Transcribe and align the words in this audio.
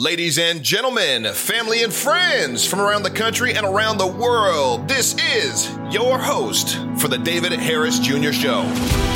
Ladies 0.00 0.38
and 0.38 0.62
gentlemen, 0.62 1.24
family 1.34 1.82
and 1.82 1.92
friends 1.92 2.64
from 2.64 2.80
around 2.80 3.02
the 3.02 3.10
country 3.10 3.54
and 3.54 3.66
around 3.66 3.98
the 3.98 4.06
world, 4.06 4.86
this 4.86 5.16
is 5.18 5.76
your 5.90 6.16
host 6.20 6.78
for 6.98 7.08
the 7.08 7.18
David 7.18 7.50
Harris 7.50 7.98
Jr. 7.98 8.30
Show. 8.30 9.07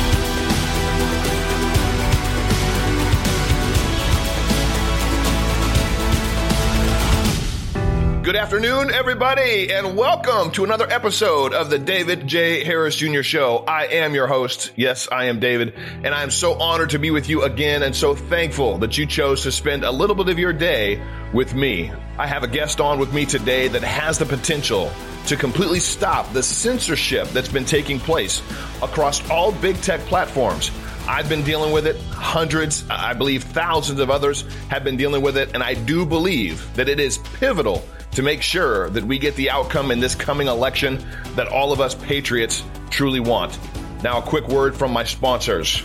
Good 8.33 8.41
afternoon, 8.41 8.89
everybody, 8.89 9.71
and 9.71 9.95
welcome 9.95 10.49
to 10.53 10.63
another 10.63 10.89
episode 10.89 11.53
of 11.53 11.69
the 11.69 11.77
David 11.77 12.25
J. 12.25 12.63
Harris 12.63 12.95
Jr. 12.95 13.21
Show. 13.21 13.57
I 13.67 13.85
am 13.85 14.15
your 14.15 14.25
host. 14.25 14.71
Yes, 14.75 15.07
I 15.11 15.25
am 15.25 15.39
David, 15.39 15.75
and 16.03 16.15
I 16.15 16.23
am 16.23 16.31
so 16.31 16.59
honored 16.59 16.89
to 16.89 16.97
be 16.97 17.11
with 17.11 17.29
you 17.29 17.43
again 17.43 17.83
and 17.83 17.95
so 17.95 18.15
thankful 18.15 18.79
that 18.79 18.97
you 18.97 19.05
chose 19.05 19.43
to 19.43 19.51
spend 19.51 19.83
a 19.83 19.91
little 19.91 20.15
bit 20.15 20.29
of 20.29 20.39
your 20.39 20.51
day 20.51 20.99
with 21.31 21.53
me. 21.53 21.91
I 22.17 22.25
have 22.25 22.41
a 22.41 22.47
guest 22.47 22.81
on 22.81 22.97
with 22.97 23.13
me 23.13 23.27
today 23.27 23.67
that 23.67 23.83
has 23.83 24.17
the 24.17 24.25
potential 24.25 24.91
to 25.27 25.35
completely 25.35 25.79
stop 25.79 26.33
the 26.33 26.41
censorship 26.41 27.27
that's 27.27 27.49
been 27.49 27.65
taking 27.65 27.99
place 27.99 28.41
across 28.81 29.29
all 29.29 29.51
big 29.51 29.79
tech 29.81 29.99
platforms. 30.07 30.71
I've 31.07 31.29
been 31.29 31.43
dealing 31.43 31.71
with 31.71 31.85
it. 31.85 32.01
Hundreds, 32.09 32.83
I 32.89 33.13
believe 33.13 33.43
thousands 33.43 33.99
of 33.99 34.09
others 34.09 34.43
have 34.69 34.83
been 34.83 34.97
dealing 34.97 35.21
with 35.21 35.37
it. 35.37 35.53
And 35.53 35.61
I 35.61 35.75
do 35.75 36.03
believe 36.03 36.73
that 36.75 36.89
it 36.89 36.99
is 36.99 37.19
pivotal 37.19 37.83
to 38.15 38.21
make 38.21 38.41
sure 38.41 38.89
that 38.91 39.03
we 39.03 39.17
get 39.17 39.35
the 39.35 39.49
outcome 39.49 39.91
in 39.91 39.99
this 39.99 40.15
coming 40.15 40.47
election 40.47 41.05
that 41.35 41.47
all 41.47 41.71
of 41.71 41.81
us 41.81 41.95
patriots 41.95 42.63
truly 42.89 43.19
want. 43.19 43.57
Now, 44.03 44.19
a 44.19 44.21
quick 44.21 44.47
word 44.47 44.75
from 44.75 44.91
my 44.91 45.03
sponsors. 45.03 45.83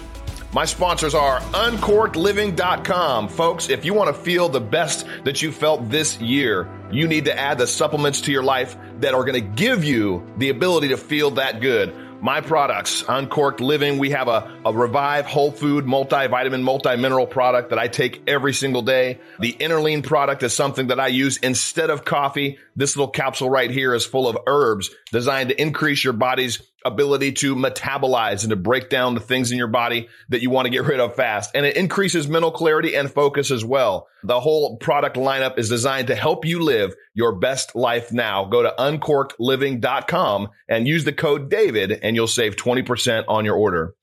My 0.53 0.65
sponsors 0.65 1.15
are 1.15 1.41
uncorkedliving.com. 1.41 3.29
Folks, 3.29 3.69
if 3.69 3.85
you 3.85 3.93
want 3.93 4.15
to 4.15 4.23
feel 4.23 4.49
the 4.49 4.61
best 4.61 5.07
that 5.25 5.43
you 5.43 5.53
felt 5.53 5.91
this 5.91 6.19
year, 6.21 6.69
you 6.91 7.07
need 7.07 7.27
to 7.27 7.39
add 7.39 7.59
the 7.59 7.67
supplements 7.67 8.23
to 8.23 8.33
your 8.33 8.43
life 8.43 8.77
that 9.01 9.15
are 9.15 9.25
going 9.25 9.35
to 9.35 9.49
give 9.49 9.85
you 9.85 10.27
the 10.39 10.49
ability 10.49 10.89
to 10.89 10.97
feel 10.97 11.33
that 11.33 11.61
good 11.61 11.95
my 12.21 12.41
products, 12.41 13.05
Uncorked 13.09 13.61
Living. 13.61 13.99
We 13.99 14.11
have 14.11 14.29
a, 14.29 14.58
a 14.69 14.73
Revive 14.73 15.25
Whole 15.25 15.51
Food 15.51 15.87
multivitamin, 15.87 16.61
multi-mineral 16.61 17.27
product 17.27 17.71
that 17.71 17.79
I 17.79 17.89
take 17.89 18.29
every 18.29 18.53
single 18.53 18.83
day. 18.83 19.19
The 19.41 19.55
Innerlean 19.55 20.05
product 20.05 20.43
is 20.43 20.53
something 20.53 20.89
that 20.89 21.01
I 21.01 21.07
use 21.07 21.39
instead 21.39 21.89
of 21.89 22.05
coffee. 22.05 22.59
This 22.77 22.95
little 22.95 23.11
capsule 23.11 23.49
right 23.49 23.71
here 23.71 23.95
is 23.95 24.05
full 24.05 24.29
of 24.29 24.37
herbs 24.47 24.91
designed 25.11 25.49
to 25.49 25.61
increase 25.61 26.05
your 26.05 26.13
body's 26.13 26.61
ability 26.85 27.33
to 27.33 27.57
metabolize 27.57 28.43
and 28.43 28.51
to 28.51 28.57
break 28.57 28.91
down 28.91 29.15
the 29.15 29.21
things 29.21 29.51
in 29.51 29.59
your 29.59 29.69
body 29.69 30.09
that 30.29 30.43
you 30.43 30.51
want 30.51 30.67
to 30.67 30.71
get 30.71 30.85
rid 30.85 31.01
of 31.01 31.17
fast. 31.17 31.51
And 31.55 31.65
it 31.65 31.77
increases 31.77 32.29
mental 32.29 32.51
clarity 32.51 32.95
and 32.95 33.11
focus 33.11 33.51
as 33.51 33.65
well. 33.65 34.07
The 34.23 34.39
whole 34.39 34.77
product 34.77 35.17
lineup 35.17 35.59
is 35.59 35.71
designed 35.71 36.09
to 36.09 36.15
help 36.15 36.45
you 36.45 36.61
live 36.61 36.95
your 37.15 37.33
best 37.33 37.75
life 37.75 38.13
now. 38.13 38.45
Go 38.45 38.63
to 38.63 38.75
uncorkedliving.com 38.79 40.49
and 40.69 40.87
use 40.87 41.05
the 41.05 41.13
code 41.15 41.49
David 41.49 42.01
and 42.03 42.15
you'll 42.15 42.27
save 42.27 42.57
20% 42.57 43.25
on 43.29 43.47
your 43.47 43.57
order. 43.57 43.95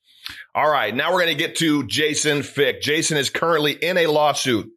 All 0.56 0.70
right. 0.70 0.94
Now 0.94 1.12
we're 1.12 1.20
going 1.20 1.36
to 1.36 1.44
get 1.44 1.56
to 1.56 1.86
Jason 1.86 2.38
Fyk. 2.38 2.80
Jason 2.80 3.18
is 3.18 3.28
currently 3.28 3.72
in 3.72 3.98
a 3.98 4.06
lawsuit 4.06 4.72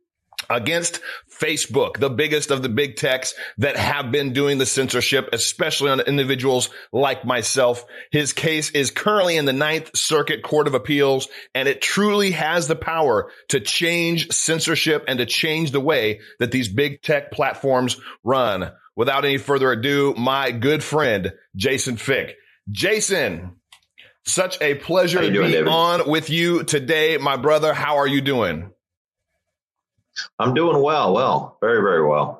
against 0.49 0.99
Facebook, 1.41 1.97
the 1.99 2.09
biggest 2.09 2.51
of 2.51 2.61
the 2.61 2.67
big 2.67 2.97
techs 2.97 3.33
that 3.59 3.77
have 3.77 4.11
been 4.11 4.33
doing 4.33 4.57
the 4.57 4.65
censorship, 4.65 5.29
especially 5.31 5.89
on 5.89 6.01
individuals 6.01 6.69
like 6.91 7.23
myself. 7.23 7.85
His 8.11 8.33
case 8.33 8.71
is 8.71 8.91
currently 8.91 9.37
in 9.37 9.45
the 9.45 9.53
Ninth 9.53 9.91
Circuit 9.95 10.43
Court 10.43 10.67
of 10.67 10.73
Appeals, 10.73 11.29
and 11.55 11.69
it 11.69 11.81
truly 11.81 12.31
has 12.31 12.67
the 12.67 12.75
power 12.75 13.31
to 13.47 13.61
change 13.61 14.33
censorship 14.33 15.05
and 15.07 15.19
to 15.19 15.25
change 15.25 15.71
the 15.71 15.79
way 15.79 16.19
that 16.39 16.51
these 16.51 16.67
big 16.67 17.01
tech 17.01 17.31
platforms 17.31 17.95
run. 18.25 18.69
Without 18.97 19.23
any 19.23 19.37
further 19.37 19.71
ado, 19.71 20.13
my 20.17 20.51
good 20.51 20.83
friend, 20.83 21.31
Jason 21.55 21.95
Fyk. 21.95 22.33
Jason, 22.69 23.58
such 24.29 24.61
a 24.61 24.75
pleasure 24.75 25.21
to 25.21 25.27
be 25.29 25.51
David? 25.51 25.67
on 25.67 26.09
with 26.09 26.29
you 26.29 26.63
today, 26.63 27.17
my 27.17 27.35
brother. 27.35 27.73
How 27.73 27.97
are 27.97 28.07
you 28.07 28.21
doing? 28.21 28.71
I'm 30.37 30.53
doing 30.53 30.81
well. 30.81 31.13
Well, 31.13 31.57
very, 31.61 31.81
very 31.81 32.05
well. 32.05 32.38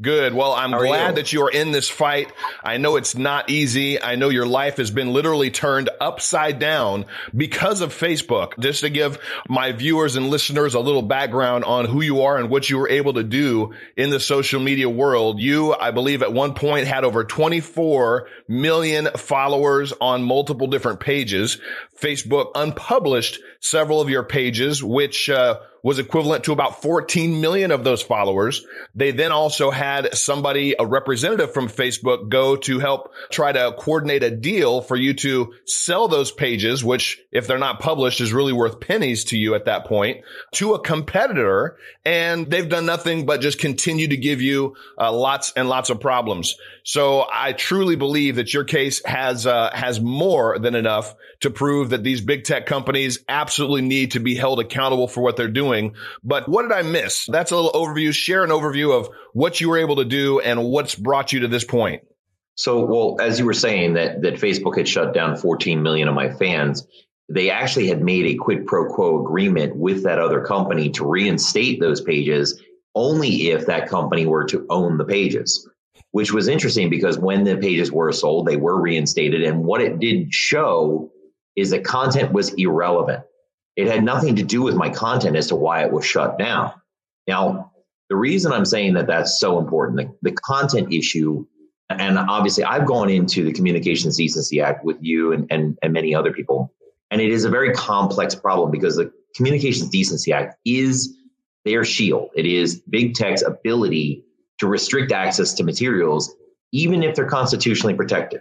Good. 0.00 0.32
Well, 0.32 0.52
I'm 0.52 0.70
How 0.70 0.78
glad 0.78 1.16
that 1.16 1.32
you 1.32 1.42
are 1.42 1.50
in 1.50 1.72
this 1.72 1.88
fight. 1.88 2.32
I 2.62 2.76
know 2.76 2.94
it's 2.94 3.16
not 3.16 3.50
easy. 3.50 4.00
I 4.00 4.14
know 4.14 4.28
your 4.28 4.46
life 4.46 4.76
has 4.76 4.92
been 4.92 5.12
literally 5.12 5.50
turned 5.50 5.90
upside 6.00 6.60
down 6.60 7.06
because 7.36 7.80
of 7.80 7.92
Facebook. 7.92 8.56
Just 8.60 8.82
to 8.82 8.90
give 8.90 9.18
my 9.48 9.72
viewers 9.72 10.14
and 10.14 10.30
listeners 10.30 10.74
a 10.74 10.80
little 10.80 11.02
background 11.02 11.64
on 11.64 11.84
who 11.84 12.00
you 12.00 12.22
are 12.22 12.38
and 12.38 12.48
what 12.48 12.70
you 12.70 12.78
were 12.78 12.88
able 12.88 13.14
to 13.14 13.24
do 13.24 13.74
in 13.96 14.10
the 14.10 14.20
social 14.20 14.60
media 14.60 14.88
world. 14.88 15.40
You, 15.40 15.74
I 15.74 15.90
believe 15.90 16.22
at 16.22 16.32
one 16.32 16.54
point 16.54 16.86
had 16.86 17.02
over 17.02 17.24
24 17.24 18.28
million 18.46 19.08
followers 19.16 19.92
on 20.00 20.22
multiple 20.22 20.68
different 20.68 21.00
pages. 21.00 21.58
Facebook 22.00 22.52
unpublished 22.54 23.40
several 23.58 24.00
of 24.00 24.08
your 24.10 24.22
pages, 24.22 24.80
which, 24.80 25.28
uh, 25.28 25.58
was 25.82 25.98
equivalent 25.98 26.44
to 26.44 26.52
about 26.52 26.82
14 26.82 27.40
million 27.40 27.70
of 27.70 27.84
those 27.84 28.02
followers. 28.02 28.66
They 28.94 29.10
then 29.10 29.32
also 29.32 29.70
had 29.70 30.14
somebody, 30.16 30.74
a 30.78 30.86
representative 30.86 31.52
from 31.54 31.68
Facebook 31.68 32.28
go 32.28 32.56
to 32.56 32.78
help 32.78 33.12
try 33.30 33.52
to 33.52 33.74
coordinate 33.78 34.22
a 34.22 34.30
deal 34.30 34.80
for 34.80 34.96
you 34.96 35.14
to 35.14 35.54
sell 35.66 36.08
those 36.08 36.32
pages, 36.32 36.84
which 36.84 37.20
if 37.32 37.46
they're 37.46 37.58
not 37.58 37.80
published 37.80 38.20
is 38.20 38.32
really 38.32 38.52
worth 38.52 38.80
pennies 38.80 39.24
to 39.26 39.38
you 39.38 39.54
at 39.54 39.66
that 39.66 39.86
point 39.86 40.24
to 40.52 40.74
a 40.74 40.80
competitor. 40.80 41.76
And 42.04 42.50
they've 42.50 42.68
done 42.68 42.86
nothing 42.86 43.26
but 43.26 43.40
just 43.40 43.58
continue 43.58 44.08
to 44.08 44.16
give 44.16 44.42
you 44.42 44.76
uh, 44.98 45.12
lots 45.12 45.52
and 45.56 45.68
lots 45.68 45.90
of 45.90 46.00
problems. 46.00 46.56
So 46.84 47.26
I 47.30 47.52
truly 47.52 47.96
believe 47.96 48.36
that 48.36 48.54
your 48.54 48.64
case 48.64 49.04
has, 49.04 49.46
uh, 49.46 49.70
has 49.72 50.00
more 50.00 50.58
than 50.58 50.74
enough 50.74 51.14
to 51.40 51.50
prove 51.50 51.90
that 51.90 52.02
these 52.02 52.20
big 52.20 52.44
tech 52.44 52.66
companies 52.66 53.18
absolutely 53.28 53.82
need 53.82 54.12
to 54.12 54.20
be 54.20 54.34
held 54.34 54.58
accountable 54.58 55.06
for 55.06 55.20
what 55.20 55.36
they're 55.36 55.48
doing. 55.48 55.67
But 56.22 56.48
what 56.48 56.62
did 56.62 56.72
I 56.72 56.82
miss? 56.82 57.26
That's 57.26 57.50
a 57.50 57.56
little 57.56 57.72
overview. 57.72 58.12
Share 58.12 58.44
an 58.44 58.50
overview 58.50 58.98
of 58.98 59.08
what 59.32 59.60
you 59.60 59.68
were 59.68 59.78
able 59.78 59.96
to 59.96 60.04
do 60.04 60.40
and 60.40 60.64
what's 60.64 60.94
brought 60.94 61.32
you 61.32 61.40
to 61.40 61.48
this 61.48 61.64
point. 61.64 62.02
So, 62.56 62.84
well, 62.84 63.16
as 63.20 63.38
you 63.38 63.46
were 63.46 63.52
saying 63.52 63.94
that 63.94 64.22
that 64.22 64.34
Facebook 64.34 64.76
had 64.76 64.88
shut 64.88 65.14
down 65.14 65.36
14 65.36 65.80
million 65.82 66.08
of 66.08 66.14
my 66.14 66.30
fans, 66.30 66.86
they 67.28 67.50
actually 67.50 67.86
had 67.86 68.02
made 68.02 68.26
a 68.26 68.34
quid 68.34 68.66
pro 68.66 68.86
quo 68.86 69.22
agreement 69.22 69.76
with 69.76 70.02
that 70.04 70.18
other 70.18 70.44
company 70.44 70.90
to 70.90 71.06
reinstate 71.06 71.80
those 71.80 72.00
pages 72.00 72.60
only 72.94 73.50
if 73.50 73.66
that 73.66 73.88
company 73.88 74.26
were 74.26 74.44
to 74.44 74.66
own 74.70 74.98
the 74.98 75.04
pages, 75.04 75.68
which 76.10 76.32
was 76.32 76.48
interesting 76.48 76.90
because 76.90 77.18
when 77.18 77.44
the 77.44 77.56
pages 77.56 77.92
were 77.92 78.10
sold, 78.12 78.46
they 78.46 78.56
were 78.56 78.80
reinstated. 78.80 79.42
And 79.42 79.64
what 79.64 79.80
it 79.80 80.00
did 80.00 80.34
show 80.34 81.12
is 81.54 81.70
that 81.70 81.84
content 81.84 82.32
was 82.32 82.52
irrelevant. 82.54 83.22
It 83.78 83.86
had 83.86 84.02
nothing 84.02 84.34
to 84.34 84.42
do 84.42 84.62
with 84.62 84.74
my 84.74 84.90
content 84.90 85.36
as 85.36 85.46
to 85.46 85.54
why 85.54 85.84
it 85.84 85.92
was 85.92 86.04
shut 86.04 86.36
down. 86.36 86.72
Now, 87.28 87.70
the 88.08 88.16
reason 88.16 88.50
I'm 88.50 88.64
saying 88.64 88.94
that 88.94 89.06
that's 89.06 89.38
so 89.38 89.60
important, 89.60 89.98
the, 90.20 90.30
the 90.30 90.36
content 90.36 90.92
issue, 90.92 91.46
and 91.88 92.18
obviously 92.18 92.64
I've 92.64 92.86
gone 92.86 93.08
into 93.08 93.44
the 93.44 93.52
Communications 93.52 94.16
Decency 94.16 94.60
Act 94.60 94.84
with 94.84 94.96
you 95.00 95.32
and, 95.32 95.46
and, 95.52 95.78
and 95.80 95.92
many 95.92 96.12
other 96.12 96.32
people, 96.32 96.74
and 97.12 97.20
it 97.20 97.30
is 97.30 97.44
a 97.44 97.50
very 97.50 97.72
complex 97.72 98.34
problem 98.34 98.72
because 98.72 98.96
the 98.96 99.12
Communications 99.36 99.90
Decency 99.90 100.32
Act 100.32 100.56
is 100.64 101.16
their 101.64 101.84
shield. 101.84 102.30
It 102.34 102.46
is 102.46 102.82
big 102.90 103.14
tech's 103.14 103.42
ability 103.42 104.24
to 104.58 104.66
restrict 104.66 105.12
access 105.12 105.54
to 105.54 105.62
materials, 105.62 106.34
even 106.72 107.04
if 107.04 107.14
they're 107.14 107.28
constitutionally 107.28 107.94
protected. 107.94 108.40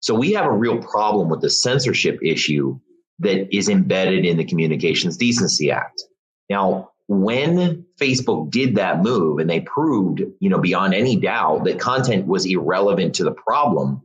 So 0.00 0.16
we 0.16 0.32
have 0.32 0.46
a 0.46 0.52
real 0.52 0.82
problem 0.82 1.28
with 1.28 1.42
the 1.42 1.50
censorship 1.50 2.18
issue 2.24 2.80
that 3.20 3.54
is 3.54 3.68
embedded 3.68 4.24
in 4.24 4.36
the 4.36 4.44
Communications 4.44 5.16
Decency 5.16 5.70
Act. 5.70 6.02
Now, 6.50 6.90
when 7.06 7.84
Facebook 8.00 8.50
did 8.50 8.76
that 8.76 9.02
move 9.02 9.38
and 9.38 9.48
they 9.48 9.60
proved, 9.60 10.22
you 10.40 10.48
know, 10.48 10.58
beyond 10.58 10.94
any 10.94 11.16
doubt 11.16 11.64
that 11.64 11.78
content 11.78 12.26
was 12.26 12.46
irrelevant 12.46 13.14
to 13.16 13.24
the 13.24 13.32
problem, 13.32 14.02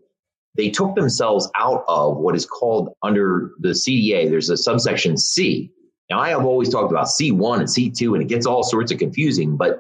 they 0.56 0.70
took 0.70 0.96
themselves 0.96 1.50
out 1.56 1.86
of 1.88 2.18
what 2.18 2.36
is 2.36 2.46
called 2.46 2.90
under 3.02 3.52
the 3.60 3.70
CDA, 3.70 4.30
there's 4.30 4.50
a 4.50 4.58
subsection 4.58 5.16
C. 5.18 5.72
Now, 6.10 6.20
I 6.20 6.30
have 6.30 6.46
always 6.46 6.70
talked 6.70 6.92
about 6.92 7.08
C1 7.08 7.60
and 7.60 7.68
C2, 7.68 8.14
and 8.14 8.22
it 8.22 8.28
gets 8.28 8.46
all 8.46 8.64
sorts 8.64 8.92
of 8.92 8.98
confusing, 8.98 9.56
but 9.56 9.80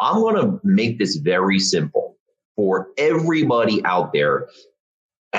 I'm 0.00 0.20
going 0.20 0.36
to 0.36 0.60
make 0.64 0.98
this 0.98 1.16
very 1.16 1.58
simple 1.58 2.16
for 2.56 2.88
everybody 2.96 3.84
out 3.84 4.12
there 4.12 4.48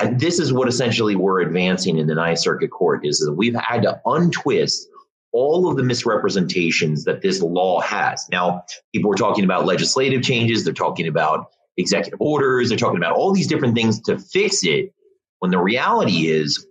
and 0.02 0.20
this 0.20 0.38
is 0.38 0.52
what 0.52 0.68
essentially 0.68 1.16
we're 1.16 1.40
advancing 1.40 1.98
in 1.98 2.06
the 2.06 2.14
Ninth 2.14 2.38
Circuit 2.38 2.70
Court 2.70 3.04
is 3.06 3.18
that 3.20 3.32
we've 3.32 3.54
had 3.54 3.82
to 3.82 4.00
untwist 4.06 4.88
all 5.32 5.68
of 5.68 5.76
the 5.76 5.82
misrepresentations 5.82 7.04
that 7.04 7.20
this 7.20 7.42
law 7.42 7.80
has. 7.80 8.26
Now, 8.30 8.64
people 8.94 9.12
are 9.12 9.16
talking 9.16 9.44
about 9.44 9.66
legislative 9.66 10.22
changes, 10.22 10.64
they're 10.64 10.72
talking 10.72 11.06
about 11.06 11.50
executive 11.76 12.20
orders, 12.20 12.68
they're 12.68 12.78
talking 12.78 12.96
about 12.96 13.14
all 13.14 13.32
these 13.32 13.46
different 13.46 13.74
things 13.74 14.00
to 14.02 14.18
fix 14.18 14.64
it. 14.64 14.92
When 15.40 15.50
the 15.50 15.58
reality 15.58 16.28
is, 16.28 16.66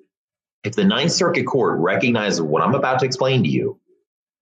if 0.63 0.75
the 0.75 0.83
Ninth 0.83 1.11
Circuit 1.11 1.45
Court 1.45 1.79
recognizes 1.79 2.41
what 2.41 2.61
I'm 2.61 2.75
about 2.75 2.99
to 2.99 3.05
explain 3.05 3.43
to 3.43 3.49
you, 3.49 3.79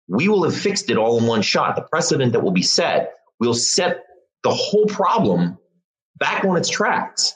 we 0.08 0.28
will 0.28 0.44
have 0.44 0.56
fixed 0.56 0.90
it 0.90 0.98
all 0.98 1.18
in 1.20 1.26
one 1.26 1.42
shot. 1.42 1.76
The 1.76 1.82
precedent 1.84 2.34
that 2.34 2.40
will 2.40 2.52
be 2.52 2.62
set 2.62 3.14
will 3.40 3.54
set 3.54 4.04
the 4.44 4.52
whole 4.54 4.86
problem 4.86 5.58
back 6.18 6.46
on 6.46 6.58
its 6.58 6.70
tracks. 6.70 7.36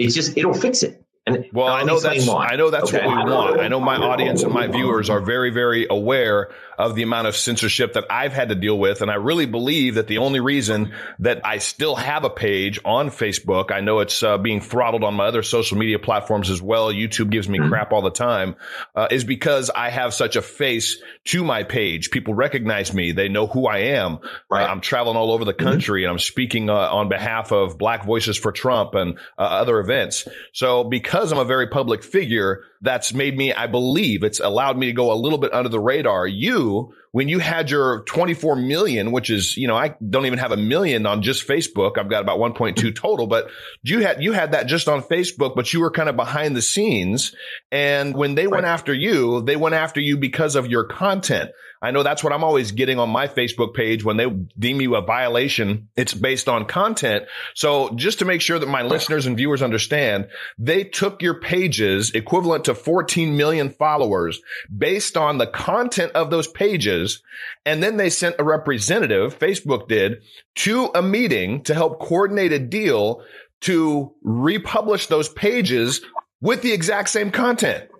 It's 0.00 0.14
just, 0.14 0.36
it'll 0.36 0.54
fix 0.54 0.82
it. 0.82 0.99
And 1.36 1.44
well, 1.52 1.68
I 1.68 1.82
know 1.82 2.00
that's 2.00 2.28
I 2.28 2.56
know 2.56 2.70
that's 2.70 2.92
okay. 2.92 3.06
what 3.06 3.24
we 3.24 3.30
want. 3.30 3.60
I 3.60 3.68
know 3.68 3.80
my 3.80 3.96
audience 3.96 4.42
and 4.42 4.52
my 4.52 4.66
viewers 4.66 5.10
are 5.10 5.20
very, 5.20 5.50
very 5.50 5.86
aware 5.88 6.50
of 6.80 6.94
the 6.94 7.02
amount 7.02 7.26
of 7.26 7.36
censorship 7.36 7.92
that 7.92 8.04
I've 8.08 8.32
had 8.32 8.48
to 8.48 8.54
deal 8.54 8.78
with. 8.78 9.02
And 9.02 9.10
I 9.10 9.16
really 9.16 9.44
believe 9.44 9.96
that 9.96 10.06
the 10.06 10.18
only 10.18 10.40
reason 10.40 10.94
that 11.18 11.42
I 11.44 11.58
still 11.58 11.94
have 11.94 12.24
a 12.24 12.30
page 12.30 12.80
on 12.84 13.10
Facebook, 13.10 13.70
I 13.70 13.80
know 13.80 14.00
it's 14.00 14.22
uh, 14.22 14.38
being 14.38 14.62
throttled 14.62 15.04
on 15.04 15.14
my 15.14 15.26
other 15.26 15.42
social 15.42 15.76
media 15.76 15.98
platforms 15.98 16.48
as 16.48 16.62
well. 16.62 16.90
YouTube 16.90 17.30
gives 17.30 17.48
me 17.50 17.58
mm-hmm. 17.58 17.68
crap 17.68 17.92
all 17.92 18.00
the 18.00 18.10
time, 18.10 18.56
uh, 18.94 19.08
is 19.10 19.24
because 19.24 19.68
I 19.68 19.90
have 19.90 20.14
such 20.14 20.36
a 20.36 20.42
face 20.42 21.02
to 21.26 21.44
my 21.44 21.64
page. 21.64 22.10
People 22.10 22.32
recognize 22.32 22.94
me. 22.94 23.12
They 23.12 23.28
know 23.28 23.46
who 23.46 23.66
I 23.66 23.78
am. 23.78 24.20
Right. 24.50 24.64
Uh, 24.64 24.68
I'm 24.68 24.80
traveling 24.80 25.18
all 25.18 25.32
over 25.32 25.44
the 25.44 25.52
mm-hmm. 25.52 25.66
country 25.66 26.00
mm-hmm. 26.02 26.10
and 26.10 26.12
I'm 26.12 26.18
speaking 26.18 26.70
uh, 26.70 26.74
on 26.74 27.10
behalf 27.10 27.52
of 27.52 27.76
Black 27.76 28.06
Voices 28.06 28.38
for 28.38 28.52
Trump 28.52 28.94
and 28.94 29.18
uh, 29.36 29.42
other 29.42 29.80
events. 29.80 30.26
So 30.54 30.84
because 30.84 31.19
I'm 31.32 31.38
a 31.38 31.44
very 31.44 31.66
public 31.66 32.02
figure, 32.02 32.64
that's 32.80 33.12
made 33.12 33.36
me, 33.36 33.52
I 33.52 33.66
believe 33.66 34.22
it's 34.22 34.40
allowed 34.40 34.78
me 34.78 34.86
to 34.86 34.92
go 34.92 35.12
a 35.12 35.14
little 35.14 35.38
bit 35.38 35.52
under 35.52 35.68
the 35.68 35.78
radar. 35.78 36.26
You, 36.26 36.94
when 37.12 37.28
you 37.28 37.38
had 37.38 37.70
your 37.70 38.02
24 38.04 38.56
million, 38.56 39.12
which 39.12 39.30
is, 39.30 39.56
you 39.56 39.68
know, 39.68 39.76
I 39.76 39.94
don't 40.08 40.26
even 40.26 40.38
have 40.38 40.52
a 40.52 40.56
million 40.56 41.06
on 41.06 41.22
just 41.22 41.46
Facebook. 41.46 41.98
I've 41.98 42.08
got 42.08 42.22
about 42.22 42.38
1.2 42.38 42.94
total, 42.94 43.26
but 43.26 43.50
you 43.82 44.00
had, 44.00 44.22
you 44.22 44.32
had 44.32 44.52
that 44.52 44.66
just 44.66 44.88
on 44.88 45.02
Facebook, 45.02 45.54
but 45.54 45.72
you 45.72 45.80
were 45.80 45.90
kind 45.90 46.08
of 46.08 46.16
behind 46.16 46.56
the 46.56 46.62
scenes. 46.62 47.34
And 47.70 48.16
when 48.16 48.34
they 48.34 48.46
right. 48.46 48.56
went 48.56 48.66
after 48.66 48.94
you, 48.94 49.42
they 49.42 49.56
went 49.56 49.74
after 49.74 50.00
you 50.00 50.16
because 50.16 50.56
of 50.56 50.68
your 50.68 50.84
content. 50.84 51.50
I 51.82 51.92
know 51.92 52.02
that's 52.02 52.22
what 52.22 52.32
I'm 52.32 52.44
always 52.44 52.72
getting 52.72 52.98
on 52.98 53.08
my 53.08 53.26
Facebook 53.26 53.72
page 53.72 54.04
when 54.04 54.18
they 54.18 54.28
deem 54.58 54.82
you 54.82 54.96
a 54.96 55.02
violation. 55.02 55.88
It's 55.96 56.12
based 56.12 56.48
on 56.48 56.66
content. 56.66 57.24
So 57.54 57.90
just 57.94 58.18
to 58.18 58.26
make 58.26 58.42
sure 58.42 58.58
that 58.58 58.68
my 58.68 58.82
listeners 58.82 59.24
and 59.24 59.36
viewers 59.36 59.62
understand, 59.62 60.28
they 60.58 60.84
took 60.84 61.22
your 61.22 61.40
pages 61.40 62.10
equivalent 62.10 62.66
to 62.66 62.74
14 62.74 63.34
million 63.34 63.70
followers 63.70 64.40
based 64.76 65.16
on 65.16 65.38
the 65.38 65.46
content 65.46 66.12
of 66.12 66.30
those 66.30 66.48
pages. 66.48 67.22
And 67.64 67.82
then 67.82 67.96
they 67.96 68.10
sent 68.10 68.36
a 68.38 68.44
representative, 68.44 69.38
Facebook 69.38 69.88
did, 69.88 70.22
to 70.56 70.90
a 70.94 71.00
meeting 71.00 71.62
to 71.64 71.74
help 71.74 71.98
coordinate 71.98 72.52
a 72.52 72.58
deal 72.58 73.22
to 73.62 74.14
republish 74.22 75.06
those 75.06 75.28
pages 75.30 76.02
with 76.42 76.60
the 76.62 76.72
exact 76.72 77.08
same 77.08 77.30
content. 77.30 77.90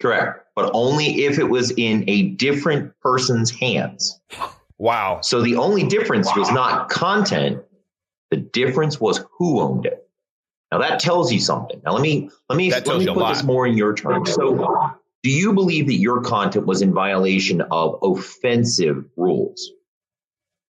Correct. 0.00 0.46
But 0.54 0.70
only 0.74 1.24
if 1.24 1.38
it 1.38 1.44
was 1.44 1.72
in 1.76 2.04
a 2.08 2.30
different 2.30 2.92
person's 3.00 3.50
hands. 3.50 4.20
Wow. 4.78 5.20
So 5.22 5.42
the 5.42 5.56
only 5.56 5.84
difference 5.84 6.28
wow. 6.28 6.34
was 6.36 6.50
not 6.50 6.88
content. 6.88 7.62
The 8.30 8.36
difference 8.36 9.00
was 9.00 9.24
who 9.38 9.60
owned 9.60 9.86
it. 9.86 10.08
Now 10.70 10.78
that 10.78 11.00
tells 11.00 11.32
you 11.32 11.40
something. 11.40 11.80
Now 11.84 11.92
let 11.92 12.02
me 12.02 12.30
let 12.48 12.56
me 12.56 12.70
let 12.70 12.86
me 12.86 13.06
put 13.06 13.28
this 13.28 13.42
more 13.42 13.66
in 13.66 13.76
your 13.76 13.94
terms. 13.94 14.34
So 14.34 14.94
do 15.22 15.30
you 15.30 15.52
believe 15.52 15.86
that 15.86 15.94
your 15.94 16.20
content 16.20 16.66
was 16.66 16.82
in 16.82 16.92
violation 16.92 17.62
of 17.70 17.98
offensive 18.02 19.04
rules? 19.16 19.72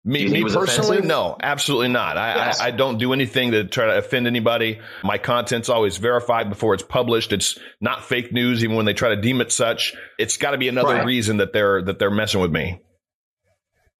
Me, 0.05 0.27
me 0.27 0.43
personally, 0.43 0.97
offensive? 0.97 1.05
no, 1.05 1.37
absolutely 1.41 1.87
not. 1.87 2.17
I, 2.17 2.35
yes. 2.35 2.59
I, 2.59 2.67
I, 2.67 2.71
don't 2.71 2.97
do 2.97 3.13
anything 3.13 3.51
to 3.51 3.63
try 3.63 3.85
to 3.85 3.97
offend 3.97 4.27
anybody. 4.27 4.81
My 5.01 5.17
content's 5.17 5.69
always 5.69 5.95
verified 5.95 6.49
before 6.49 6.73
it's 6.73 6.83
published. 6.83 7.31
It's 7.31 7.57
not 7.79 8.03
fake 8.03 8.33
news, 8.33 8.65
even 8.65 8.75
when 8.75 8.85
they 8.85 8.93
try 8.93 9.15
to 9.15 9.21
deem 9.21 9.39
it 9.39 9.53
such. 9.53 9.93
It's 10.19 10.35
got 10.35 10.51
to 10.51 10.57
be 10.57 10.67
another 10.67 10.95
right. 10.95 11.05
reason 11.05 11.37
that 11.37 11.53
they're 11.53 11.81
that 11.83 11.99
they're 11.99 12.11
messing 12.11 12.41
with 12.41 12.51
me. 12.51 12.81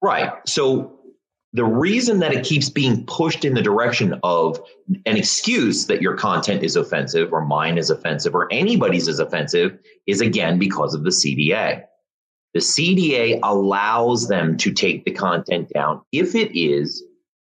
Right. 0.02 0.30
So 0.46 0.98
the 1.54 1.64
reason 1.64 2.18
that 2.18 2.34
it 2.34 2.44
keeps 2.44 2.68
being 2.68 3.06
pushed 3.06 3.46
in 3.46 3.54
the 3.54 3.62
direction 3.62 4.18
of 4.22 4.60
an 5.06 5.16
excuse 5.16 5.86
that 5.86 6.02
your 6.02 6.16
content 6.16 6.62
is 6.62 6.76
offensive 6.76 7.32
or 7.32 7.46
mine 7.46 7.78
is 7.78 7.88
offensive 7.88 8.34
or 8.34 8.52
anybody's 8.52 9.08
is 9.08 9.20
offensive 9.20 9.78
is 10.06 10.20
again 10.20 10.58
because 10.58 10.94
of 10.94 11.04
the 11.04 11.10
CDA. 11.10 11.84
The 12.54 12.60
CDA 12.60 13.40
allows 13.42 14.28
them 14.28 14.56
to 14.58 14.72
take 14.72 15.04
the 15.04 15.10
content 15.10 15.70
down 15.74 16.02
if 16.12 16.36
it 16.36 16.56
is 16.56 17.02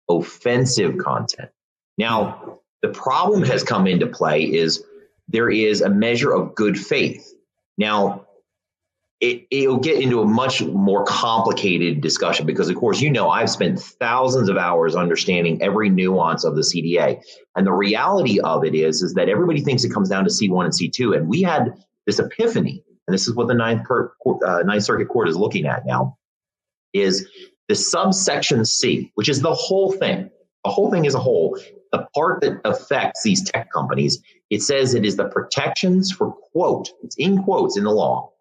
offensive 0.10 0.98
content. 0.98 1.50
Now, 1.98 2.60
the 2.81 2.90
problem 2.90 3.44
has 3.44 3.62
come 3.62 3.88
into 3.88 4.08
play 4.08 4.44
is 4.44 4.84
there 5.28 5.50
is 5.50 5.81
a 5.81 5.90
measure 5.90 6.31
of 6.31 6.56
good 6.56 6.80
faith. 6.80 7.34
Now, 7.78 8.25
it, 9.19 9.46
it'll 9.52 9.78
get 9.78 10.02
into 10.02 10.22
a 10.22 10.25
much 10.25 10.63
more 10.63 11.06
complicated 11.06 12.02
discussion 12.02 12.46
because, 12.48 12.69
of 12.69 12.75
course, 12.75 13.02
you 13.02 13.12
know, 13.12 13.30
I've 13.30 13.52
spent 13.52 13.80
thousands 13.80 14.50
of 14.50 14.58
hours 14.58 14.96
understanding 14.96 15.62
every 15.62 15.90
nuance 15.90 16.44
of 16.44 16.56
the 16.56 16.62
CDA. 16.62 17.22
And 17.56 17.68
the 17.68 17.74
reality 17.74 18.40
of 18.40 18.66
it 18.66 18.74
is, 18.74 19.04
is 19.04 19.13
that 19.13 19.30
everybody 19.30 19.62
thinks 19.62 19.84
it 19.84 19.94
comes 19.94 20.10
down 20.10 20.24
to 20.24 20.31
C1 20.31 20.63
and 20.66 20.74
C2. 20.74 21.18
And 21.18 21.28
we 21.28 21.44
had 21.44 21.75
this 22.08 22.18
epiphany 22.18 22.84
and 23.12 23.13
this 23.13 23.28
is 23.28 23.36
what 23.36 23.50
the 23.50 23.54
Ninth, 23.54 23.86
uh, 23.92 24.63
Ninth 24.63 24.84
Circuit 24.84 25.10
Court 25.10 25.28
is 25.28 25.36
looking 25.36 25.66
at 25.66 25.86
now, 25.86 26.18
is 26.94 27.28
the 27.68 27.75
subsection 27.75 28.63
C, 28.63 29.12
which 29.16 29.28
is 29.28 29.42
the 29.42 29.54
whole 29.54 29.92
thing. 29.92 30.30
The 30.63 30.72
whole 30.72 30.90
thing 30.90 31.04
is 31.04 31.13
a 31.13 31.19
whole. 31.19 31.60
The 31.92 32.08
part 32.16 32.40
that 32.40 32.62
affects 32.63 33.22
these 33.22 33.44
tech 33.44 33.69
companies, 33.69 34.24
it 34.50 34.62
says 34.62 34.94
it 34.94 35.04
is 35.04 35.18
the 35.18 35.25
protections 35.25 36.10
for 36.10 36.31
quote, 36.54 36.90
it's 37.04 37.18
in 37.18 37.44
quotes 37.44 37.78
in 37.78 37.84
the 37.84 37.92
law, 37.92 38.31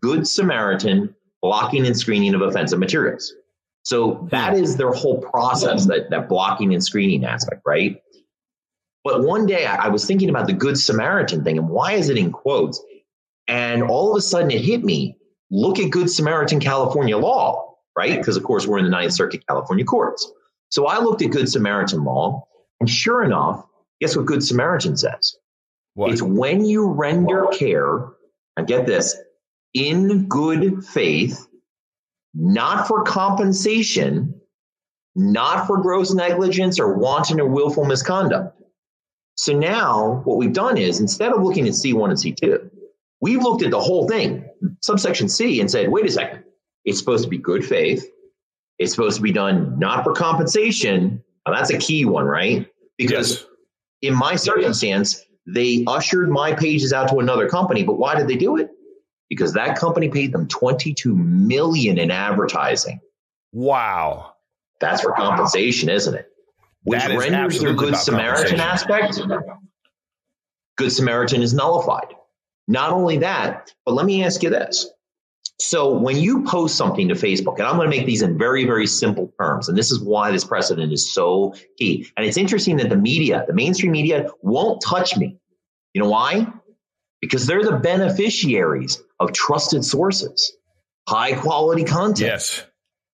good 0.00 0.28
Samaritan 0.28 1.12
blocking 1.42 1.84
and 1.84 1.98
screening 1.98 2.32
of 2.34 2.42
offensive 2.42 2.78
materials. 2.78 3.34
So 3.82 4.28
that 4.30 4.54
is 4.54 4.76
their 4.76 4.92
whole 4.92 5.20
process, 5.20 5.86
that, 5.86 6.10
that 6.10 6.28
blocking 6.28 6.72
and 6.72 6.84
screening 6.84 7.24
aspect, 7.24 7.62
right? 7.66 8.00
But 9.02 9.24
one 9.24 9.46
day 9.46 9.66
I 9.66 9.88
was 9.88 10.04
thinking 10.04 10.28
about 10.28 10.46
the 10.46 10.52
Good 10.52 10.78
Samaritan 10.78 11.42
thing 11.42 11.58
and 11.58 11.68
why 11.68 11.94
is 11.94 12.10
it 12.10 12.16
in 12.16 12.30
quotes? 12.30 12.80
And 13.48 13.82
all 13.82 14.10
of 14.10 14.16
a 14.16 14.20
sudden 14.20 14.50
it 14.50 14.62
hit 14.62 14.84
me 14.84 15.16
look 15.50 15.78
at 15.78 15.90
Good 15.90 16.10
Samaritan 16.10 16.60
California 16.60 17.16
law, 17.18 17.74
right? 17.96 18.16
Because, 18.16 18.36
of 18.36 18.44
course, 18.44 18.66
we're 18.66 18.78
in 18.78 18.84
the 18.84 18.90
Ninth 18.90 19.12
Circuit 19.12 19.46
California 19.46 19.84
courts. 19.84 20.30
So 20.70 20.86
I 20.86 20.98
looked 20.98 21.22
at 21.22 21.30
Good 21.30 21.48
Samaritan 21.48 22.04
law, 22.04 22.46
and 22.78 22.88
sure 22.88 23.24
enough, 23.24 23.64
guess 24.00 24.16
what 24.16 24.26
Good 24.26 24.44
Samaritan 24.44 24.96
says? 24.96 25.36
What? 25.94 26.12
It's 26.12 26.22
when 26.22 26.64
you 26.64 26.86
render 26.86 27.46
care, 27.52 28.10
and 28.56 28.66
get 28.66 28.86
this, 28.86 29.16
in 29.74 30.28
good 30.28 30.84
faith, 30.84 31.46
not 32.34 32.86
for 32.86 33.02
compensation, 33.02 34.40
not 35.16 35.66
for 35.66 35.78
gross 35.78 36.12
negligence 36.12 36.78
or 36.78 36.96
wanton 36.96 37.40
or 37.40 37.46
willful 37.46 37.84
misconduct. 37.84 38.56
So 39.34 39.52
now 39.52 40.22
what 40.24 40.36
we've 40.36 40.52
done 40.52 40.76
is 40.76 41.00
instead 41.00 41.32
of 41.32 41.42
looking 41.42 41.66
at 41.66 41.74
C1 41.74 42.10
and 42.10 42.18
C2, 42.18 42.70
We've 43.20 43.42
looked 43.42 43.62
at 43.62 43.70
the 43.70 43.80
whole 43.80 44.08
thing, 44.08 44.48
subsection 44.80 45.28
C, 45.28 45.60
and 45.60 45.70
said, 45.70 45.90
wait 45.90 46.06
a 46.06 46.10
second, 46.10 46.44
it's 46.84 46.98
supposed 46.98 47.24
to 47.24 47.30
be 47.30 47.38
good 47.38 47.64
faith. 47.64 48.06
It's 48.78 48.92
supposed 48.92 49.16
to 49.16 49.22
be 49.22 49.32
done 49.32 49.78
not 49.78 50.04
for 50.04 50.14
compensation. 50.14 51.22
Now, 51.46 51.54
that's 51.54 51.70
a 51.70 51.78
key 51.78 52.06
one, 52.06 52.24
right? 52.24 52.66
Because 52.96 53.32
yes. 53.32 53.46
in 54.02 54.14
my 54.14 54.36
circumstance, 54.36 55.22
they 55.46 55.84
ushered 55.86 56.30
my 56.30 56.54
pages 56.54 56.92
out 56.92 57.08
to 57.10 57.18
another 57.18 57.48
company. 57.48 57.82
But 57.82 57.98
why 57.98 58.14
did 58.14 58.26
they 58.26 58.36
do 58.36 58.56
it? 58.56 58.70
Because 59.28 59.52
that 59.52 59.76
company 59.76 60.08
paid 60.08 60.32
them 60.32 60.48
22 60.48 61.14
million 61.14 61.98
in 61.98 62.10
advertising. 62.10 63.00
Wow. 63.52 64.34
That's 64.80 65.02
for 65.02 65.12
compensation, 65.12 65.88
isn't 65.90 66.14
it? 66.14 66.26
Which 66.84 67.04
renders 67.06 67.60
their 67.60 67.74
Good 67.74 67.96
Samaritan 67.96 68.60
aspect. 68.60 69.20
Good 70.76 70.90
Samaritan 70.90 71.42
is 71.42 71.52
nullified. 71.52 72.14
Not 72.70 72.92
only 72.92 73.18
that, 73.18 73.74
but 73.84 73.94
let 73.94 74.06
me 74.06 74.24
ask 74.24 74.44
you 74.44 74.48
this. 74.48 74.88
So 75.58 75.92
when 75.92 76.16
you 76.16 76.44
post 76.44 76.76
something 76.76 77.08
to 77.08 77.14
Facebook, 77.14 77.58
and 77.58 77.66
I'm 77.66 77.74
going 77.74 77.90
to 77.90 77.96
make 77.96 78.06
these 78.06 78.22
in 78.22 78.38
very, 78.38 78.64
very 78.64 78.86
simple 78.86 79.34
terms, 79.40 79.68
and 79.68 79.76
this 79.76 79.90
is 79.90 80.00
why 80.00 80.30
this 80.30 80.44
precedent 80.44 80.92
is 80.92 81.12
so 81.12 81.52
key. 81.76 82.08
And 82.16 82.24
it's 82.24 82.36
interesting 82.36 82.76
that 82.76 82.88
the 82.88 82.96
media, 82.96 83.44
the 83.48 83.54
mainstream 83.54 83.90
media, 83.90 84.28
won't 84.42 84.80
touch 84.82 85.16
me. 85.16 85.36
You 85.94 86.02
know 86.02 86.08
why? 86.08 86.46
Because 87.20 87.44
they're 87.44 87.64
the 87.64 87.78
beneficiaries 87.78 89.02
of 89.18 89.32
trusted 89.32 89.84
sources, 89.84 90.56
high 91.08 91.32
quality 91.32 91.82
content. 91.82 92.20
Yes. 92.20 92.64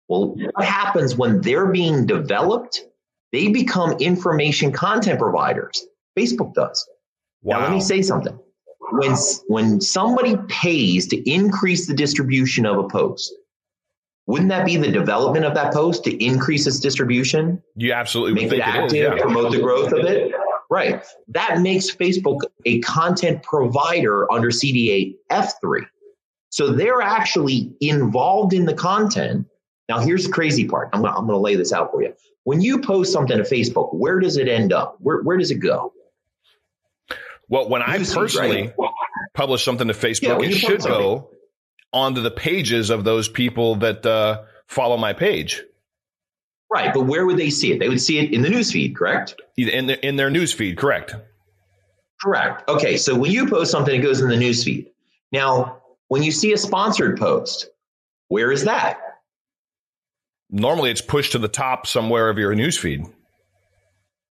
Well, 0.10 0.36
what 0.36 0.66
happens 0.66 1.16
when 1.16 1.40
they're 1.40 1.72
being 1.72 2.06
developed? 2.06 2.82
They 3.32 3.48
become 3.48 3.94
information 4.00 4.74
content 4.74 5.18
providers. 5.18 5.86
Facebook 6.20 6.54
does. 6.54 6.86
Wow. 7.42 7.60
Now, 7.60 7.64
let 7.64 7.72
me 7.72 7.80
say 7.80 8.02
something 8.02 8.38
when 8.92 9.16
when 9.48 9.82
somebody 9.82 10.38
pays 10.48 11.08
to 11.08 11.30
increase 11.30 11.88
the 11.88 11.94
distribution 11.94 12.66
of 12.66 12.78
a 12.78 12.88
post, 12.88 13.34
wouldn't 14.28 14.50
that 14.50 14.66
be 14.66 14.78
the 14.78 14.92
development 14.92 15.46
of 15.46 15.54
that 15.54 15.74
post 15.74 16.04
to 16.06 16.24
increase 16.24 16.66
its 16.66 16.80
distribution? 16.80 17.62
You 17.76 17.94
absolutely 17.94 18.34
make 18.34 18.52
it 18.52 18.60
active, 18.60 18.94
it 18.94 19.18
yeah. 19.18 19.22
promote 19.22 19.52
the 19.52 19.60
growth 19.60 19.92
of 19.92 20.06
it. 20.06 20.34
Right. 20.70 21.04
That 21.28 21.62
makes 21.62 21.92
Facebook 21.92 22.40
a 22.66 22.80
content 22.82 23.44
provider 23.44 24.32
under 24.32 24.50
CDA 24.50 25.16
F3. 25.32 25.86
So 26.50 26.72
they're 26.72 27.02
actually 27.02 27.74
involved 27.82 28.54
in 28.54 28.66
the 28.66 28.74
content. 28.74 29.46
Now, 29.90 30.00
here's 30.00 30.26
the 30.26 30.32
crazy 30.32 30.68
part. 30.68 30.90
I'm 30.94 31.02
gonna, 31.02 31.16
I'm 31.16 31.28
gonna 31.28 31.38
lay 31.38 31.56
this 31.56 31.72
out 31.72 31.92
for 31.92 32.02
you. 32.02 32.14
When 32.46 32.62
you 32.62 32.80
post 32.80 33.14
something 33.14 33.38
to 33.38 33.44
Facebook, 33.44 33.94
where 33.94 34.20
does 34.20 34.38
it 34.38 34.48
end 34.48 34.74
up? 34.74 34.98
Where, 35.00 35.22
where 35.22 35.38
does 35.38 35.52
it 35.52 35.60
go? 35.60 35.94
Well, 37.50 37.70
when 37.70 37.82
I 37.82 37.98
personally 38.00 38.74
publish 39.34 39.64
something 39.64 39.88
to 39.88 39.94
Facebook, 39.94 40.42
yeah, 40.42 40.50
it 40.50 40.54
should 40.54 40.82
go 40.82 41.30
onto 41.94 42.22
the 42.22 42.32
pages 42.32 42.90
of 42.90 43.04
those 43.04 43.30
people 43.30 43.76
that 43.76 44.06
uh, 44.06 44.44
follow 44.68 44.98
my 44.98 45.14
page. 45.14 45.64
Right, 46.72 46.94
but 46.94 47.02
where 47.02 47.26
would 47.26 47.38
they 47.38 47.52
see 47.52 47.72
it? 47.72 47.80
They 47.80 47.88
would 47.88 48.02
see 48.02 48.20
it 48.20 48.34
in 48.34 48.42
the 48.42 48.50
newsfeed, 48.50 48.96
correct? 48.96 49.40
In 49.56 49.88
the, 49.88 50.06
in 50.06 50.16
their 50.16 50.30
newsfeed, 50.30 50.78
correct? 50.78 51.16
Correct. 52.22 52.68
Okay, 52.68 52.98
so 52.98 53.16
when 53.16 53.32
you 53.32 53.48
post 53.48 53.72
something, 53.72 53.98
it 53.98 54.04
goes 54.04 54.20
in 54.20 54.28
the 54.28 54.36
newsfeed. 54.36 54.88
Now, 55.32 55.84
when 56.08 56.24
you 56.24 56.32
see 56.32 56.54
a 56.54 56.58
sponsored 56.58 57.18
post, 57.18 57.70
where 58.28 58.52
is 58.52 58.66
that? 58.66 59.00
Normally, 60.50 60.92
it's 60.92 61.02
pushed 61.02 61.34
to 61.34 61.40
the 61.40 61.48
top 61.48 61.88
somewhere 61.88 62.30
of 62.30 62.38
your 62.38 62.54
newsfeed. 62.54 63.12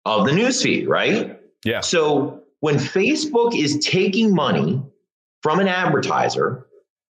Of 0.05 0.25
the 0.25 0.31
newsfeed, 0.31 0.87
right? 0.87 1.39
Yeah. 1.65 1.81
So 1.81 2.38
when 2.61 2.75
Facebook 2.75 3.57
is 3.57 3.77
taking 3.85 4.33
money 4.33 4.81
from 5.41 5.59
an 5.59 5.67
advertiser 5.67 6.67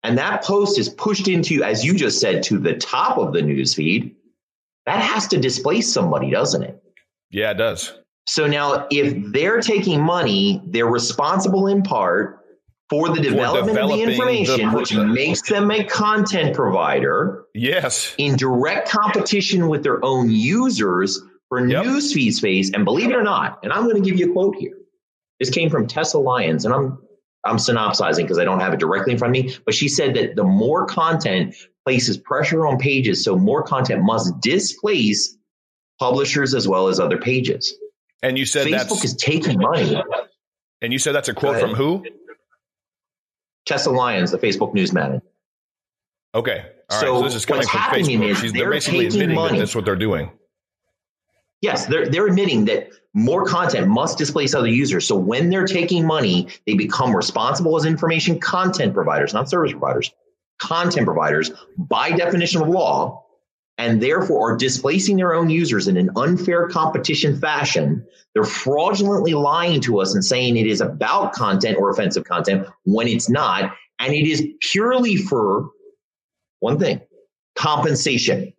and 0.02 0.18
that 0.18 0.42
post 0.44 0.78
is 0.78 0.88
pushed 0.88 1.28
into, 1.28 1.62
as 1.62 1.84
you 1.84 1.94
just 1.94 2.20
said, 2.20 2.42
to 2.44 2.58
the 2.58 2.74
top 2.74 3.18
of 3.18 3.32
the 3.32 3.40
newsfeed, 3.40 4.14
that 4.86 5.00
has 5.00 5.26
to 5.28 5.38
displace 5.38 5.92
somebody, 5.92 6.30
doesn't 6.30 6.62
it? 6.62 6.82
Yeah, 7.30 7.50
it 7.50 7.54
does. 7.54 7.92
So 8.26 8.46
now, 8.46 8.86
if 8.90 9.32
they're 9.32 9.60
taking 9.60 10.00
money, 10.00 10.62
they're 10.66 10.86
responsible 10.86 11.66
in 11.66 11.82
part 11.82 12.40
for 12.88 13.14
the 13.14 13.20
development 13.20 13.78
of 13.78 13.88
the 13.90 14.02
information, 14.02 14.70
the, 14.70 14.76
which 14.76 14.94
makes 14.94 15.42
them 15.48 15.70
a 15.70 15.84
content 15.84 16.54
provider. 16.54 17.44
Yes. 17.54 18.14
In 18.18 18.36
direct 18.36 18.88
competition 18.88 19.68
with 19.68 19.82
their 19.82 20.04
own 20.04 20.30
users 20.30 21.20
for 21.48 21.66
yep. 21.66 21.84
newsfeed 21.84 22.32
space. 22.32 22.70
And 22.72 22.84
believe 22.84 23.10
it 23.10 23.16
or 23.16 23.22
not, 23.22 23.58
and 23.62 23.72
I'm 23.72 23.84
going 23.84 24.02
to 24.02 24.08
give 24.08 24.18
you 24.18 24.30
a 24.30 24.32
quote 24.32 24.56
here. 24.56 24.76
This 25.44 25.54
came 25.54 25.68
from 25.68 25.86
Tessa 25.86 26.16
Lyons, 26.16 26.64
and 26.64 26.72
I'm 26.72 26.98
I'm 27.44 27.58
synopsizing 27.58 28.24
because 28.24 28.38
I 28.38 28.44
don't 28.44 28.60
have 28.60 28.72
it 28.72 28.80
directly 28.80 29.12
in 29.12 29.18
front 29.18 29.36
of 29.36 29.44
me. 29.44 29.54
But 29.66 29.74
she 29.74 29.88
said 29.88 30.14
that 30.14 30.36
the 30.36 30.44
more 30.44 30.86
content 30.86 31.54
places 31.84 32.16
pressure 32.16 32.66
on 32.66 32.78
pages, 32.78 33.22
so 33.22 33.36
more 33.36 33.62
content 33.62 34.02
must 34.02 34.40
displace 34.40 35.36
publishers 36.00 36.54
as 36.54 36.66
well 36.66 36.88
as 36.88 36.98
other 36.98 37.18
pages. 37.18 37.74
And 38.22 38.38
you 38.38 38.46
said 38.46 38.66
Facebook 38.68 39.04
is 39.04 39.14
taking 39.16 39.58
money. 39.60 40.02
And 40.80 40.94
you 40.94 40.98
said 40.98 41.14
that's 41.14 41.28
a 41.28 41.34
quote 41.34 41.60
from 41.60 41.74
who? 41.74 42.06
Tessa 43.66 43.90
Lyons, 43.90 44.30
the 44.30 44.38
Facebook 44.38 44.72
news 44.72 44.94
newsman. 44.94 45.20
Okay. 46.34 46.64
All 46.88 47.00
so, 47.00 47.12
right. 47.12 47.18
so 47.18 47.22
this 47.24 47.34
is 47.34 47.44
coming 47.44 47.66
from 47.66 47.80
Facebook. 47.80 48.36
She's, 48.36 48.52
they're, 48.54 48.62
they're 48.62 48.70
basically 48.70 49.06
admitting 49.06 49.34
money. 49.34 49.52
that 49.52 49.58
that's 49.58 49.74
what 49.74 49.84
they're 49.84 49.94
doing. 49.94 50.30
Yes, 51.64 51.86
they're, 51.86 52.06
they're 52.06 52.26
admitting 52.26 52.66
that 52.66 52.90
more 53.14 53.46
content 53.46 53.88
must 53.88 54.18
displace 54.18 54.54
other 54.54 54.68
users. 54.68 55.08
So 55.08 55.16
when 55.16 55.48
they're 55.48 55.66
taking 55.66 56.06
money, 56.06 56.48
they 56.66 56.74
become 56.74 57.16
responsible 57.16 57.74
as 57.78 57.86
information 57.86 58.38
content 58.38 58.92
providers, 58.92 59.32
not 59.32 59.48
service 59.48 59.72
providers, 59.72 60.10
content 60.58 61.06
providers 61.06 61.52
by 61.78 62.10
definition 62.10 62.60
of 62.60 62.68
law, 62.68 63.24
and 63.78 64.02
therefore 64.02 64.52
are 64.52 64.56
displacing 64.58 65.16
their 65.16 65.32
own 65.32 65.48
users 65.48 65.88
in 65.88 65.96
an 65.96 66.10
unfair 66.16 66.68
competition 66.68 67.40
fashion. 67.40 68.06
They're 68.34 68.44
fraudulently 68.44 69.32
lying 69.32 69.80
to 69.82 70.02
us 70.02 70.12
and 70.12 70.22
saying 70.22 70.58
it 70.58 70.66
is 70.66 70.82
about 70.82 71.32
content 71.32 71.78
or 71.78 71.88
offensive 71.88 72.24
content 72.24 72.68
when 72.84 73.08
it's 73.08 73.30
not. 73.30 73.72
And 73.98 74.12
it 74.12 74.28
is 74.28 74.46
purely 74.60 75.16
for 75.16 75.70
one 76.60 76.78
thing 76.78 77.00
compensation. 77.56 78.52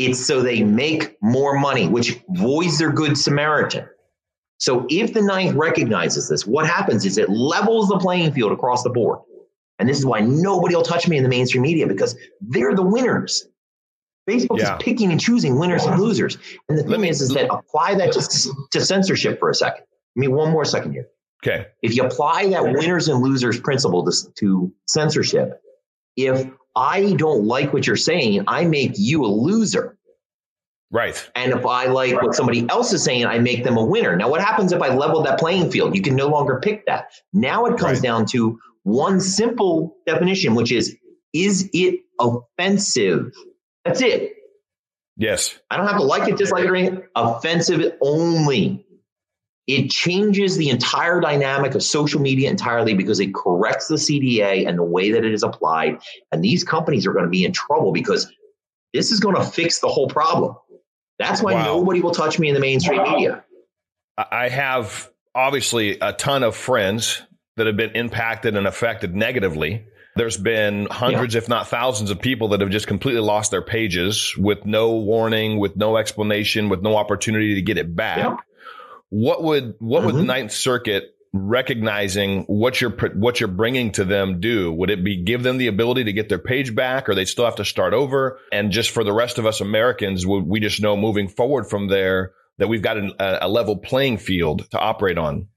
It's 0.00 0.24
so 0.26 0.40
they 0.40 0.64
make 0.64 1.18
more 1.20 1.58
money, 1.58 1.86
which 1.86 2.20
voids 2.30 2.78
their 2.78 2.90
good 2.90 3.18
Samaritan. 3.18 3.86
So 4.56 4.86
if 4.88 5.12
the 5.12 5.20
ninth 5.20 5.54
recognizes 5.54 6.26
this, 6.28 6.46
what 6.46 6.66
happens 6.66 7.04
is 7.04 7.18
it 7.18 7.28
levels 7.28 7.88
the 7.88 7.98
playing 7.98 8.32
field 8.32 8.52
across 8.52 8.82
the 8.82 8.88
board. 8.88 9.18
And 9.78 9.86
this 9.86 9.98
is 9.98 10.06
why 10.06 10.20
nobody 10.20 10.74
will 10.74 10.82
touch 10.82 11.06
me 11.06 11.18
in 11.18 11.22
the 11.22 11.28
mainstream 11.28 11.62
media 11.62 11.86
because 11.86 12.16
they're 12.40 12.74
the 12.74 12.82
winners. 12.82 13.46
Facebook 14.28 14.58
yeah. 14.58 14.76
is 14.76 14.82
picking 14.82 15.10
and 15.10 15.20
choosing 15.20 15.58
winners 15.58 15.84
and 15.84 16.00
losers. 16.00 16.38
And 16.68 16.78
the 16.78 16.82
thing 16.82 17.00
me, 17.02 17.08
is, 17.10 17.20
is 17.20 17.30
that 17.30 17.50
apply 17.50 17.96
that 17.96 18.12
to, 18.12 18.54
to 18.70 18.80
censorship 18.80 19.38
for 19.38 19.50
a 19.50 19.54
second. 19.54 19.84
Give 20.14 20.22
me 20.22 20.28
one 20.28 20.50
more 20.50 20.64
second 20.64 20.92
here. 20.92 21.08
Okay. 21.44 21.66
If 21.82 21.94
you 21.94 22.04
apply 22.04 22.48
that 22.48 22.62
winners 22.64 23.08
and 23.08 23.22
losers 23.22 23.60
principle 23.60 24.04
to, 24.04 24.32
to 24.38 24.72
censorship, 24.86 25.60
if 26.16 26.46
I 26.74 27.14
don't 27.14 27.46
like 27.46 27.72
what 27.72 27.86
you're 27.86 27.96
saying, 27.96 28.44
I 28.46 28.64
make 28.64 28.92
you 28.96 29.24
a 29.24 29.28
loser. 29.28 29.98
Right. 30.92 31.30
And 31.36 31.52
if 31.52 31.64
I 31.64 31.86
like 31.86 32.20
what 32.20 32.34
somebody 32.34 32.68
else 32.68 32.92
is 32.92 33.04
saying, 33.04 33.24
I 33.24 33.38
make 33.38 33.62
them 33.62 33.76
a 33.76 33.84
winner. 33.84 34.16
Now, 34.16 34.28
what 34.28 34.40
happens 34.40 34.72
if 34.72 34.82
I 34.82 34.88
level 34.88 35.22
that 35.22 35.38
playing 35.38 35.70
field? 35.70 35.94
You 35.94 36.02
can 36.02 36.16
no 36.16 36.26
longer 36.26 36.58
pick 36.60 36.86
that. 36.86 37.12
Now 37.32 37.66
it 37.66 37.78
comes 37.78 37.98
right. 37.98 38.02
down 38.02 38.26
to 38.26 38.58
one 38.82 39.20
simple 39.20 39.96
definition, 40.06 40.54
which 40.54 40.72
is 40.72 40.96
is 41.32 41.70
it 41.72 42.00
offensive? 42.18 43.32
That's 43.84 44.02
it. 44.02 44.32
Yes. 45.16 45.56
I 45.70 45.76
don't 45.76 45.86
have 45.86 45.98
to 45.98 46.02
like 46.02 46.28
it, 46.28 46.36
dislike 46.36 46.64
it, 46.64 46.70
or 46.70 46.76
anything. 46.76 47.02
Offensive 47.14 47.92
only. 48.00 48.84
It 49.66 49.90
changes 49.90 50.56
the 50.56 50.70
entire 50.70 51.20
dynamic 51.20 51.74
of 51.74 51.82
social 51.82 52.20
media 52.20 52.50
entirely 52.50 52.94
because 52.94 53.20
it 53.20 53.34
corrects 53.34 53.88
the 53.88 53.96
CDA 53.96 54.66
and 54.66 54.78
the 54.78 54.82
way 54.82 55.12
that 55.12 55.24
it 55.24 55.32
is 55.32 55.42
applied. 55.42 56.00
And 56.32 56.42
these 56.42 56.64
companies 56.64 57.06
are 57.06 57.12
going 57.12 57.24
to 57.24 57.30
be 57.30 57.44
in 57.44 57.52
trouble 57.52 57.92
because 57.92 58.32
this 58.92 59.12
is 59.12 59.20
going 59.20 59.36
to 59.36 59.44
fix 59.44 59.80
the 59.80 59.88
whole 59.88 60.08
problem. 60.08 60.56
That's 61.18 61.42
why 61.42 61.54
wow. 61.54 61.64
nobody 61.64 62.00
will 62.00 62.12
touch 62.12 62.38
me 62.38 62.48
in 62.48 62.54
the 62.54 62.60
mainstream 62.60 63.02
wow. 63.02 63.12
media. 63.12 63.44
I 64.16 64.48
have 64.48 65.10
obviously 65.34 65.98
a 66.00 66.12
ton 66.12 66.42
of 66.42 66.56
friends 66.56 67.22
that 67.56 67.66
have 67.66 67.76
been 67.76 67.90
impacted 67.90 68.56
and 68.56 68.66
affected 68.66 69.14
negatively. 69.14 69.84
There's 70.16 70.36
been 70.36 70.86
hundreds, 70.90 71.34
yeah. 71.34 71.38
if 71.38 71.48
not 71.48 71.68
thousands, 71.68 72.10
of 72.10 72.20
people 72.20 72.48
that 72.48 72.60
have 72.60 72.70
just 72.70 72.86
completely 72.86 73.20
lost 73.20 73.50
their 73.50 73.62
pages 73.62 74.34
with 74.36 74.64
no 74.64 74.92
warning, 74.96 75.58
with 75.58 75.76
no 75.76 75.96
explanation, 75.96 76.68
with 76.68 76.82
no 76.82 76.96
opportunity 76.96 77.54
to 77.54 77.62
get 77.62 77.78
it 77.78 77.94
back. 77.94 78.18
Yeah. 78.18 78.36
What 79.10 79.42
would 79.42 79.74
what 79.78 79.98
mm-hmm. 79.98 80.06
would 80.06 80.14
the 80.16 80.24
Ninth 80.24 80.52
Circuit 80.52 81.14
recognizing 81.32 82.42
what 82.44 82.80
you're 82.80 82.90
what 83.14 83.40
you're 83.40 83.48
bringing 83.48 83.92
to 83.92 84.04
them 84.04 84.40
do? 84.40 84.72
Would 84.72 84.90
it 84.90 85.04
be 85.04 85.22
give 85.22 85.42
them 85.42 85.58
the 85.58 85.66
ability 85.66 86.04
to 86.04 86.12
get 86.12 86.28
their 86.28 86.38
page 86.38 86.74
back, 86.74 87.08
or 87.08 87.14
they 87.14 87.24
still 87.24 87.44
have 87.44 87.56
to 87.56 87.64
start 87.64 87.92
over? 87.92 88.38
And 88.52 88.70
just 88.70 88.90
for 88.90 89.04
the 89.04 89.12
rest 89.12 89.38
of 89.38 89.46
us 89.46 89.60
Americans, 89.60 90.26
we 90.26 90.60
just 90.60 90.80
know 90.80 90.96
moving 90.96 91.28
forward 91.28 91.68
from 91.68 91.88
there 91.88 92.32
that 92.58 92.68
we've 92.68 92.82
got 92.82 92.98
a, 92.98 93.46
a 93.46 93.48
level 93.48 93.76
playing 93.76 94.18
field 94.18 94.70
to 94.70 94.78
operate 94.78 95.18
on. 95.18 95.48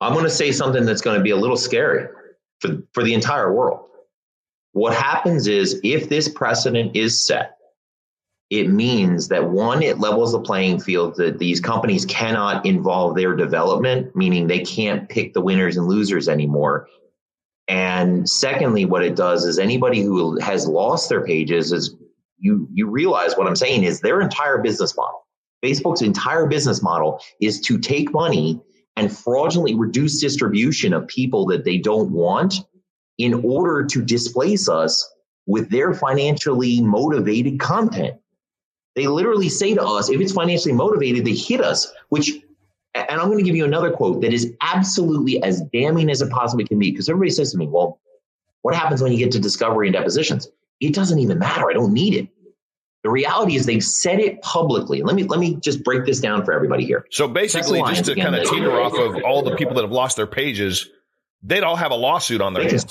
I'm 0.00 0.12
going 0.12 0.24
to 0.24 0.30
say 0.30 0.50
something 0.50 0.84
that's 0.84 1.02
going 1.02 1.18
to 1.18 1.22
be 1.22 1.30
a 1.30 1.36
little 1.36 1.56
scary 1.56 2.08
for 2.60 2.82
for 2.92 3.04
the 3.04 3.14
entire 3.14 3.52
world. 3.52 3.88
What 4.72 4.94
happens 4.94 5.46
is 5.46 5.80
if 5.84 6.08
this 6.08 6.28
precedent 6.28 6.96
is 6.96 7.24
set 7.24 7.58
it 8.52 8.68
means 8.68 9.28
that 9.28 9.48
one, 9.48 9.82
it 9.82 9.98
levels 9.98 10.32
the 10.32 10.38
playing 10.38 10.78
field 10.78 11.16
that 11.16 11.38
these 11.38 11.58
companies 11.58 12.04
cannot 12.04 12.66
involve 12.66 13.16
their 13.16 13.34
development, 13.34 14.14
meaning 14.14 14.46
they 14.46 14.58
can't 14.58 15.08
pick 15.08 15.32
the 15.32 15.40
winners 15.40 15.78
and 15.78 15.86
losers 15.86 16.28
anymore. 16.28 16.86
And 17.66 18.28
secondly, 18.28 18.84
what 18.84 19.02
it 19.02 19.16
does 19.16 19.46
is 19.46 19.58
anybody 19.58 20.02
who 20.02 20.38
has 20.40 20.68
lost 20.68 21.08
their 21.08 21.24
pages 21.24 21.72
is 21.72 21.96
you 22.36 22.68
you 22.70 22.90
realize 22.90 23.38
what 23.38 23.46
I'm 23.46 23.56
saying 23.56 23.84
is 23.84 24.00
their 24.02 24.20
entire 24.20 24.58
business 24.58 24.94
model. 24.98 25.26
Facebook's 25.64 26.02
entire 26.02 26.44
business 26.44 26.82
model 26.82 27.22
is 27.40 27.58
to 27.62 27.78
take 27.78 28.12
money 28.12 28.60
and 28.96 29.10
fraudulently 29.10 29.74
reduce 29.74 30.20
distribution 30.20 30.92
of 30.92 31.08
people 31.08 31.46
that 31.46 31.64
they 31.64 31.78
don't 31.78 32.10
want 32.10 32.56
in 33.16 33.32
order 33.32 33.86
to 33.86 34.02
displace 34.02 34.68
us 34.68 35.10
with 35.46 35.70
their 35.70 35.94
financially 35.94 36.82
motivated 36.82 37.58
content. 37.58 38.16
They 38.94 39.06
literally 39.06 39.48
say 39.48 39.74
to 39.74 39.82
us, 39.82 40.10
if 40.10 40.20
it's 40.20 40.32
financially 40.32 40.74
motivated, 40.74 41.24
they 41.24 41.34
hit 41.34 41.60
us, 41.60 41.90
which, 42.10 42.30
and 42.94 43.20
I'm 43.20 43.26
going 43.26 43.38
to 43.38 43.44
give 43.44 43.56
you 43.56 43.64
another 43.64 43.90
quote 43.90 44.20
that 44.20 44.32
is 44.32 44.52
absolutely 44.60 45.42
as 45.42 45.62
damning 45.72 46.10
as 46.10 46.20
it 46.20 46.30
possibly 46.30 46.64
can 46.64 46.78
be. 46.78 46.90
Because 46.90 47.08
everybody 47.08 47.30
says 47.30 47.52
to 47.52 47.58
me, 47.58 47.66
well, 47.66 48.00
what 48.62 48.74
happens 48.74 49.02
when 49.02 49.12
you 49.12 49.18
get 49.18 49.32
to 49.32 49.40
discovery 49.40 49.88
and 49.88 49.94
depositions? 49.94 50.48
It 50.80 50.94
doesn't 50.94 51.18
even 51.18 51.38
matter. 51.38 51.70
I 51.70 51.72
don't 51.72 51.92
need 51.92 52.14
it. 52.14 52.28
The 53.02 53.10
reality 53.10 53.56
is 53.56 53.66
they've 53.66 53.82
said 53.82 54.20
it 54.20 54.42
publicly. 54.42 55.02
Let 55.02 55.16
me 55.16 55.24
let 55.24 55.40
me 55.40 55.56
just 55.56 55.82
break 55.82 56.04
this 56.06 56.20
down 56.20 56.44
for 56.44 56.52
everybody 56.52 56.84
here. 56.86 57.04
So 57.10 57.26
basically, 57.26 57.82
just 57.82 58.04
to 58.04 58.14
kind 58.14 58.36
of 58.36 58.48
teeter 58.48 58.80
off 58.80 58.94
of 58.94 59.24
all 59.24 59.42
the 59.42 59.56
people 59.56 59.74
that 59.74 59.82
have 59.82 59.90
lost 59.90 60.16
their 60.16 60.26
pages, 60.28 60.88
they'd 61.42 61.64
all 61.64 61.74
have 61.74 61.90
a 61.90 61.96
lawsuit 61.96 62.40
on 62.40 62.54
their 62.54 62.62
hands. 62.62 62.86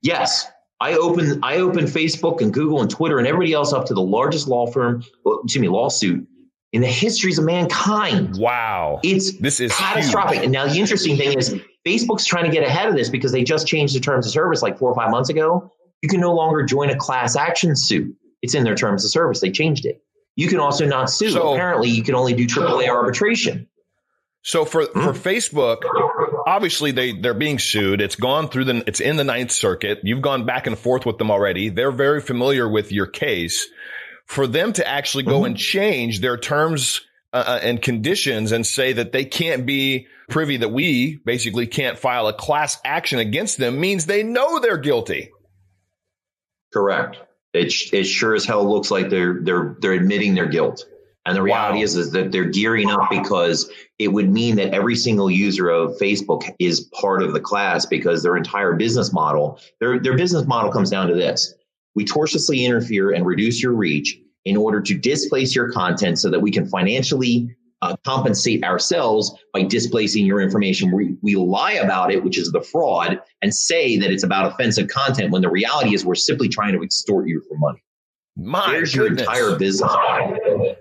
Yes, 0.00 0.50
I 0.80 0.94
open 0.94 1.40
I 1.42 1.56
open 1.56 1.86
Facebook 1.86 2.40
and 2.40 2.52
Google 2.52 2.80
and 2.80 2.90
Twitter 2.90 3.18
and 3.18 3.26
everybody 3.26 3.52
else 3.52 3.72
up 3.72 3.86
to 3.86 3.94
the 3.94 4.02
largest 4.02 4.48
law 4.48 4.66
firm, 4.66 5.02
excuse 5.44 5.60
me, 5.60 5.68
lawsuit 5.68 6.26
in 6.72 6.82
the 6.82 6.88
histories 6.88 7.38
of 7.38 7.44
mankind. 7.44 8.36
Wow. 8.38 9.00
It's 9.02 9.38
this 9.38 9.60
is 9.60 9.74
catastrophic. 9.74 10.36
Huge. 10.36 10.44
And 10.44 10.52
now 10.52 10.66
the 10.66 10.78
interesting 10.78 11.16
thing 11.16 11.36
is 11.36 11.54
Facebook's 11.86 12.26
trying 12.26 12.44
to 12.44 12.50
get 12.50 12.62
ahead 12.62 12.88
of 12.88 12.94
this 12.94 13.08
because 13.08 13.32
they 13.32 13.42
just 13.42 13.66
changed 13.66 13.94
the 13.94 14.00
terms 14.00 14.26
of 14.26 14.32
service 14.32 14.62
like 14.62 14.78
four 14.78 14.90
or 14.90 14.94
five 14.94 15.10
months 15.10 15.30
ago. 15.30 15.72
You 16.02 16.08
can 16.08 16.20
no 16.20 16.34
longer 16.34 16.62
join 16.62 16.90
a 16.90 16.96
class 16.96 17.36
action 17.36 17.74
suit. 17.74 18.14
It's 18.42 18.54
in 18.54 18.62
their 18.64 18.76
terms 18.76 19.04
of 19.04 19.10
service. 19.10 19.40
They 19.40 19.50
changed 19.50 19.84
it. 19.84 20.02
You 20.36 20.46
can 20.46 20.60
also 20.60 20.86
not 20.86 21.10
sue. 21.10 21.30
So, 21.30 21.54
Apparently, 21.54 21.90
you 21.90 22.04
can 22.04 22.14
only 22.14 22.34
do 22.34 22.46
AAA 22.46 22.88
arbitration. 22.88 23.67
So 24.42 24.64
for 24.64 24.86
for 24.86 25.12
hmm. 25.12 25.18
Facebook, 25.18 25.78
obviously 26.46 26.92
they 26.92 27.12
they're 27.12 27.34
being 27.34 27.58
sued. 27.58 28.00
It's 28.00 28.16
gone 28.16 28.48
through 28.48 28.64
the 28.64 28.84
it's 28.86 29.00
in 29.00 29.16
the 29.16 29.24
Ninth 29.24 29.52
Circuit. 29.52 30.00
You've 30.02 30.22
gone 30.22 30.46
back 30.46 30.66
and 30.66 30.78
forth 30.78 31.04
with 31.04 31.18
them 31.18 31.30
already. 31.30 31.68
They're 31.68 31.92
very 31.92 32.20
familiar 32.20 32.68
with 32.68 32.92
your 32.92 33.06
case. 33.06 33.68
For 34.26 34.46
them 34.46 34.74
to 34.74 34.86
actually 34.86 35.24
go 35.24 35.38
mm-hmm. 35.38 35.46
and 35.46 35.56
change 35.56 36.20
their 36.20 36.36
terms 36.36 37.00
uh, 37.32 37.44
uh, 37.46 37.60
and 37.62 37.80
conditions 37.80 38.52
and 38.52 38.66
say 38.66 38.94
that 38.94 39.12
they 39.12 39.24
can't 39.24 39.66
be 39.66 40.06
privy 40.28 40.58
that 40.58 40.70
we 40.70 41.16
basically 41.16 41.66
can't 41.66 41.98
file 41.98 42.26
a 42.26 42.32
class 42.32 42.78
action 42.84 43.18
against 43.18 43.58
them 43.58 43.80
means 43.80 44.06
they 44.06 44.22
know 44.22 44.60
they're 44.60 44.78
guilty. 44.78 45.30
Correct. 46.72 47.18
It 47.52 47.72
it 47.92 48.04
sure 48.04 48.34
as 48.34 48.44
hell 48.44 48.68
looks 48.68 48.90
like 48.90 49.10
they're 49.10 49.40
they're 49.42 49.76
they're 49.80 49.92
admitting 49.92 50.34
their 50.34 50.46
guilt. 50.46 50.84
And 51.28 51.36
the 51.36 51.42
reality 51.42 51.80
wow. 51.80 51.84
is, 51.84 51.94
is 51.94 52.10
that 52.12 52.32
they're 52.32 52.46
gearing 52.46 52.88
up 52.88 53.10
because 53.10 53.70
it 53.98 54.08
would 54.08 54.30
mean 54.30 54.56
that 54.56 54.72
every 54.72 54.96
single 54.96 55.30
user 55.30 55.68
of 55.68 55.98
Facebook 55.98 56.50
is 56.58 56.88
part 56.98 57.22
of 57.22 57.34
the 57.34 57.40
class 57.40 57.84
because 57.84 58.22
their 58.22 58.38
entire 58.38 58.72
business 58.72 59.12
model, 59.12 59.60
their, 59.78 59.98
their 59.98 60.16
business 60.16 60.46
model 60.46 60.72
comes 60.72 60.88
down 60.88 61.06
to 61.08 61.14
this. 61.14 61.52
We 61.94 62.06
tortiously 62.06 62.64
interfere 62.64 63.10
and 63.10 63.26
reduce 63.26 63.62
your 63.62 63.74
reach 63.74 64.18
in 64.46 64.56
order 64.56 64.80
to 64.80 64.94
displace 64.96 65.54
your 65.54 65.70
content 65.70 66.18
so 66.18 66.30
that 66.30 66.40
we 66.40 66.50
can 66.50 66.66
financially 66.66 67.54
uh, 67.82 67.94
compensate 68.06 68.64
ourselves 68.64 69.30
by 69.52 69.64
displacing 69.64 70.24
your 70.24 70.40
information. 70.40 70.90
We, 70.90 71.16
we 71.20 71.36
lie 71.36 71.72
about 71.72 72.10
it, 72.10 72.24
which 72.24 72.38
is 72.38 72.52
the 72.52 72.62
fraud, 72.62 73.20
and 73.42 73.54
say 73.54 73.98
that 73.98 74.10
it's 74.10 74.24
about 74.24 74.50
offensive 74.50 74.88
content 74.88 75.30
when 75.30 75.42
the 75.42 75.50
reality 75.50 75.94
is 75.94 76.06
we're 76.06 76.14
simply 76.14 76.48
trying 76.48 76.72
to 76.72 76.82
extort 76.82 77.28
you 77.28 77.42
for 77.46 77.58
money. 77.58 77.82
My 78.34 78.70
There's 78.70 78.94
your 78.94 79.08
entire 79.08 79.56
business 79.56 79.92
model. 79.92 80.76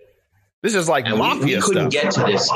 This 0.63 0.75
is 0.75 0.89
like 0.89 1.05
and 1.05 1.17
mafia 1.17 1.45
we, 1.45 1.55
we 1.55 1.61
couldn't 1.61 1.91
stuff. 1.91 2.03
get 2.03 2.11
to 2.13 2.23
this. 2.23 2.51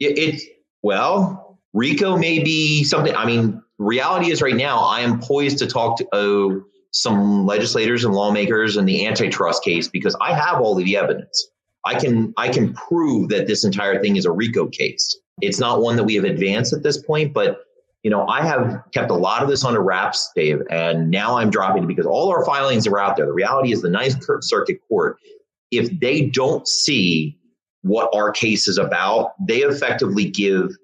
It, 0.00 0.18
it 0.18 0.42
well, 0.82 1.58
RICO 1.72 2.16
may 2.16 2.42
be 2.42 2.84
something. 2.84 3.14
I 3.14 3.24
mean, 3.24 3.62
reality 3.78 4.30
is 4.30 4.42
right 4.42 4.56
now 4.56 4.78
I 4.80 5.00
am 5.00 5.20
poised 5.20 5.58
to 5.58 5.66
talk 5.66 5.98
to 5.98 6.08
uh, 6.14 6.60
some 6.92 7.46
legislators 7.46 8.04
and 8.04 8.14
lawmakers 8.14 8.76
in 8.76 8.86
the 8.86 9.06
antitrust 9.06 9.62
case 9.62 9.88
because 9.88 10.16
I 10.20 10.34
have 10.34 10.60
all 10.60 10.78
of 10.78 10.84
the 10.84 10.96
evidence. 10.96 11.48
I 11.84 11.94
can 11.94 12.34
I 12.36 12.48
can 12.48 12.74
prove 12.74 13.28
that 13.28 13.46
this 13.46 13.64
entire 13.64 14.00
thing 14.02 14.16
is 14.16 14.24
a 14.24 14.32
RICO 14.32 14.66
case. 14.68 15.18
It's 15.40 15.60
not 15.60 15.82
one 15.82 15.96
that 15.96 16.04
we 16.04 16.14
have 16.14 16.24
advanced 16.24 16.72
at 16.72 16.82
this 16.82 17.02
point, 17.02 17.32
but 17.32 17.60
you 18.02 18.10
know, 18.10 18.26
I 18.26 18.42
have 18.42 18.82
kept 18.92 19.10
a 19.10 19.14
lot 19.14 19.42
of 19.42 19.48
this 19.48 19.64
under 19.64 19.82
wraps, 19.82 20.30
Dave, 20.34 20.62
and 20.70 21.10
now 21.10 21.38
I'm 21.38 21.50
dropping 21.50 21.82
it 21.82 21.86
because 21.86 22.06
all 22.06 22.28
our 22.30 22.44
filings 22.44 22.86
are 22.86 22.98
out 22.98 23.16
there. 23.16 23.26
The 23.26 23.32
reality 23.32 23.72
is 23.72 23.82
the 23.82 23.90
Ninth 23.90 24.24
Circuit 24.42 24.78
Court 24.88 25.18
if 25.70 25.98
they 25.98 26.22
don't 26.22 26.66
see 26.66 27.38
what 27.82 28.10
our 28.14 28.30
case 28.30 28.68
is 28.68 28.78
about, 28.78 29.32
they 29.46 29.58
effectively 29.58 30.30
give 30.30 30.76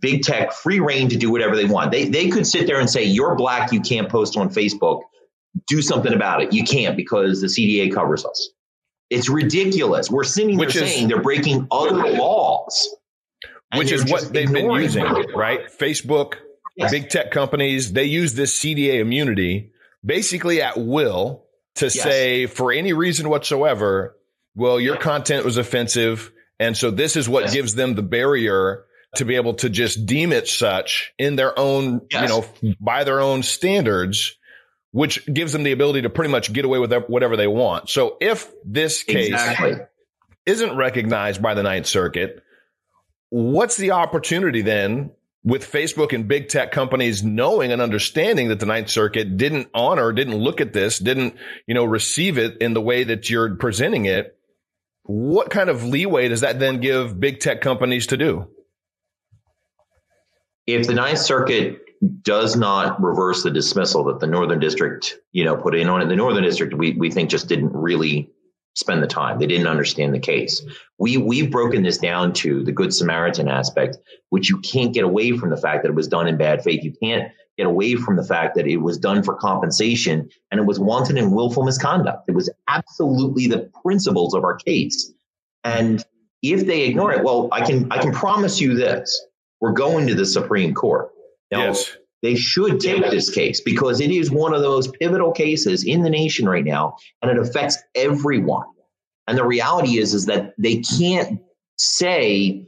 big 0.00 0.22
tech 0.22 0.52
free 0.52 0.80
reign 0.80 1.08
to 1.08 1.16
do 1.16 1.30
whatever 1.30 1.56
they 1.56 1.64
want. 1.64 1.90
They, 1.90 2.08
they 2.08 2.28
could 2.28 2.46
sit 2.46 2.66
there 2.66 2.80
and 2.80 2.88
say, 2.88 3.04
You're 3.04 3.34
black, 3.34 3.72
you 3.72 3.80
can't 3.80 4.08
post 4.08 4.36
on 4.36 4.50
Facebook. 4.50 5.02
Do 5.66 5.82
something 5.82 6.12
about 6.12 6.42
it. 6.42 6.52
You 6.52 6.62
can't 6.62 6.96
because 6.96 7.40
the 7.40 7.48
CDA 7.48 7.92
covers 7.92 8.24
us. 8.24 8.50
It's 9.10 9.28
ridiculous. 9.28 10.08
We're 10.08 10.22
sitting 10.22 10.56
there 10.56 10.70
saying 10.70 11.08
they're 11.08 11.20
breaking 11.20 11.66
other 11.72 12.12
laws. 12.12 12.88
Which 13.74 13.92
is 13.92 14.10
what 14.10 14.32
they've 14.32 14.52
been 14.52 14.70
using, 14.70 15.04
right? 15.34 15.60
Facebook, 15.66 16.34
yes. 16.76 16.90
big 16.90 17.08
tech 17.08 17.30
companies, 17.30 17.92
they 17.92 18.04
use 18.04 18.34
this 18.34 18.58
CDA 18.58 19.00
immunity 19.00 19.72
basically 20.04 20.62
at 20.62 20.78
will 20.78 21.44
to 21.76 21.86
yes. 21.86 22.02
say, 22.02 22.46
for 22.46 22.72
any 22.72 22.92
reason 22.92 23.28
whatsoever, 23.28 24.16
well, 24.54 24.80
your 24.80 24.96
content 24.96 25.44
was 25.44 25.56
offensive. 25.56 26.32
And 26.58 26.76
so 26.76 26.90
this 26.90 27.16
is 27.16 27.28
what 27.28 27.44
yes. 27.44 27.54
gives 27.54 27.74
them 27.74 27.94
the 27.94 28.02
barrier 28.02 28.84
to 29.16 29.24
be 29.24 29.36
able 29.36 29.54
to 29.54 29.68
just 29.68 30.06
deem 30.06 30.32
it 30.32 30.46
such 30.46 31.12
in 31.18 31.36
their 31.36 31.58
own, 31.58 32.02
yes. 32.10 32.22
you 32.22 32.28
know, 32.28 32.74
by 32.80 33.04
their 33.04 33.20
own 33.20 33.42
standards, 33.42 34.36
which 34.92 35.24
gives 35.26 35.52
them 35.52 35.62
the 35.62 35.72
ability 35.72 36.02
to 36.02 36.10
pretty 36.10 36.30
much 36.30 36.52
get 36.52 36.64
away 36.64 36.78
with 36.78 36.92
whatever 37.08 37.36
they 37.36 37.46
want. 37.46 37.88
So 37.88 38.16
if 38.20 38.52
this 38.64 39.02
case 39.02 39.28
exactly. 39.28 39.76
isn't 40.46 40.76
recognized 40.76 41.42
by 41.42 41.54
the 41.54 41.62
Ninth 41.62 41.86
Circuit, 41.86 42.42
what's 43.30 43.76
the 43.76 43.92
opportunity 43.92 44.62
then 44.62 45.12
with 45.42 45.70
Facebook 45.70 46.12
and 46.12 46.28
big 46.28 46.48
tech 46.48 46.70
companies 46.70 47.22
knowing 47.24 47.72
and 47.72 47.80
understanding 47.80 48.48
that 48.48 48.60
the 48.60 48.66
Ninth 48.66 48.90
Circuit 48.90 49.36
didn't 49.36 49.68
honor, 49.72 50.12
didn't 50.12 50.36
look 50.36 50.60
at 50.60 50.72
this, 50.72 50.98
didn't, 50.98 51.34
you 51.66 51.74
know, 51.74 51.84
receive 51.84 52.36
it 52.36 52.58
in 52.60 52.74
the 52.74 52.80
way 52.80 53.04
that 53.04 53.30
you're 53.30 53.56
presenting 53.56 54.04
it? 54.04 54.36
What 55.10 55.50
kind 55.50 55.68
of 55.68 55.82
leeway 55.82 56.28
does 56.28 56.42
that 56.42 56.60
then 56.60 56.78
give 56.78 57.18
big 57.18 57.40
tech 57.40 57.60
companies 57.60 58.06
to 58.06 58.16
do? 58.16 58.46
If 60.68 60.86
the 60.86 60.94
Ninth 60.94 61.18
Circuit 61.18 61.80
does 62.22 62.54
not 62.54 63.02
reverse 63.02 63.42
the 63.42 63.50
dismissal 63.50 64.04
that 64.04 64.20
the 64.20 64.28
Northern 64.28 64.60
District, 64.60 65.18
you 65.32 65.44
know, 65.44 65.56
put 65.56 65.74
in 65.74 65.88
on 65.88 66.00
it, 66.00 66.06
the 66.06 66.14
Northern 66.14 66.44
District, 66.44 66.72
we, 66.74 66.92
we 66.92 67.10
think 67.10 67.28
just 67.28 67.48
didn't 67.48 67.72
really 67.72 68.30
spend 68.74 69.02
the 69.02 69.08
time. 69.08 69.40
They 69.40 69.48
didn't 69.48 69.66
understand 69.66 70.14
the 70.14 70.20
case. 70.20 70.64
We 70.96 71.16
we've 71.16 71.50
broken 71.50 71.82
this 71.82 71.98
down 71.98 72.32
to 72.34 72.62
the 72.62 72.70
Good 72.70 72.94
Samaritan 72.94 73.48
aspect, 73.48 73.96
which 74.28 74.48
you 74.48 74.58
can't 74.58 74.94
get 74.94 75.02
away 75.02 75.36
from 75.36 75.50
the 75.50 75.56
fact 75.56 75.82
that 75.82 75.88
it 75.88 75.96
was 75.96 76.06
done 76.06 76.28
in 76.28 76.36
bad 76.36 76.62
faith. 76.62 76.84
You 76.84 76.94
can't 77.02 77.32
get 77.56 77.66
away 77.66 77.96
from 77.96 78.16
the 78.16 78.24
fact 78.24 78.54
that 78.56 78.66
it 78.66 78.78
was 78.78 78.98
done 78.98 79.22
for 79.22 79.34
compensation 79.34 80.28
and 80.50 80.60
it 80.60 80.64
was 80.64 80.78
wanton 80.78 81.18
and 81.18 81.32
willful 81.32 81.62
misconduct. 81.64 82.24
It 82.28 82.34
was 82.34 82.50
absolutely 82.68 83.46
the 83.46 83.70
principles 83.82 84.34
of 84.34 84.44
our 84.44 84.56
case. 84.56 85.12
And 85.64 86.04
if 86.42 86.66
they 86.66 86.82
ignore 86.82 87.12
it, 87.12 87.22
well, 87.22 87.48
I 87.52 87.64
can 87.64 87.90
I 87.92 87.98
can 87.98 88.12
promise 88.12 88.60
you 88.60 88.74
this: 88.74 89.26
we're 89.60 89.72
going 89.72 90.06
to 90.06 90.14
the 90.14 90.24
Supreme 90.24 90.72
Court. 90.72 91.10
Now, 91.50 91.66
yes. 91.66 91.96
they 92.22 92.34
should 92.34 92.80
take 92.80 93.10
this 93.10 93.28
case 93.28 93.60
because 93.60 94.00
it 94.00 94.10
is 94.10 94.30
one 94.30 94.54
of 94.54 94.62
the 94.62 94.68
most 94.68 94.94
pivotal 94.94 95.32
cases 95.32 95.84
in 95.84 96.02
the 96.02 96.10
nation 96.10 96.48
right 96.48 96.64
now, 96.64 96.96
and 97.20 97.30
it 97.30 97.38
affects 97.38 97.76
everyone. 97.94 98.66
And 99.26 99.36
the 99.36 99.44
reality 99.44 99.98
is, 99.98 100.14
is 100.14 100.26
that 100.26 100.54
they 100.58 100.82
can't 100.98 101.40
say 101.76 102.66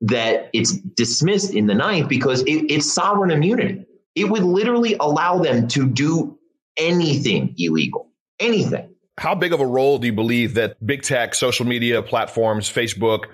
that 0.00 0.50
it's 0.52 0.72
dismissed 0.72 1.54
in 1.54 1.66
the 1.66 1.74
ninth 1.74 2.08
because 2.08 2.42
it, 2.42 2.70
it's 2.70 2.92
sovereign 2.92 3.30
immunity. 3.30 3.85
It 4.16 4.28
would 4.30 4.42
literally 4.42 4.96
allow 4.98 5.38
them 5.38 5.68
to 5.68 5.86
do 5.86 6.38
anything 6.76 7.54
illegal, 7.58 8.10
anything. 8.40 8.94
How 9.18 9.34
big 9.34 9.52
of 9.52 9.60
a 9.60 9.66
role 9.66 9.98
do 9.98 10.06
you 10.06 10.12
believe 10.12 10.54
that 10.54 10.84
big 10.84 11.02
tech, 11.02 11.34
social 11.34 11.66
media 11.66 12.02
platforms, 12.02 12.70
Facebook 12.70 13.26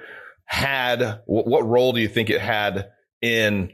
had? 0.45 1.21
What 1.27 1.66
role 1.66 1.92
do 1.92 2.01
you 2.01 2.09
think 2.09 2.31
it 2.31 2.40
had 2.40 2.90
in 3.21 3.73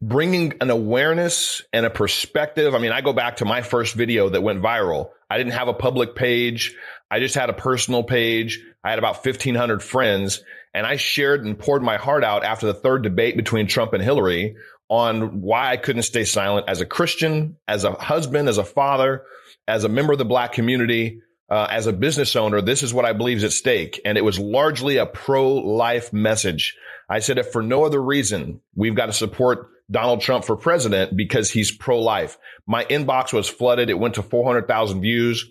bringing 0.00 0.54
an 0.60 0.70
awareness 0.70 1.62
and 1.72 1.84
a 1.84 1.90
perspective? 1.90 2.74
I 2.74 2.78
mean, 2.78 2.92
I 2.92 3.00
go 3.00 3.12
back 3.12 3.36
to 3.36 3.44
my 3.44 3.62
first 3.62 3.94
video 3.94 4.28
that 4.28 4.42
went 4.42 4.62
viral. 4.62 5.10
I 5.28 5.38
didn't 5.38 5.54
have 5.54 5.68
a 5.68 5.74
public 5.74 6.14
page. 6.14 6.74
I 7.10 7.18
just 7.18 7.34
had 7.34 7.50
a 7.50 7.54
personal 7.54 8.02
page. 8.02 8.62
I 8.82 8.90
had 8.90 8.98
about 8.98 9.24
1500 9.24 9.82
friends 9.82 10.42
and 10.74 10.86
I 10.86 10.96
shared 10.96 11.44
and 11.44 11.58
poured 11.58 11.82
my 11.82 11.96
heart 11.96 12.24
out 12.24 12.44
after 12.44 12.66
the 12.66 12.74
third 12.74 13.02
debate 13.02 13.36
between 13.36 13.66
Trump 13.66 13.92
and 13.92 14.02
Hillary 14.02 14.56
on 14.88 15.40
why 15.40 15.70
I 15.70 15.76
couldn't 15.76 16.02
stay 16.02 16.24
silent 16.24 16.68
as 16.68 16.80
a 16.80 16.86
Christian, 16.86 17.56
as 17.66 17.84
a 17.84 17.92
husband, 17.92 18.48
as 18.48 18.58
a 18.58 18.64
father, 18.64 19.24
as 19.66 19.84
a 19.84 19.88
member 19.88 20.12
of 20.12 20.18
the 20.18 20.24
black 20.24 20.52
community, 20.52 21.20
uh, 21.50 21.66
as 21.70 21.86
a 21.86 21.92
business 21.92 22.36
owner. 22.36 22.60
This 22.60 22.82
is 22.82 22.92
what 22.92 23.04
I 23.04 23.12
believe 23.12 23.38
is 23.38 23.44
at 23.44 23.52
stake. 23.52 24.00
And 24.04 24.18
it 24.18 24.24
was 24.24 24.38
largely 24.38 24.96
a 24.96 25.06
pro 25.06 25.52
life 25.54 26.12
message. 26.12 26.76
I 27.08 27.18
said, 27.18 27.38
if 27.38 27.52
for 27.52 27.62
no 27.62 27.84
other 27.84 28.02
reason, 28.02 28.60
we've 28.74 28.94
got 28.94 29.06
to 29.06 29.12
support 29.12 29.68
Donald 29.90 30.20
Trump 30.20 30.44
for 30.44 30.56
president 30.56 31.16
because 31.16 31.50
he's 31.50 31.70
pro 31.70 32.00
life. 32.00 32.38
My 32.66 32.84
inbox 32.84 33.32
was 33.32 33.48
flooded. 33.48 33.90
It 33.90 33.98
went 33.98 34.14
to 34.14 34.22
400,000 34.22 35.00
views. 35.00 35.46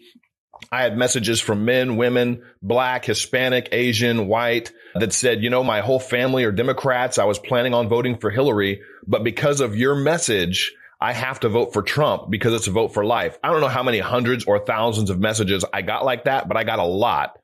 I 0.71 0.83
had 0.83 0.97
messages 0.97 1.41
from 1.41 1.65
men, 1.65 1.97
women, 1.97 2.43
black, 2.61 3.05
Hispanic, 3.05 3.69
Asian, 3.71 4.27
white 4.27 4.71
that 4.95 5.13
said, 5.13 5.43
you 5.43 5.49
know, 5.49 5.63
my 5.63 5.81
whole 5.81 5.99
family 5.99 6.43
are 6.45 6.51
Democrats. 6.51 7.17
I 7.17 7.25
was 7.25 7.39
planning 7.39 7.73
on 7.73 7.89
voting 7.89 8.17
for 8.17 8.29
Hillary, 8.29 8.81
but 9.05 9.23
because 9.23 9.61
of 9.61 9.75
your 9.75 9.95
message, 9.95 10.73
I 11.01 11.11
have 11.11 11.41
to 11.41 11.49
vote 11.49 11.73
for 11.73 11.81
Trump 11.81 12.29
because 12.29 12.53
it's 12.53 12.67
a 12.67 12.71
vote 12.71 12.93
for 12.93 13.03
life. 13.03 13.37
I 13.43 13.51
don't 13.51 13.61
know 13.61 13.67
how 13.67 13.83
many 13.83 13.99
hundreds 13.99 14.45
or 14.45 14.59
thousands 14.59 15.09
of 15.09 15.19
messages 15.19 15.65
I 15.73 15.81
got 15.81 16.05
like 16.05 16.25
that, 16.25 16.47
but 16.47 16.55
I 16.55 16.63
got 16.63 16.79
a 16.79 16.85
lot. 16.85 17.37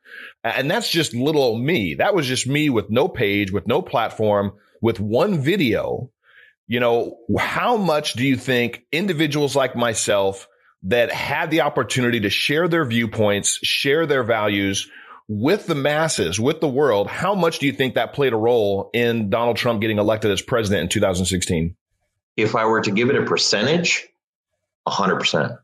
And 0.44 0.72
that's 0.72 0.90
just 0.90 1.14
little 1.14 1.58
me. 1.58 1.96
That 1.96 2.16
was 2.16 2.26
just 2.26 2.48
me 2.48 2.70
with 2.70 2.90
no 2.90 3.10
page, 3.10 3.52
with 3.52 3.68
no 3.68 3.82
platform, 3.82 4.54
with 4.82 5.00
one 5.00 5.42
video. 5.42 6.10
You 6.68 6.80
know, 6.80 7.18
how 7.38 7.76
much 7.76 8.14
do 8.14 8.26
you 8.26 8.38
think 8.38 8.86
individuals 8.92 9.56
like 9.56 9.76
myself 9.76 10.48
that 10.84 11.12
had 11.12 11.52
the 11.52 11.62
opportunity 11.62 12.22
to 12.22 12.30
share 12.30 12.68
their 12.68 12.86
viewpoints, 12.86 13.60
share 13.64 14.06
their 14.06 14.24
values, 14.24 14.90
with 15.30 15.68
the 15.68 15.76
masses, 15.76 16.40
with 16.40 16.60
the 16.60 16.68
world, 16.68 17.08
how 17.08 17.36
much 17.36 17.60
do 17.60 17.68
you 17.68 17.72
think 17.72 17.94
that 17.94 18.14
played 18.14 18.34
a 18.34 18.38
role 18.38 18.90
in 18.94 19.30
Donald 19.30 19.58
Trump 19.58 19.80
getting 19.80 20.00
elected 20.00 20.32
as 20.32 20.42
president 20.42 20.84
in 20.84 20.90
2016? 20.90 21.76
If 22.36 22.56
I 22.56 22.66
were 22.66 22.82
to 22.82 22.92
give 22.92 23.10
it 23.10 23.16
a 23.16 23.24
percentage, 23.24 24.08
100%. 24.88 25.56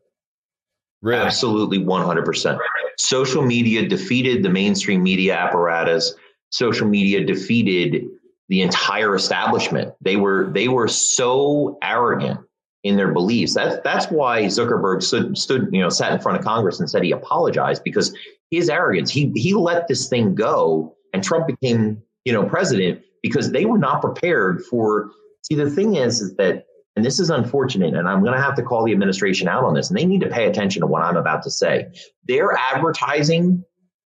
Really? 1.01 1.21
Absolutely 1.21 1.79
100%. 1.79 2.59
Social 2.97 3.41
media 3.41 3.87
defeated 3.87 4.43
the 4.43 4.49
mainstream 4.49 5.01
media 5.01 5.35
apparatus. 5.35 6.13
Social 6.51 6.87
media 6.87 7.25
defeated 7.25 8.05
the 8.49 8.61
entire 8.61 9.15
establishment. 9.15 9.93
They 9.99 10.15
were 10.15 10.51
they 10.53 10.67
were 10.67 10.87
so 10.87 11.77
arrogant 11.81 12.39
in 12.85 12.95
their 12.95 13.11
beliefs. 13.11 13.55
That's 13.55 13.77
that's 13.83 14.05
why 14.05 14.43
Zuckerberg 14.43 15.01
stood, 15.01 15.37
stood 15.37 15.69
you 15.73 15.81
know 15.81 15.89
sat 15.89 16.13
in 16.13 16.19
front 16.19 16.37
of 16.37 16.45
Congress 16.45 16.79
and 16.79 16.89
said 16.89 17.03
he 17.03 17.11
apologized 17.11 17.83
because 17.83 18.15
his 18.51 18.69
arrogance. 18.69 19.09
He 19.09 19.31
he 19.35 19.53
let 19.55 19.87
this 19.87 20.07
thing 20.07 20.35
go, 20.35 20.95
and 21.11 21.23
Trump 21.23 21.47
became 21.47 22.01
you 22.23 22.31
know 22.31 22.45
president 22.45 23.01
because 23.21 23.51
they 23.51 23.65
were 23.65 23.79
not 23.79 24.01
prepared 24.01 24.63
for. 24.63 25.09
See, 25.41 25.55
the 25.55 25.69
thing 25.69 25.95
is, 25.95 26.21
is 26.21 26.35
that, 26.37 26.65
and 26.95 27.05
this 27.05 27.19
is 27.19 27.29
unfortunate, 27.29 27.93
and 27.93 28.07
I'm 28.07 28.23
going 28.23 28.33
to 28.33 28.41
have 28.41 28.55
to 28.55 28.63
call 28.63 28.83
the 28.83 28.91
administration 28.91 29.47
out 29.47 29.63
on 29.63 29.75
this, 29.75 29.89
and 29.89 29.97
they 29.97 30.05
need 30.05 30.21
to 30.21 30.29
pay 30.29 30.47
attention 30.47 30.81
to 30.81 30.87
what 30.87 31.03
I'm 31.03 31.17
about 31.17 31.43
to 31.43 31.51
say. 31.51 31.87
Their 32.27 32.53
advertising 32.53 33.63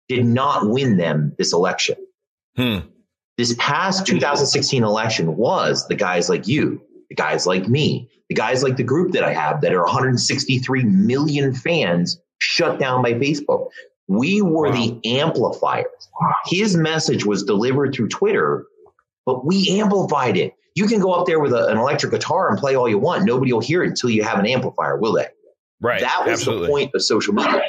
did 0.09 0.25
not 0.25 0.69
win 0.69 0.97
them 0.97 1.33
this 1.39 1.53
election. 1.53 1.95
Hmm. 2.57 2.79
This 3.37 3.55
past 3.57 4.05
2016 4.05 4.83
election 4.83 5.37
was 5.37 5.87
the 5.87 5.95
guys 5.95 6.29
like 6.29 6.49
you, 6.49 6.83
the 7.09 7.15
guys 7.15 7.47
like 7.47 7.69
me, 7.69 8.09
the 8.29 8.35
guys 8.35 8.63
like 8.63 8.77
the 8.77 8.83
group 8.83 9.13
that 9.13 9.25
I 9.25 9.33
have 9.33 9.61
that 9.63 9.73
are 9.73 9.85
163 9.85 10.85
million 10.85 11.55
fans 11.55 12.21
shut 12.39 12.79
down 12.79 13.03
by 13.03 13.15
Facebook. 13.15 13.69
We 14.07 14.43
were 14.43 14.69
wow. 14.69 14.73
the 14.73 15.01
amplifiers. 15.19 15.87
His 16.47 16.77
message 16.77 17.25
was 17.25 17.45
delivered 17.45 17.95
through 17.95 18.09
Twitter, 18.09 18.67
but 19.27 19.45
we 19.45 19.81
amplified 19.81 20.37
it. 20.37 20.55
You 20.75 20.87
can 20.87 21.01
go 21.01 21.13
up 21.13 21.27
there 21.27 21.41
with 21.41 21.53
a, 21.53 21.69
an 21.69 21.77
electric 21.77 22.13
guitar 22.13 22.49
and 22.49 22.59
play 22.59 22.75
all 22.75 22.89
you 22.89 22.99
want. 22.99 23.25
Nobody 23.25 23.53
will 23.53 23.61
hear 23.61 23.83
it 23.83 23.89
until 23.89 24.11
you 24.11 24.23
have 24.23 24.39
an 24.39 24.47
amplifier, 24.47 24.97
will 24.97 25.13
they? 25.13 25.27
Right. 25.81 26.01
That 26.01 26.25
was 26.25 26.41
Absolutely. 26.41 26.67
the 26.67 26.73
point 26.73 26.91
of 26.95 27.03
social 27.03 27.35
media. 27.35 27.63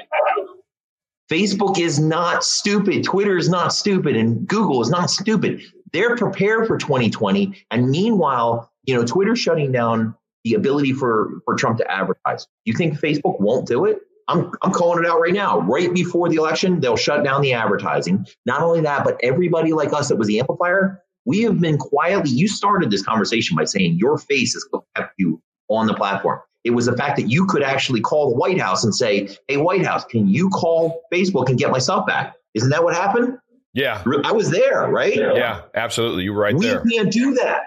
Facebook 1.29 1.79
is 1.79 1.99
not 1.99 2.43
stupid. 2.43 3.03
Twitter 3.03 3.37
is 3.37 3.49
not 3.49 3.73
stupid. 3.73 4.15
And 4.15 4.47
Google 4.47 4.81
is 4.81 4.89
not 4.89 5.09
stupid. 5.09 5.61
They're 5.93 6.15
prepared 6.15 6.67
for 6.67 6.77
2020. 6.77 7.65
And 7.71 7.89
meanwhile, 7.89 8.68
you 8.89 8.95
know, 8.95 9.05
Twitter 9.05 9.35
shutting 9.35 9.71
down 9.71 10.15
the 10.43 10.55
ability 10.55 10.93
for, 10.93 11.41
for 11.45 11.53
Trump 11.55 11.77
to 11.77 11.91
advertise. 11.91 12.47
You 12.65 12.73
think 12.73 12.99
Facebook 12.99 13.39
won't 13.39 13.67
do 13.67 13.85
it? 13.85 13.99
I'm, 14.27 14.51
I'm 14.63 14.71
calling 14.71 15.03
it 15.03 15.07
out 15.07 15.19
right 15.19 15.33
now. 15.33 15.59
Right 15.59 15.93
before 15.93 16.27
the 16.27 16.37
election, 16.37 16.79
they'll 16.79 16.97
shut 16.97 17.23
down 17.23 17.41
the 17.41 17.53
advertising. 17.53 18.25
Not 18.47 18.63
only 18.63 18.81
that, 18.81 19.03
but 19.03 19.19
everybody 19.21 19.73
like 19.73 19.93
us 19.93 20.09
that 20.09 20.15
was 20.15 20.27
the 20.27 20.39
amplifier, 20.39 21.03
we 21.25 21.43
have 21.43 21.59
been 21.59 21.77
quietly, 21.77 22.31
you 22.31 22.47
started 22.47 22.89
this 22.89 23.03
conversation 23.03 23.55
by 23.55 23.65
saying 23.65 23.97
your 23.99 24.17
face 24.17 24.53
has 24.53 24.65
kept 24.95 25.13
you 25.19 25.39
on 25.67 25.85
the 25.85 25.93
platform. 25.93 26.39
It 26.63 26.71
was 26.71 26.87
the 26.87 26.97
fact 26.97 27.17
that 27.17 27.29
you 27.29 27.45
could 27.45 27.61
actually 27.61 28.01
call 28.01 28.31
the 28.31 28.35
White 28.35 28.59
House 28.59 28.83
and 28.83 28.93
say, 28.93 29.29
Hey, 29.47 29.57
White 29.57 29.85
House, 29.85 30.03
can 30.03 30.27
you 30.27 30.49
call 30.49 31.01
Facebook 31.13 31.47
and 31.47 31.59
get 31.59 31.69
my 31.69 31.77
stuff 31.77 32.07
back? 32.07 32.33
Isn't 32.55 32.71
that 32.71 32.83
what 32.83 32.95
happened? 32.95 33.37
Yeah. 33.73 34.03
I 34.23 34.31
was 34.31 34.49
there, 34.49 34.87
right? 34.89 35.15
Yeah, 35.15 35.61
absolutely. 35.75 36.23
You 36.23 36.33
were 36.33 36.41
right 36.41 36.55
we 36.55 36.65
there. 36.65 36.81
We 36.83 36.97
can't 36.97 37.11
do 37.11 37.35
that. 37.35 37.61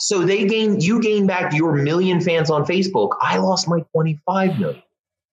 So 0.00 0.24
they 0.24 0.46
gain 0.46 0.80
you 0.80 1.00
gain 1.00 1.26
back 1.26 1.52
your 1.52 1.74
million 1.74 2.20
fans 2.20 2.50
on 2.50 2.64
Facebook. 2.64 3.10
I 3.20 3.36
lost 3.36 3.68
my 3.68 3.80
25 3.92 4.58
million. 4.58 4.82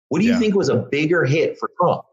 What 0.09 0.19
do 0.19 0.25
you 0.25 0.33
yeah. 0.33 0.39
think 0.39 0.55
was 0.55 0.69
a 0.69 0.75
bigger 0.75 1.23
hit 1.25 1.57
for 1.57 1.71
Trump? 1.79 2.03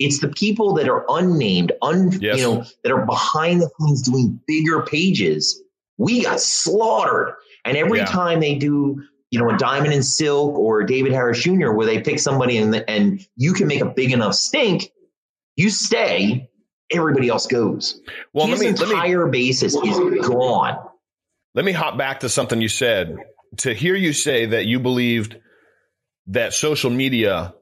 It's 0.00 0.20
the 0.20 0.28
people 0.28 0.74
that 0.74 0.88
are 0.88 1.04
unnamed, 1.08 1.72
un, 1.82 2.10
yes. 2.20 2.38
you 2.38 2.42
know, 2.42 2.64
that 2.82 2.92
are 2.92 3.06
behind 3.06 3.60
the 3.60 3.70
scenes 3.78 4.02
doing 4.02 4.40
bigger 4.46 4.82
pages. 4.82 5.62
We 5.96 6.24
got 6.24 6.40
slaughtered. 6.40 7.34
And 7.64 7.76
every 7.76 8.00
yeah. 8.00 8.06
time 8.06 8.40
they 8.40 8.56
do, 8.56 9.00
you 9.30 9.38
know, 9.38 9.48
a 9.50 9.56
Diamond 9.56 9.94
and 9.94 10.04
Silk 10.04 10.58
or 10.58 10.82
David 10.82 11.12
Harris 11.12 11.40
Jr., 11.42 11.70
where 11.70 11.86
they 11.86 12.00
pick 12.00 12.18
somebody 12.18 12.58
and, 12.58 12.74
and 12.88 13.24
you 13.36 13.52
can 13.52 13.68
make 13.68 13.80
a 13.80 13.86
big 13.86 14.12
enough 14.12 14.34
stink, 14.34 14.90
you 15.54 15.70
stay, 15.70 16.50
everybody 16.90 17.28
else 17.28 17.46
goes. 17.46 18.00
Well, 18.32 18.48
His 18.48 18.60
me, 18.60 18.66
entire 18.66 19.26
me, 19.26 19.30
basis 19.30 19.76
is 19.76 20.26
gone. 20.26 20.88
Let 21.54 21.64
me 21.64 21.72
hop 21.72 21.96
back 21.96 22.20
to 22.20 22.28
something 22.28 22.60
you 22.60 22.68
said. 22.68 23.16
To 23.58 23.72
hear 23.72 23.94
you 23.94 24.12
say 24.12 24.46
that 24.46 24.66
you 24.66 24.80
believed 24.80 25.36
that 26.28 26.52
social 26.52 26.90
media 26.90 27.54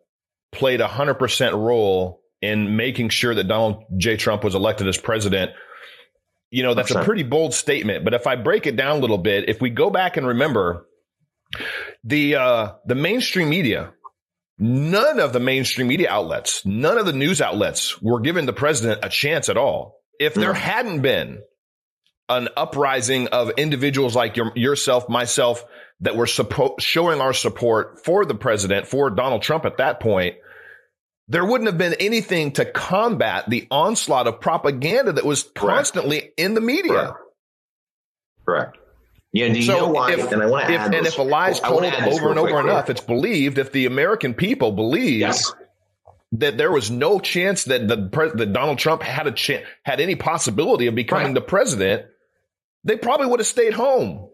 played 0.51 0.81
a 0.81 0.89
hundred 0.89 1.15
percent 1.15 1.55
role 1.55 2.23
in 2.41 2.77
making 2.77 3.11
sure 3.11 3.35
that 3.35 3.45
Donald 3.45 3.85
J. 3.97 4.17
Trump 4.17 4.45
was 4.45 4.55
elected 4.55 4.89
as 4.89 4.97
president. 4.97 5.53
You 6.51 6.63
know, 6.63 6.75
that's 6.75 6.93
100%. 6.93 7.03
a 7.03 7.05
pretty 7.05 7.23
bold 7.23 7.55
statement. 7.55 8.05
But 8.05 8.15
if 8.15 8.27
I 8.27 8.37
break 8.37 8.67
it 8.67 8.77
down 8.77 8.97
a 8.97 9.01
little 9.01 9.19
bit, 9.19 9.49
if 9.49 9.61
we 9.61 9.71
go 9.71 9.91
back 9.91 10.17
and 10.17 10.27
remember 10.27 10.87
the 12.05 12.37
uh, 12.37 12.73
the 12.87 12.95
mainstream 12.95 13.49
media, 13.49 13.93
none 14.59 15.21
of 15.21 15.33
the 15.33 15.41
mainstream 15.41 15.89
media 15.89 16.11
outlets, 16.11 16.65
none 16.67 16.99
of 16.99 17.07
the 17.07 17.13
news 17.13 17.41
outlets 17.41 18.01
were 18.03 18.21
giving 18.21 18.47
the 18.47 18.53
president 18.53 19.01
a 19.03 19.09
chance 19.09 19.49
at 19.49 19.57
all. 19.57 20.01
If 20.19 20.35
there 20.35 20.55
hadn't 20.55 21.01
been 21.01 21.43
an 22.37 22.49
uprising 22.57 23.29
of 23.29 23.51
individuals 23.59 24.17
like 24.17 24.37
your, 24.37 24.53
yourself, 24.55 25.09
myself, 25.09 25.65
that 26.01 26.17
were 26.17 26.27
suppo- 26.27 26.81
showing 26.81 27.21
our 27.21 27.33
support 27.33 28.05
for 28.05 28.25
the 28.25 28.35
president, 28.35 28.87
for 28.87 29.11
Donald 29.11 29.43
Trump 29.43 29.65
at 29.65 29.77
that 29.77 30.01
point, 30.01 30.37
there 31.29 31.45
wouldn't 31.45 31.69
have 31.69 31.79
been 31.79 31.95
anything 32.01 32.53
to 32.53 32.65
combat 32.65 33.49
the 33.49 33.67
onslaught 33.71 34.27
of 34.27 34.41
propaganda 34.41 35.13
that 35.13 35.25
was 35.25 35.45
constantly 35.55 36.21
Correct. 36.21 36.35
in 36.41 36.55
the 36.55 36.61
media. 36.61 36.93
Correct. 36.93 37.19
Correct. 38.45 38.79
Yeah, 39.33 39.49
do 39.49 39.59
you 39.59 39.63
so 39.63 39.79
know 39.79 39.89
why? 39.89 40.13
If, 40.13 40.31
and 40.31 40.43
I 40.43 40.47
want 40.47 40.67
to 40.67 40.75
if, 40.75 40.81
add 40.81 40.95
and 40.95 41.07
this. 41.07 41.15
if 41.15 41.19
a 41.19 41.23
lie 41.23 41.51
is 41.51 41.61
told 41.61 41.85
over 41.85 42.31
and 42.31 42.39
over 42.39 42.61
enough, 42.61 42.91
it's 42.91 43.01
believed. 43.01 43.57
If 43.57 43.73
the 43.73 43.87
American 43.87 44.35
people 44.35 44.73
believe 44.73 45.21
yes. 45.21 45.55
that 46.33 46.59
there 46.59 46.71
was 46.71 46.91
no 46.91 47.19
chance 47.19 47.65
that 47.65 47.89
the 47.89 47.97
that 48.35 48.53
Donald 48.53 48.79
Trump 48.79 49.03
had 49.03 49.27
a 49.27 49.33
chance, 49.33 49.65
had 49.85 50.01
any 50.01 50.17
possibility 50.17 50.87
of 50.87 50.95
becoming 50.95 51.29
right. 51.29 51.35
the 51.35 51.41
president, 51.41 52.07
they 52.85 52.97
probably 52.97 53.27
would 53.27 53.41
have 53.41 53.47
stayed 53.47 53.73
home. 53.73 54.29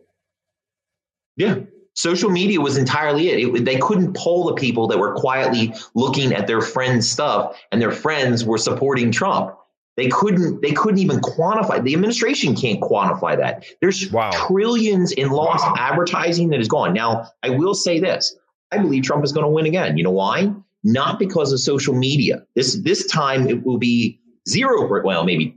Yeah. 1.36 1.60
Social 1.94 2.30
media 2.30 2.60
was 2.60 2.76
entirely 2.76 3.28
it. 3.28 3.56
it. 3.56 3.64
They 3.64 3.78
couldn't 3.78 4.14
poll 4.14 4.44
the 4.44 4.54
people 4.54 4.86
that 4.88 4.98
were 4.98 5.14
quietly 5.14 5.74
looking 5.94 6.32
at 6.32 6.46
their 6.46 6.60
friends' 6.60 7.08
stuff 7.08 7.60
and 7.72 7.82
their 7.82 7.90
friends 7.90 8.44
were 8.44 8.58
supporting 8.58 9.10
Trump. 9.10 9.54
They 9.96 10.08
couldn't 10.08 10.62
they 10.62 10.70
couldn't 10.70 11.00
even 11.00 11.18
quantify. 11.18 11.82
The 11.82 11.92
administration 11.92 12.54
can't 12.54 12.80
quantify 12.80 13.36
that. 13.36 13.64
There's 13.80 14.12
wow. 14.12 14.30
trillions 14.32 15.10
in 15.10 15.30
lost 15.30 15.66
wow. 15.66 15.74
advertising 15.76 16.50
that 16.50 16.60
is 16.60 16.68
gone. 16.68 16.92
Now, 16.92 17.32
I 17.42 17.50
will 17.50 17.74
say 17.74 17.98
this. 17.98 18.36
I 18.70 18.78
believe 18.78 19.02
Trump 19.02 19.24
is 19.24 19.32
going 19.32 19.44
to 19.44 19.50
win 19.50 19.66
again. 19.66 19.96
You 19.96 20.04
know 20.04 20.12
why? 20.12 20.54
Not 20.84 21.18
because 21.18 21.52
of 21.52 21.58
social 21.58 21.94
media. 21.94 22.44
This 22.54 22.76
this 22.76 23.08
time 23.08 23.48
it 23.48 23.64
will 23.64 23.78
be 23.78 24.20
zero 24.48 24.88
well, 25.02 25.24
maybe 25.24 25.56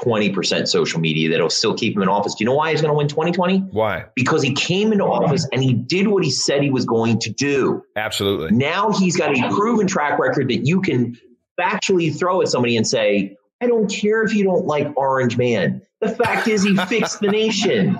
20% 0.00 0.68
social 0.68 1.00
media 1.00 1.30
that'll 1.30 1.50
still 1.50 1.74
keep 1.74 1.94
him 1.94 2.02
in 2.02 2.08
office. 2.08 2.34
Do 2.34 2.44
you 2.44 2.46
know 2.46 2.56
why 2.56 2.70
he's 2.70 2.80
going 2.80 2.92
to 2.92 2.96
win 2.96 3.08
2020? 3.08 3.58
Why? 3.58 4.06
Because 4.14 4.42
he 4.42 4.54
came 4.54 4.92
into 4.92 5.04
office 5.04 5.46
and 5.52 5.62
he 5.62 5.74
did 5.74 6.08
what 6.08 6.24
he 6.24 6.30
said 6.30 6.62
he 6.62 6.70
was 6.70 6.84
going 6.86 7.18
to 7.20 7.30
do. 7.30 7.82
Absolutely. 7.96 8.56
Now 8.56 8.90
he's 8.90 9.16
got 9.16 9.36
a 9.36 9.54
proven 9.54 9.86
track 9.86 10.18
record 10.18 10.48
that 10.48 10.66
you 10.66 10.80
can 10.80 11.18
factually 11.60 12.16
throw 12.16 12.40
at 12.40 12.48
somebody 12.48 12.76
and 12.76 12.86
say, 12.86 13.36
I 13.60 13.66
don't 13.66 13.88
care 13.88 14.22
if 14.22 14.34
you 14.34 14.44
don't 14.44 14.66
like 14.66 14.88
Orange 14.96 15.36
Man. 15.36 15.82
The 16.00 16.08
fact 16.08 16.48
is, 16.48 16.62
he 16.62 16.76
fixed 16.88 17.20
the 17.20 17.28
nation. 17.28 17.98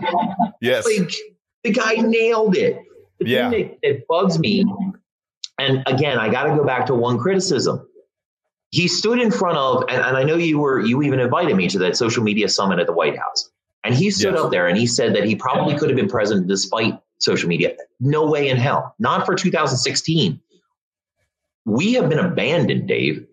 Yes. 0.61 0.87
Like, 0.87 1.13
the 1.63 1.71
guy 1.71 1.95
nailed 1.95 2.57
it. 2.57 2.79
The 3.21 3.29
yeah. 3.29 3.51
thing 3.51 3.79
that, 3.83 3.89
that 3.89 4.07
bugs 4.09 4.39
me, 4.39 4.65
and 5.59 5.85
again, 5.87 6.19
I 6.19 6.29
got 6.29 6.45
to 6.45 6.57
go 6.57 6.65
back 6.65 6.87
to 6.87 6.95
one 6.95 7.19
criticism 7.19 7.87
he 8.73 8.89
stood 8.89 9.21
in 9.21 9.31
front 9.31 9.59
of, 9.59 9.85
and, 9.89 10.03
and, 10.03 10.17
I 10.17 10.25
know 10.25 10.37
you 10.37 10.59
were, 10.59 10.81
you 10.81 11.03
even 11.03 11.21
invited 11.21 11.55
me 11.55 11.69
to 11.69 11.79
that 11.81 11.95
social 11.95 12.23
media 12.23 12.49
summit 12.49 12.79
at 12.79 12.87
the 12.87 12.93
White 12.93 13.19
House. 13.19 13.51
And 13.85 13.95
he 13.95 14.11
stood 14.11 14.35
yes. 14.35 14.43
up 14.43 14.51
there 14.51 14.67
and 14.67 14.79
he 14.79 14.87
said 14.87 15.15
that 15.15 15.25
he 15.25 15.37
probably 15.37 15.77
could 15.77 15.91
have 15.91 15.97
been 15.97 16.09
president 16.09 16.49
despite 16.49 16.99
social 17.19 17.51
media. 17.51 17.77
No 18.01 18.27
way 18.27 18.49
in 18.49 18.57
hell. 18.57 18.95
Not 18.99 19.27
for 19.27 19.35
2016. 19.35 20.41
We 21.67 21.93
have 21.93 22.09
been 22.09 22.19
abandoned, 22.19 22.89
Dave. 22.89 23.27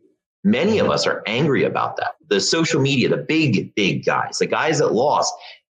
Many 0.43 0.79
of 0.79 0.89
us 0.89 1.07
are 1.07 1.23
angry 1.25 1.63
about 1.63 1.95
that. 1.97 2.15
The 2.27 2.41
social 2.41 2.81
media, 2.81 3.07
the 3.07 3.17
big, 3.17 3.73
big 3.75 4.05
guys, 4.05 4.39
the 4.39 4.45
guys 4.45 4.79
that 4.79 4.91
lost, 4.91 5.33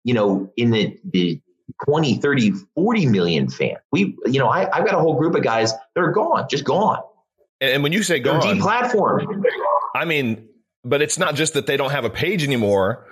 you 0.04 0.14
know, 0.14 0.50
in 0.56 0.70
the, 0.70 0.98
the 1.12 1.40
20, 1.86 2.14
30, 2.16 2.52
40 2.74 3.06
million 3.06 3.50
fan. 3.50 3.76
We, 3.92 4.16
you 4.24 4.38
know, 4.38 4.48
I, 4.48 4.74
I've 4.74 4.86
got 4.86 4.94
a 4.94 4.98
whole 4.98 5.18
group 5.18 5.34
of 5.34 5.42
guys 5.42 5.72
that 5.72 6.00
are 6.00 6.12
gone, 6.12 6.46
just 6.48 6.64
gone. 6.64 7.00
And 7.60 7.82
when 7.82 7.92
you 7.92 8.02
say 8.02 8.20
gone, 8.20 8.40
deplatformed. 8.40 9.42
I 9.94 10.04
mean, 10.04 10.48
but 10.84 11.02
it's 11.02 11.18
not 11.18 11.34
just 11.34 11.54
that 11.54 11.66
they 11.66 11.76
don't 11.76 11.90
have 11.90 12.04
a 12.04 12.10
page 12.10 12.42
anymore. 12.42 13.06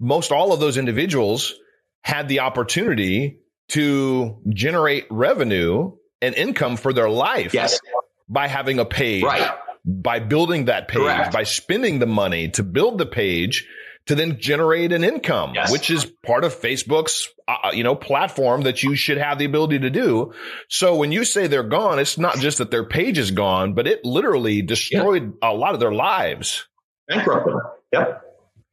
Most 0.00 0.32
all 0.32 0.52
of 0.52 0.60
those 0.60 0.76
individuals 0.76 1.54
had 2.02 2.28
the 2.28 2.40
opportunity 2.40 3.40
to 3.70 4.38
generate 4.50 5.06
revenue 5.10 5.92
and 6.20 6.34
income 6.34 6.76
for 6.76 6.92
their 6.92 7.08
life 7.08 7.54
yes. 7.54 7.80
by 8.28 8.46
having 8.46 8.78
a 8.78 8.84
page, 8.84 9.24
right. 9.24 9.52
by 9.84 10.18
building 10.18 10.66
that 10.66 10.88
page, 10.88 11.00
Correct. 11.00 11.32
by 11.32 11.44
spending 11.44 11.98
the 11.98 12.06
money 12.06 12.48
to 12.50 12.62
build 12.62 12.98
the 12.98 13.06
page 13.06 13.66
to 14.06 14.14
then 14.14 14.38
generate 14.38 14.92
an 14.92 15.02
income, 15.02 15.52
yes. 15.54 15.72
which 15.72 15.90
is 15.90 16.04
part 16.04 16.44
of 16.44 16.54
Facebook's, 16.54 17.28
uh, 17.48 17.56
uh, 17.64 17.70
you 17.72 17.82
know, 17.82 17.94
platform 17.94 18.62
that 18.62 18.82
you 18.82 18.96
should 18.96 19.16
have 19.16 19.38
the 19.38 19.46
ability 19.46 19.78
to 19.78 19.90
do. 19.90 20.32
So 20.68 20.96
when 20.96 21.10
you 21.10 21.24
say 21.24 21.46
they're 21.46 21.62
gone, 21.62 21.98
it's 21.98 22.18
not 22.18 22.38
just 22.38 22.58
that 22.58 22.70
their 22.70 22.84
page 22.84 23.18
is 23.18 23.30
gone, 23.30 23.74
but 23.74 23.86
it 23.86 24.04
literally 24.04 24.60
destroyed 24.62 25.34
yeah. 25.42 25.50
a 25.50 25.52
lot 25.52 25.74
of 25.74 25.80
their 25.80 25.92
lives. 25.92 26.66
Bankrupt 27.08 27.46
them. 27.46 27.60
Yep. 27.92 28.22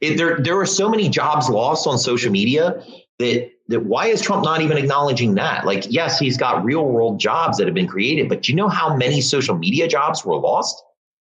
It, 0.01 0.17
there, 0.17 0.39
there 0.39 0.59
are 0.59 0.65
so 0.65 0.89
many 0.89 1.09
jobs 1.09 1.47
lost 1.49 1.87
on 1.87 1.97
social 1.97 2.31
media 2.31 2.83
that 3.19 3.51
that 3.67 3.85
why 3.85 4.07
is 4.07 4.21
Trump 4.21 4.43
not 4.43 4.61
even 4.61 4.77
acknowledging 4.77 5.35
that? 5.35 5.65
Like, 5.65 5.85
yes, 5.89 6.19
he's 6.19 6.37
got 6.37 6.65
real 6.65 6.85
world 6.85 7.19
jobs 7.19 7.57
that 7.57 7.67
have 7.67 7.73
been 7.73 7.87
created, 7.87 8.27
but 8.27 8.43
do 8.43 8.51
you 8.51 8.55
know 8.55 8.67
how 8.67 8.95
many 8.97 9.21
social 9.21 9.57
media 9.57 9.87
jobs 9.87 10.25
were 10.25 10.35
lost? 10.35 10.83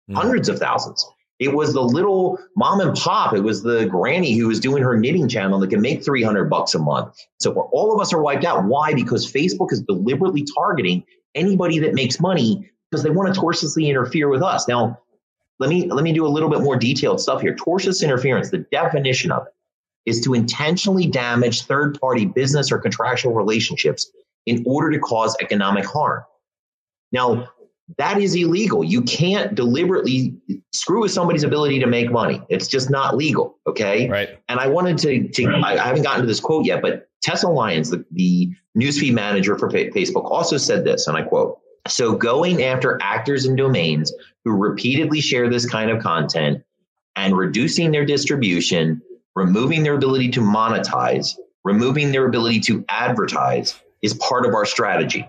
Mm. 0.10 0.16
Hundreds 0.16 0.48
of 0.48 0.58
thousands. 0.58 1.06
It 1.40 1.54
was 1.54 1.74
the 1.74 1.82
little 1.82 2.40
mom 2.56 2.80
and 2.80 2.96
pop. 2.96 3.34
It 3.34 3.42
was 3.42 3.62
the 3.62 3.86
granny 3.86 4.36
who 4.36 4.48
was 4.48 4.60
doing 4.60 4.82
her 4.82 4.98
knitting 4.98 5.28
channel 5.28 5.60
that 5.60 5.70
can 5.70 5.82
make 5.82 6.04
300 6.04 6.50
bucks 6.50 6.74
a 6.74 6.80
month. 6.80 7.16
So 7.40 7.54
all 7.72 7.94
of 7.94 8.02
us 8.02 8.12
are 8.12 8.22
wiped 8.22 8.44
out. 8.44 8.64
Why? 8.66 8.94
Because 8.94 9.32
Facebook 9.32 9.72
is 9.72 9.82
deliberately 9.82 10.46
targeting 10.58 11.04
anybody 11.36 11.80
that 11.80 11.94
makes 11.94 12.20
money 12.20 12.70
because 12.90 13.04
they 13.04 13.12
want 13.12 13.34
to 13.34 13.40
tortiously 13.40 13.88
interfere 13.88 14.30
with 14.30 14.42
us. 14.42 14.68
Now, 14.68 15.00
let 15.60 15.70
me 15.70 15.88
let 15.90 16.04
me 16.04 16.14
do 16.14 16.26
a 16.26 16.30
little 16.30 16.50
bit 16.50 16.62
more 16.62 16.76
detailed 16.76 17.20
stuff 17.20 17.42
here. 17.42 17.56
Tortious 17.56 18.04
interference, 18.04 18.50
the 18.50 18.60
definition 18.72 19.32
of 19.32 19.46
it 19.46 19.54
is 20.10 20.22
to 20.22 20.34
intentionally 20.34 21.06
damage 21.06 21.64
third 21.64 22.00
party 22.00 22.26
business 22.26 22.72
or 22.72 22.80
contractual 22.80 23.34
relationships 23.34 24.10
in 24.46 24.64
order 24.66 24.92
to 24.92 25.00
cause 25.00 25.36
economic 25.42 25.86
harm. 25.86 26.24
Now, 27.12 27.50
that 27.98 28.20
is 28.20 28.36
illegal. 28.36 28.84
You 28.84 29.02
can't 29.02 29.56
deliberately 29.56 30.36
screw 30.74 31.02
with 31.02 31.12
somebody's 31.12 31.44
ability 31.44 31.80
to 31.80 31.88
make 31.88 32.12
money. 32.12 32.42
It's 32.50 32.68
just 32.68 32.90
not 32.90 33.16
legal. 33.16 33.58
Okay. 33.66 34.10
Right. 34.10 34.40
And 34.50 34.60
I 34.60 34.68
wanted 34.68 34.98
to, 35.00 35.30
to 35.30 35.56
I 35.64 35.78
haven't 35.78 36.04
gotten 36.04 36.22
to 36.22 36.28
this 36.28 36.42
quote 36.42 36.66
yet, 36.66 36.82
but 36.82 37.08
Tessa 37.22 37.48
Lyons, 37.48 37.90
the, 37.90 38.04
the 38.12 38.52
newsfeed 38.78 39.14
manager 39.14 39.58
for 39.58 39.70
Facebook, 39.70 40.30
also 40.30 40.58
said 40.58 40.84
this, 40.84 41.08
and 41.08 41.18
I 41.18 41.22
quote 41.22 41.60
So 41.88 42.16
going 42.16 42.64
after 42.64 43.00
actors 43.02 43.46
and 43.46 43.58
domains 43.58 44.14
who 44.44 44.52
repeatedly 44.52 45.22
share 45.22 45.50
this 45.50 45.68
kind 45.68 45.90
of 45.90 46.04
content 46.04 46.64
and 47.16 47.38
reducing 47.38 47.92
their 47.92 48.06
distribution, 48.06 49.02
removing 49.36 49.84
their 49.84 49.96
ability 49.96 50.30
to 50.32 50.42
monetize, 50.42 51.36
removing 51.64 52.12
their 52.12 52.28
ability 52.28 52.60
to 52.62 52.86
advertise 52.90 53.80
is 54.02 54.14
part 54.16 54.46
of 54.46 54.54
our 54.54 54.66
strategy. 54.66 55.28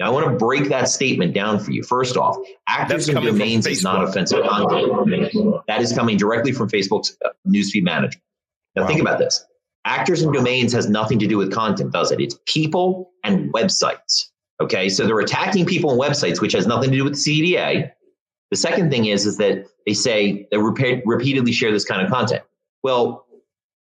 Now, 0.00 0.06
I 0.06 0.08
want 0.08 0.26
to 0.26 0.36
break 0.36 0.70
that 0.70 0.88
statement 0.88 1.34
down 1.34 1.58
for 1.58 1.72
you. 1.72 1.82
First 1.82 2.16
off, 2.16 2.34
actors 2.66 3.10
and 3.10 3.22
domains 3.22 3.66
is 3.66 3.82
not 3.82 4.02
offensive 4.02 4.42
content. 4.48 5.30
That 5.68 5.82
is 5.82 5.92
coming 5.92 6.16
directly 6.16 6.52
from 6.52 6.70
Facebook's 6.70 7.14
uh, 7.22 7.28
newsfeed 7.46 7.82
manager. 7.82 8.18
Now, 8.74 8.82
wow. 8.82 8.88
think 8.88 9.02
about 9.02 9.18
this. 9.18 9.44
Actors 9.84 10.22
and 10.22 10.32
domains 10.32 10.72
has 10.72 10.88
nothing 10.88 11.18
to 11.18 11.26
do 11.26 11.36
with 11.36 11.52
content, 11.52 11.92
does 11.92 12.12
it? 12.12 12.20
It's 12.20 12.38
people 12.46 13.10
and 13.24 13.52
websites. 13.52 14.30
Okay, 14.62 14.88
so 14.88 15.06
they're 15.06 15.20
attacking 15.20 15.66
people 15.66 15.90
and 15.90 16.00
websites, 16.00 16.40
which 16.40 16.52
has 16.54 16.66
nothing 16.66 16.90
to 16.90 16.96
do 16.96 17.04
with 17.04 17.22
the 17.22 17.54
CDA. 17.54 17.90
The 18.50 18.56
second 18.56 18.90
thing 18.90 19.06
is, 19.06 19.26
is 19.26 19.36
that 19.36 19.66
they 19.86 19.92
say 19.92 20.48
they 20.50 20.56
repeat, 20.56 21.02
repeatedly 21.04 21.52
share 21.52 21.72
this 21.72 21.84
kind 21.84 22.00
of 22.00 22.10
content. 22.10 22.42
Well, 22.82 23.26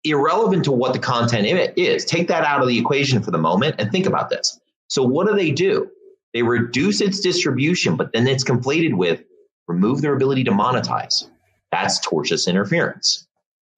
irrelevant 0.02 0.64
to 0.64 0.72
what 0.72 0.94
the 0.94 0.98
content 0.98 1.46
is, 1.76 2.06
take 2.06 2.28
that 2.28 2.44
out 2.44 2.62
of 2.62 2.68
the 2.68 2.78
equation 2.78 3.22
for 3.22 3.30
the 3.30 3.38
moment 3.38 3.76
and 3.78 3.92
think 3.92 4.06
about 4.06 4.30
this. 4.30 4.58
So, 4.88 5.02
what 5.02 5.26
do 5.26 5.34
they 5.34 5.50
do? 5.50 5.90
They 6.36 6.42
reduce 6.42 7.00
its 7.00 7.20
distribution, 7.20 7.96
but 7.96 8.12
then 8.12 8.28
it's 8.28 8.44
conflated 8.44 8.92
with 8.92 9.22
remove 9.68 10.02
their 10.02 10.14
ability 10.14 10.44
to 10.44 10.50
monetize. 10.50 11.30
That's 11.72 12.06
tortious 12.06 12.46
interference. 12.46 13.26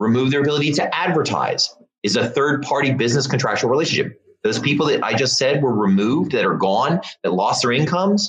Remove 0.01 0.33
their 0.33 0.41
ability 0.41 0.73
to 0.73 0.93
advertise 0.93 1.73
is 2.03 2.17
a 2.17 2.29
third 2.29 2.63
party 2.63 2.93
business 2.93 3.29
contractual 3.29 3.71
relationship. 3.71 4.21
Those 4.43 4.59
people 4.59 4.87
that 4.87 5.05
I 5.05 5.15
just 5.15 5.37
said 5.37 5.63
were 5.63 5.73
removed, 5.73 6.33
that 6.33 6.45
are 6.45 6.57
gone, 6.57 7.01
that 7.23 7.33
lost 7.33 7.63
their 7.63 7.71
incomes, 7.71 8.29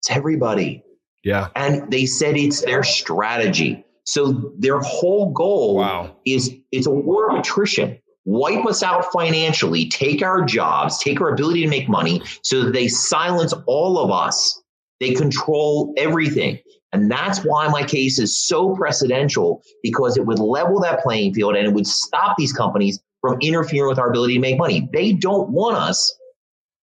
it's 0.00 0.10
everybody. 0.10 0.82
Yeah. 1.22 1.50
And 1.54 1.88
they 1.88 2.04
said 2.04 2.36
it's 2.36 2.62
their 2.62 2.82
strategy. 2.82 3.84
So 4.06 4.54
their 4.58 4.80
whole 4.80 5.30
goal 5.30 5.76
wow. 5.76 6.16
is 6.26 6.52
it's 6.72 6.88
a 6.88 6.90
war 6.90 7.30
of 7.30 7.38
attrition 7.38 8.00
wipe 8.26 8.66
us 8.66 8.82
out 8.82 9.06
financially, 9.12 9.88
take 9.88 10.20
our 10.20 10.44
jobs, 10.44 10.98
take 10.98 11.20
our 11.20 11.32
ability 11.32 11.62
to 11.62 11.68
make 11.68 11.88
money 11.88 12.20
so 12.42 12.64
that 12.64 12.72
they 12.72 12.88
silence 12.88 13.54
all 13.66 13.98
of 13.98 14.10
us. 14.10 14.60
They 15.00 15.14
control 15.14 15.94
everything. 15.96 16.58
And 16.92 17.10
that's 17.10 17.44
why 17.44 17.68
my 17.68 17.84
case 17.84 18.18
is 18.18 18.46
so 18.46 18.74
precedential 18.76 19.62
because 19.82 20.16
it 20.16 20.26
would 20.26 20.38
level 20.38 20.80
that 20.80 21.02
playing 21.02 21.34
field 21.34 21.56
and 21.56 21.66
it 21.66 21.72
would 21.72 21.86
stop 21.86 22.36
these 22.36 22.52
companies 22.52 23.00
from 23.20 23.38
interfering 23.40 23.88
with 23.88 23.98
our 23.98 24.10
ability 24.10 24.34
to 24.34 24.40
make 24.40 24.58
money. 24.58 24.88
They 24.92 25.12
don't 25.12 25.50
want 25.50 25.76
us 25.76 26.14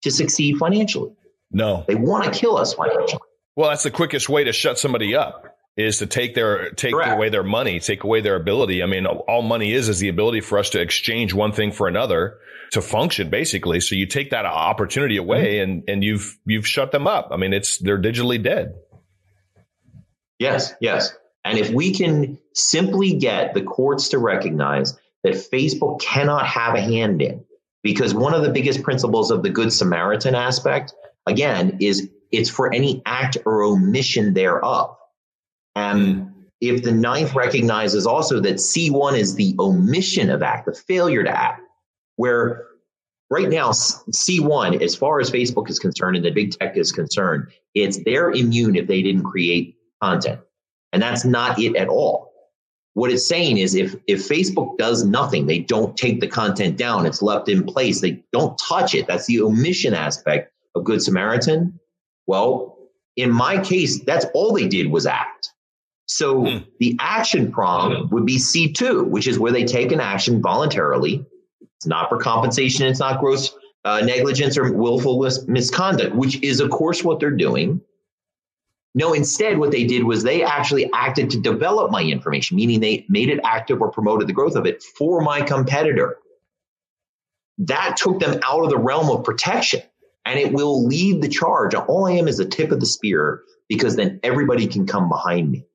to 0.03 0.11
succeed 0.11 0.57
financially. 0.59 1.13
No. 1.51 1.85
They 1.87 1.95
want 1.95 2.25
to 2.25 2.31
kill 2.31 2.57
us 2.57 2.75
financially. 2.75 3.21
Well, 3.57 3.71
that's 3.71 3.83
the 3.83 3.91
quickest 3.91 4.29
way 4.29 4.45
to 4.45 4.53
shut 4.53 4.79
somebody 4.79 5.15
up 5.15 5.56
is 5.77 5.99
to 5.99 6.07
take 6.07 6.35
their 6.35 6.71
take 6.71 6.95
Correct. 6.95 7.13
away 7.13 7.29
their 7.29 7.43
money, 7.43 7.81
take 7.81 8.05
away 8.05 8.21
their 8.21 8.37
ability. 8.37 8.83
I 8.83 8.87
mean, 8.87 9.07
all 9.07 9.43
money 9.43 9.73
is 9.73 9.89
is 9.89 9.99
the 9.99 10.09
ability 10.09 10.41
for 10.41 10.59
us 10.59 10.71
to 10.71 10.81
exchange 10.81 11.35
one 11.35 11.53
thing 11.53 11.73
for 11.73 11.87
another 11.87 12.39
to 12.73 12.81
function, 12.81 13.31
basically. 13.31 13.81
So 13.81 13.95
you 13.95 14.07
take 14.07 14.31
that 14.31 14.47
opportunity 14.47 15.17
away, 15.17 15.57
mm-hmm. 15.57 15.71
and 15.71 15.85
and 15.89 16.05
you've 16.05 16.39
you've 16.47 16.67
shut 16.67 16.93
them 16.93 17.07
up. 17.07 17.29
I 17.31 17.37
mean, 17.37 17.53
it's 17.53 17.79
they're 17.79 18.01
digitally 18.01 18.43
dead. 18.43 18.75
Yes, 20.39 20.75
yes. 20.81 21.15
And 21.45 21.59
if 21.59 21.71
we 21.71 21.93
can 21.93 22.39
simply 22.55 23.15
get 23.15 23.55
the 23.55 23.63
courts 23.63 24.09
to 24.09 24.19
recognize 24.19 24.99
that 25.23 25.35
Facebook 25.35 26.01
cannot 26.01 26.47
have 26.47 26.75
a 26.75 26.81
hand 26.81 27.23
in, 27.23 27.45
because 27.83 28.13
one 28.13 28.35
of 28.35 28.43
the 28.43 28.51
biggest 28.51 28.83
principles 28.83 29.31
of 29.31 29.43
the 29.43 29.51
Good 29.51 29.73
Samaritan 29.73 30.35
aspect, 30.35 30.93
again, 31.25 31.79
is 31.81 32.11
it's 32.33 32.51
for 32.51 32.75
any 32.75 33.01
act 33.07 33.39
or 33.47 33.63
omission 33.63 34.35
thereof. 34.35 34.97
And 35.77 36.33
if 36.61 36.83
the 36.83 36.91
ninth 36.91 37.35
recognizes 37.35 38.07
also 38.07 38.41
that 38.41 38.57
C1 38.57 39.17
is 39.17 39.35
the 39.35 39.55
omission 39.61 40.31
of 40.31 40.43
act, 40.43 40.67
the 40.67 40.73
failure 40.75 41.23
to 41.23 41.31
act, 41.31 41.61
where 42.17 42.67
right 43.31 43.49
now 43.49 43.71
C1, 43.71 44.83
as 44.83 44.97
far 44.97 45.21
as 45.21 45.31
Facebook 45.31 45.69
is 45.69 45.79
concerned 45.79 46.17
and 46.17 46.25
the 46.25 46.31
big 46.31 46.53
tech 46.53 46.77
is 46.77 46.93
concerned, 46.93 47.49
it's 47.75 48.03
they're 48.05 48.31
immune 48.31 48.75
if 48.75 48.87
they 48.87 49.03
didn't 49.03 49.25
create 49.25 49.77
content. 50.03 50.41
And 50.93 51.03
that's 51.03 51.27
not 51.27 51.61
it 51.61 51.77
at 51.77 51.89
all. 51.89 52.33
What 52.95 53.11
it's 53.11 53.29
saying 53.29 53.59
is 53.59 53.75
if 53.75 53.95
if 54.07 54.27
Facebook 54.27 54.79
does 54.79 55.05
nothing, 55.05 55.47
they 55.47 55.59
don't 55.59 55.95
take 55.99 56.21
the 56.21 56.27
content 56.27 56.79
down, 56.79 57.05
it's 57.05 57.21
left 57.21 57.51
in 57.51 57.65
place, 57.67 58.01
they 58.01 58.25
don't 58.33 58.59
touch 58.59 58.95
it. 58.95 59.07
That's 59.07 59.27
the 59.27 59.43
omission 59.43 59.93
aspect 59.93 60.51
of 60.75 60.85
Good 60.85 61.03
Samaritan. 61.03 61.79
Well, 62.27 62.79
in 63.17 63.31
my 63.31 63.63
case, 63.63 64.03
that's 64.05 64.25
all 64.33 64.55
they 64.55 64.67
did 64.67 64.91
was 64.91 65.05
act. 65.05 65.51
So 66.07 66.47
hmm. 66.47 66.59
the 66.79 66.97
action 67.01 67.53
prong 67.53 68.09
would 68.11 68.25
be 68.25 68.39
C2, 68.39 69.07
which 69.07 69.27
is 69.27 69.39
where 69.39 69.53
they 69.53 69.65
take 69.65 69.93
an 69.93 70.01
action 70.01 70.41
voluntarily. 70.41 71.25
It's 71.77 71.87
not 71.87 72.09
for 72.09 72.19
compensation. 72.19 72.87
It's 72.87 73.01
not 73.01 73.21
gross 73.21 73.55
uh, 73.85 74.01
negligence 74.01 74.57
or 74.57 74.73
willful 74.73 75.21
misconduct, 75.47 76.15
which 76.15 76.43
is, 76.43 76.61
of 76.61 76.71
course, 76.71 77.05
what 77.05 77.21
they're 77.21 77.31
doing. 77.31 77.81
No, 78.95 79.13
instead, 79.13 79.59
what 79.59 79.73
they 79.73 79.85
did 79.85 80.05
was 80.05 80.23
they 80.23 80.43
actually 80.43 80.91
acted 80.95 81.29
to 81.31 81.41
develop 81.41 81.91
my 81.91 82.03
information, 82.03 82.57
meaning 82.57 82.81
they 82.81 83.05
made 83.09 83.29
it 83.29 83.41
active 83.45 83.83
or 83.83 83.91
promoted 83.91 84.27
the 84.27 84.33
growth 84.33 84.57
of 84.57 84.65
it 84.65 84.83
for 84.83 85.21
my 85.21 85.43
competitor. 85.43 86.17
That 87.59 87.97
took 87.99 88.21
them 88.21 88.41
out 88.43 88.65
of 88.65 88.71
the 88.71 88.79
realm 88.79 89.11
of 89.11 89.23
protection 89.23 89.83
and 90.25 90.39
it 90.39 90.53
will 90.53 90.87
lead 90.87 91.21
the 91.21 91.29
charge. 91.29 91.75
All 91.75 92.07
I 92.07 92.13
am 92.13 92.27
is 92.27 92.39
the 92.39 92.45
tip 92.45 92.73
of 92.73 92.81
the 92.81 92.87
spear 92.87 93.43
because 93.69 93.97
then 93.97 94.19
everybody 94.23 94.67
can 94.67 94.87
come 94.87 95.09
behind 95.09 95.51
me. 95.51 95.67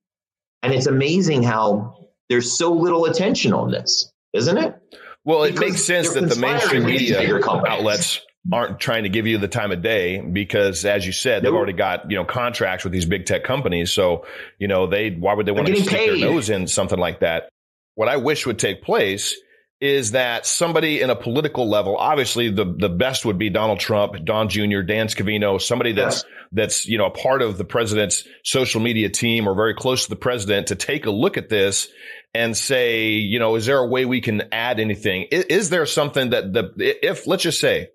And 0.63 0.73
it's 0.73 0.87
amazing 0.87 1.43
how 1.43 1.95
there's 2.29 2.57
so 2.57 2.73
little 2.73 3.05
attention 3.05 3.53
on 3.53 3.71
this, 3.71 4.11
isn't 4.33 4.57
it? 4.57 4.75
Well, 5.23 5.43
it 5.43 5.51
because 5.51 5.71
makes 5.71 5.83
sense 5.83 6.13
that 6.13 6.29
the 6.29 6.35
mainstream 6.35 6.85
media 6.85 7.39
outlets 7.45 8.21
aren't 8.51 8.79
trying 8.79 9.03
to 9.03 9.09
give 9.09 9.27
you 9.27 9.37
the 9.37 9.47
time 9.47 9.71
of 9.71 9.81
day 9.83 10.19
because 10.19 10.83
as 10.85 11.05
you 11.05 11.11
said, 11.11 11.43
they've 11.43 11.53
already 11.53 11.73
got, 11.73 12.09
you 12.09 12.17
know, 12.17 12.25
contracts 12.25 12.83
with 12.83 12.91
these 12.91 13.05
big 13.05 13.25
tech 13.25 13.43
companies. 13.43 13.91
So, 13.91 14.25
you 14.57 14.67
know, 14.67 14.87
they, 14.87 15.11
why 15.11 15.33
would 15.33 15.45
they 15.45 15.51
want 15.51 15.67
to 15.67 15.75
stick 15.75 15.89
paid. 15.89 16.09
their 16.21 16.31
nose 16.31 16.49
in 16.49 16.67
something 16.67 16.97
like 16.97 17.19
that? 17.19 17.49
What 17.95 18.07
I 18.07 18.17
wish 18.17 18.45
would 18.45 18.57
take 18.57 18.81
place 18.81 19.35
is 19.81 20.11
that 20.11 20.45
somebody 20.45 21.01
in 21.01 21.09
a 21.09 21.15
political 21.15 21.67
level, 21.67 21.97
obviously 21.97 22.51
the, 22.51 22.65
the 22.77 22.87
best 22.87 23.25
would 23.25 23.39
be 23.39 23.49
Donald 23.49 23.79
Trump, 23.79 24.13
Don 24.23 24.47
Jr., 24.47 24.81
Dan 24.81 25.07
Scavino, 25.07 25.59
somebody 25.59 25.91
that's, 25.91 26.23
that's, 26.51 26.85
you 26.85 26.99
know, 26.99 27.07
a 27.07 27.11
part 27.11 27.41
of 27.41 27.57
the 27.57 27.65
president's 27.65 28.23
social 28.43 28.79
media 28.79 29.09
team 29.09 29.47
or 29.47 29.55
very 29.55 29.73
close 29.73 30.03
to 30.03 30.09
the 30.11 30.15
president 30.15 30.67
to 30.67 30.75
take 30.75 31.07
a 31.07 31.11
look 31.11 31.35
at 31.35 31.49
this 31.49 31.87
and 32.33 32.55
say, 32.55 33.09
you 33.09 33.39
know, 33.39 33.55
is 33.55 33.65
there 33.65 33.79
a 33.79 33.87
way 33.87 34.05
we 34.05 34.21
can 34.21 34.43
add 34.51 34.79
anything? 34.79 35.23
Is, 35.31 35.45
is 35.45 35.69
there 35.71 35.87
something 35.87 36.29
that 36.29 36.53
the, 36.53 36.71
if 36.77 37.25
let's 37.25 37.43
just 37.43 37.59
say 37.59 37.89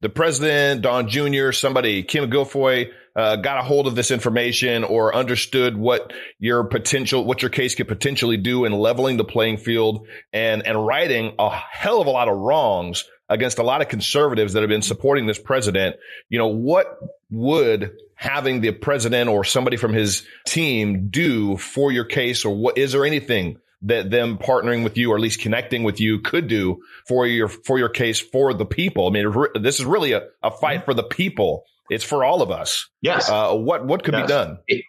the 0.00 0.08
president, 0.08 0.82
Don 0.82 1.08
Jr., 1.08 1.50
somebody, 1.50 2.04
Kim 2.04 2.30
Guilfoyle, 2.30 2.90
uh, 3.18 3.34
got 3.34 3.58
a 3.58 3.62
hold 3.62 3.88
of 3.88 3.96
this 3.96 4.12
information 4.12 4.84
or 4.84 5.12
understood 5.12 5.76
what 5.76 6.12
your 6.38 6.62
potential, 6.62 7.24
what 7.24 7.42
your 7.42 7.50
case 7.50 7.74
could 7.74 7.88
potentially 7.88 8.36
do 8.36 8.64
in 8.64 8.70
leveling 8.70 9.16
the 9.16 9.24
playing 9.24 9.56
field 9.56 10.06
and, 10.32 10.64
and 10.64 10.86
righting 10.86 11.34
a 11.36 11.50
hell 11.50 12.00
of 12.00 12.06
a 12.06 12.10
lot 12.10 12.28
of 12.28 12.38
wrongs 12.38 13.04
against 13.28 13.58
a 13.58 13.64
lot 13.64 13.82
of 13.82 13.88
conservatives 13.88 14.52
that 14.52 14.60
have 14.60 14.68
been 14.68 14.82
supporting 14.82 15.26
this 15.26 15.38
president, 15.38 15.96
you 16.28 16.38
know, 16.38 16.46
what 16.46 16.96
would 17.28 17.90
having 18.14 18.60
the 18.60 18.70
president 18.70 19.28
or 19.28 19.42
somebody 19.42 19.76
from 19.76 19.92
his 19.92 20.22
team 20.46 21.08
do 21.08 21.56
for 21.56 21.90
your 21.90 22.04
case 22.04 22.44
or 22.44 22.54
what 22.54 22.78
is 22.78 22.92
there 22.92 23.04
anything 23.04 23.58
that 23.82 24.10
them 24.10 24.38
partnering 24.38 24.84
with 24.84 24.96
you 24.96 25.10
or 25.10 25.16
at 25.16 25.20
least 25.20 25.40
connecting 25.40 25.82
with 25.82 26.00
you 26.00 26.20
could 26.20 26.46
do 26.46 26.80
for 27.08 27.26
your 27.26 27.48
for 27.48 27.80
your 27.80 27.88
case 27.88 28.20
for 28.20 28.54
the 28.54 28.64
people? 28.64 29.08
I 29.08 29.10
mean 29.10 29.32
this 29.60 29.80
is 29.80 29.84
really 29.84 30.12
a, 30.12 30.22
a 30.40 30.52
fight 30.52 30.84
for 30.84 30.94
the 30.94 31.02
people 31.02 31.64
it's 31.90 32.04
for 32.04 32.24
all 32.24 32.42
of 32.42 32.50
us. 32.50 32.88
Yes. 33.02 33.28
Uh, 33.28 33.54
what 33.54 33.86
what 33.86 34.04
could 34.04 34.14
yes. 34.14 34.22
be 34.22 34.28
done? 34.28 34.58
It, 34.66 34.84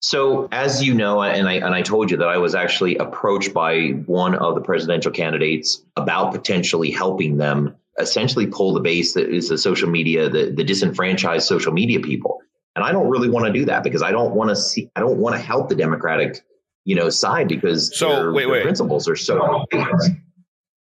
so 0.00 0.48
as 0.52 0.84
you 0.84 0.94
know 0.94 1.22
and 1.22 1.48
i 1.48 1.54
and 1.54 1.74
i 1.74 1.82
told 1.82 2.10
you 2.10 2.16
that 2.16 2.28
i 2.28 2.36
was 2.36 2.54
actually 2.54 2.96
approached 2.96 3.54
by 3.54 3.88
one 4.06 4.34
of 4.34 4.54
the 4.54 4.60
presidential 4.60 5.10
candidates 5.10 5.82
about 5.96 6.32
potentially 6.32 6.90
helping 6.90 7.38
them 7.38 7.74
essentially 7.98 8.46
pull 8.46 8.74
the 8.74 8.80
base 8.80 9.14
that 9.14 9.28
is 9.28 9.48
the 9.48 9.56
social 9.56 9.88
media 9.88 10.28
the, 10.28 10.52
the 10.54 10.62
disenfranchised 10.62 11.46
social 11.46 11.72
media 11.72 11.98
people. 11.98 12.40
And 12.74 12.84
i 12.84 12.92
don't 12.92 13.08
really 13.08 13.30
want 13.30 13.46
to 13.46 13.52
do 13.52 13.64
that 13.64 13.82
because 13.82 14.02
i 14.02 14.12
don't 14.12 14.34
want 14.34 14.50
to 14.50 14.56
see 14.56 14.90
i 14.96 15.00
don't 15.00 15.18
want 15.18 15.34
to 15.34 15.40
help 15.40 15.70
the 15.70 15.74
democratic 15.74 16.44
you 16.84 16.94
know 16.94 17.08
side 17.08 17.48
because 17.48 17.96
so 17.98 18.08
their, 18.08 18.32
wait, 18.32 18.42
their 18.42 18.52
wait. 18.52 18.62
principles 18.62 19.08
are 19.08 19.16
so 19.16 19.64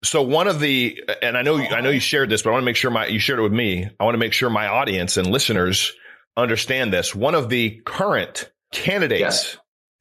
so 0.04 0.24
one 0.24 0.48
of 0.48 0.60
the 0.60 1.04
and 1.22 1.38
I 1.38 1.44
know 1.44 1.58
I 1.58 1.82
know 1.82 1.90
you 1.90 2.00
shared 2.00 2.30
this, 2.30 2.42
but 2.42 2.50
I 2.50 2.54
want 2.54 2.64
to 2.64 2.66
make 2.66 2.76
sure 2.76 2.92
my 2.92 3.08
you 3.08 3.20
shared 3.20 3.40
it 3.40 3.44
with 3.44 3.54
me. 3.54 3.88
I 4.00 4.04
want 4.04 4.16
to 4.16 4.20
make 4.20 4.34
sure 4.34 4.50
my 4.50 4.68
audience 4.68 5.18
and 5.18 5.28
listeners 5.28 5.94
understand 6.36 6.92
this. 6.92 7.14
One 7.14 7.36
of 7.36 7.50
the 7.50 7.82
current 7.86 8.52
candidates 8.72 9.20
yes. 9.22 9.58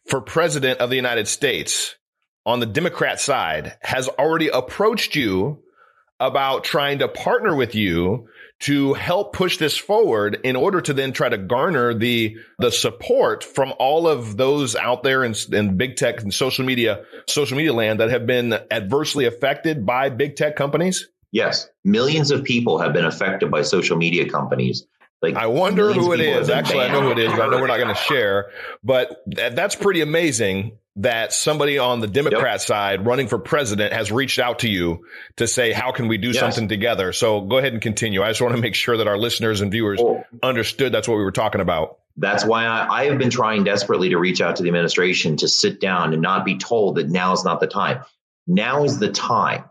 for 0.07 0.21
president 0.21 0.81
of 0.81 0.91
the 0.91 0.97
United 0.97 1.29
States 1.29 1.97
on 2.47 2.61
the 2.61 2.67
Democrat 2.67 3.21
side 3.21 3.77
has 3.83 4.09
already 4.09 4.49
approached 4.49 5.15
you 5.15 5.63
about 6.19 6.65
trying 6.65 7.01
to 7.01 7.09
partner 7.09 7.55
with 7.55 7.75
you 7.75 8.29
to 8.61 8.93
help 8.93 9.33
push 9.33 9.57
this 9.57 9.77
forward 9.77 10.39
in 10.45 10.55
order 10.55 10.81
to 10.83 10.93
then 10.93 11.13
try 11.13 11.29
to 11.29 11.39
garner 11.39 11.95
the 11.95 12.37
the 12.59 12.71
support 12.71 13.43
from 13.43 13.73
all 13.79 14.07
of 14.07 14.37
those 14.37 14.77
out 14.77 15.03
there 15.03 15.25
in, 15.25 15.35
in 15.53 15.77
big 15.77 15.97
tech 15.97 16.21
and 16.23 16.33
social 16.33 16.65
media 16.65 17.05
social 17.27 17.57
media 17.57 17.73
land 17.73 18.01
that 18.01 18.11
have 18.11 18.27
been 18.27 18.53
adversely 18.71 19.25
affected 19.25 19.85
by 19.85 20.11
big 20.11 20.37
tech 20.37 20.57
companies? 20.57 21.09
Yes, 21.33 21.69
millions 21.85 22.31
of 22.31 22.45
people 22.45 22.79
have 22.79 22.93
been 22.93 23.05
affected 23.05 23.51
by 23.51 23.63
social 23.63 23.97
media 23.97 24.29
companies. 24.29 24.87
Like 25.23 25.37
I 25.37 25.47
wonder 25.47 25.93
who 25.93 26.13
it 26.13 26.21
is. 26.21 26.49
Actually, 26.49 26.85
I 26.85 26.93
know 26.93 27.03
who 27.03 27.11
it 27.13 27.19
is, 27.19 27.31
but 27.31 27.41
I 27.43 27.49
know 27.49 27.61
we're 27.61 27.67
not 27.67 27.77
going 27.77 27.95
to 27.95 27.95
share. 27.95 28.51
But 28.83 29.23
that's 29.27 29.77
pretty 29.77 30.01
amazing 30.01 30.79
that 31.01 31.33
somebody 31.33 31.79
on 31.79 32.01
the 32.01 32.07
Democrat 32.07 32.55
yep. 32.55 32.61
side 32.61 33.07
running 33.07 33.27
for 33.27 33.39
president 33.39 33.93
has 33.95 34.13
reached 34.13 34.39
out 34.39 34.61
to 34.61 34.69
you 34.69 35.07
to 35.37 35.47
say, 35.47 35.73
how 35.73 35.93
can 35.93 36.09
we 36.09 36.19
do 36.19 36.29
yes. 36.29 36.39
something 36.39 36.69
together? 36.69 37.13
So 37.13 37.41
go 37.41 37.57
ahead 37.57 37.73
and 37.73 37.81
continue. 37.81 38.23
I 38.23 38.29
just 38.29 38.43
want 38.43 38.55
to 38.55 38.61
make 38.61 38.75
sure 38.75 38.99
that 38.99 39.09
our 39.09 39.17
listeners 39.17 39.63
and 39.63 39.71
viewers 39.71 39.99
oh. 40.01 40.25
understood 40.43 40.93
that's 40.93 41.09
what 41.09 41.17
we 41.17 41.25
were 41.25 41.33
talking 41.33 41.63
about. 41.63 41.99
That's 42.19 42.45
why 42.45 42.67
I, 42.67 42.87
I, 42.89 43.05
have 43.07 43.19
been 43.19 43.31
trying 43.31 43.65
desperately 43.65 44.11
to 44.11 44.19
reach 44.19 44.43
out 44.43 44.57
to 44.57 44.63
the 44.63 44.69
administration 44.69 45.39
to 45.39 45.49
sit 45.49 45.81
down 45.81 46.13
and 46.13 46.21
not 46.21 46.45
be 46.45 46.59
told 46.59 46.97
that 46.97 47.09
now 47.09 47.33
is 47.33 47.45
not 47.45 47.61
the 47.61 47.67
time. 47.67 48.05
Now 48.47 48.85
is 48.85 48.99
the 48.99 49.11
time, 49.11 49.65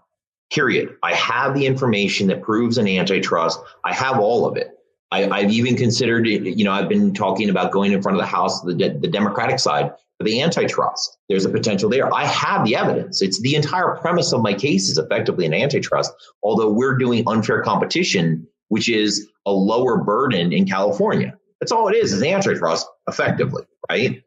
period. 0.51 0.95
I 1.03 1.13
have 1.13 1.53
the 1.53 1.67
information 1.67 2.27
that 2.27 2.41
proves 2.41 2.79
an 2.79 2.87
antitrust. 2.87 3.59
I 3.83 3.93
have 3.93 4.19
all 4.19 4.47
of 4.47 4.57
it. 4.57 4.78
I, 5.11 5.41
have 5.41 5.51
even 5.51 5.75
considered, 5.75 6.27
you 6.27 6.63
know, 6.63 6.71
I've 6.71 6.89
been 6.89 7.13
talking 7.13 7.49
about 7.49 7.71
going 7.71 7.91
in 7.91 8.01
front 8.01 8.15
of 8.17 8.21
the 8.21 8.27
House, 8.27 8.61
the, 8.61 8.73
the 8.73 9.07
Democratic 9.07 9.59
side, 9.59 9.91
for 10.17 10.23
the 10.23 10.41
antitrust. 10.41 11.17
There's 11.29 11.45
a 11.45 11.49
potential 11.49 11.89
there. 11.89 12.13
I 12.13 12.25
have 12.25 12.65
the 12.65 12.75
evidence. 12.75 13.21
It's 13.21 13.41
the 13.41 13.55
entire 13.55 13.95
premise 13.95 14.33
of 14.33 14.41
my 14.41 14.53
case 14.53 14.89
is 14.89 14.97
effectively 14.97 15.45
an 15.45 15.53
antitrust, 15.53 16.13
although 16.43 16.69
we're 16.69 16.97
doing 16.97 17.23
unfair 17.25 17.61
competition, 17.63 18.45
which 18.67 18.89
is 18.89 19.29
a 19.45 19.51
lower 19.51 20.03
burden 20.03 20.53
in 20.53 20.67
California. 20.67 21.35
That's 21.59 21.71
all 21.71 21.87
it 21.87 21.95
is, 21.95 22.13
is 22.13 22.21
antitrust 22.21 22.87
effectively, 23.07 23.63
right? 23.89 24.21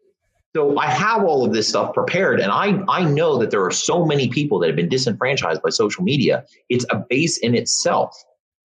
So 0.54 0.76
I 0.78 0.86
have 0.86 1.24
all 1.24 1.44
of 1.44 1.52
this 1.52 1.68
stuff 1.68 1.94
prepared, 1.94 2.40
and 2.40 2.50
I, 2.50 2.82
I 2.88 3.04
know 3.04 3.38
that 3.38 3.50
there 3.50 3.64
are 3.64 3.70
so 3.70 4.04
many 4.04 4.28
people 4.28 4.58
that 4.58 4.66
have 4.66 4.76
been 4.76 4.88
disenfranchised 4.88 5.62
by 5.62 5.70
social 5.70 6.04
media. 6.04 6.44
It's 6.68 6.84
a 6.90 7.04
base 7.08 7.38
in 7.38 7.54
itself. 7.54 8.14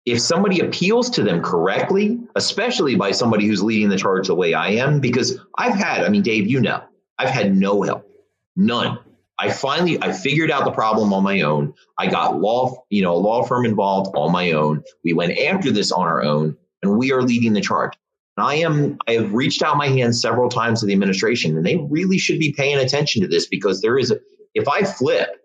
If 0.05 0.21
somebody 0.21 0.61
appeals 0.61 1.11
to 1.11 1.23
them 1.23 1.43
correctly, 1.43 2.21
especially 2.35 2.97
by 2.97 3.13
somebody 3.13 3.47
who's 3.47 3.63
leading 3.63 3.89
the 3.89 3.97
charge 3.97 4.27
the 4.27 4.35
way 4.35 4.53
I 4.53 4.71
am, 4.71 5.01
because 5.01 5.39
I've 5.57 5.75
had, 5.75 6.03
I 6.05 6.09
mean, 6.09 6.23
Dave, 6.23 6.49
you 6.49 6.61
know, 6.61 6.83
I've 7.19 7.31
had 7.31 7.57
no 7.57 7.83
help, 7.83 8.09
none. 8.57 8.99
I 9.39 9.51
finally 9.51 10.01
I 10.03 10.13
figured 10.13 10.51
out 10.51 10.65
the 10.65 10.73
problem 10.73 11.13
on 11.13 11.23
my 11.23 11.41
own. 11.41 11.75
I 11.99 12.09
got 12.09 12.41
law, 12.41 12.85
you 12.91 13.03
know, 13.03 13.15
a 13.15 13.19
law 13.19 13.43
firm 13.43 13.65
involved 13.65 14.15
on 14.17 14.33
my 14.33 14.53
own. 14.53 14.83
We 15.05 15.13
went 15.13 15.39
after 15.39 15.71
this 15.71 15.91
on 15.91 16.07
our 16.07 16.23
own, 16.23 16.57
and 16.83 16.97
we 16.97 17.13
are 17.13 17.23
leading 17.23 17.53
the 17.53 17.61
charge. 17.61 17.93
And 18.37 18.47
I 18.47 18.55
am 18.57 18.99
I 19.09 19.13
have 19.13 19.33
reached 19.33 19.63
out 19.63 19.77
my 19.77 19.89
hand 19.89 20.17
several 20.17 20.49
times 20.49 20.81
to 20.81 20.87
the 20.87 20.93
administration, 20.93 21.57
and 21.57 21.67
they 21.67 21.77
really 21.77 22.19
should 22.19 22.39
be 22.39 22.53
paying 22.53 22.79
attention 22.79 23.23
to 23.23 23.29
this 23.29 23.47
because 23.47 23.81
there 23.81 23.99
is 23.99 24.11
a, 24.11 24.21
if 24.55 24.69
I 24.69 24.85
flip 24.85 25.43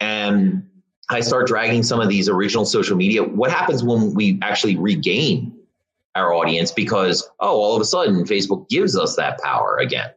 and 0.00 0.68
I 1.12 1.20
start 1.20 1.46
dragging 1.46 1.82
some 1.82 2.00
of 2.00 2.08
these 2.08 2.28
original 2.28 2.64
social 2.64 2.96
media, 2.96 3.22
what 3.22 3.50
happens 3.50 3.82
when 3.82 4.14
we 4.14 4.38
actually 4.42 4.76
regain 4.76 5.58
our 6.14 6.32
audience 6.34 6.72
because 6.72 7.28
oh 7.40 7.56
all 7.60 7.74
of 7.74 7.80
a 7.80 7.84
sudden 7.84 8.24
Facebook 8.24 8.68
gives 8.68 8.98
us 8.98 9.16
that 9.16 9.40
power 9.40 9.78
again 9.78 10.10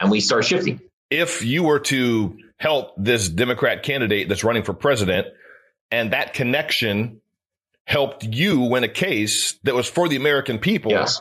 and 0.00 0.10
we 0.10 0.20
start 0.20 0.44
shifting. 0.44 0.80
If 1.10 1.44
you 1.44 1.64
were 1.64 1.80
to 1.80 2.38
help 2.56 2.94
this 2.96 3.28
Democrat 3.28 3.82
candidate 3.82 4.28
that's 4.28 4.44
running 4.44 4.62
for 4.62 4.74
president 4.74 5.28
and 5.90 6.12
that 6.12 6.34
connection 6.34 7.20
helped 7.86 8.24
you 8.24 8.60
win 8.60 8.84
a 8.84 8.88
case 8.88 9.58
that 9.64 9.74
was 9.74 9.88
for 9.88 10.08
the 10.08 10.16
American 10.16 10.58
people, 10.58 10.92
yes. 10.92 11.20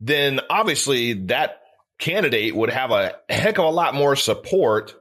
then 0.00 0.40
obviously 0.50 1.12
that 1.26 1.60
candidate 1.98 2.54
would 2.56 2.70
have 2.70 2.90
a 2.90 3.14
heck 3.28 3.58
of 3.58 3.64
a 3.64 3.70
lot 3.70 3.94
more 3.94 4.16
support 4.16 4.94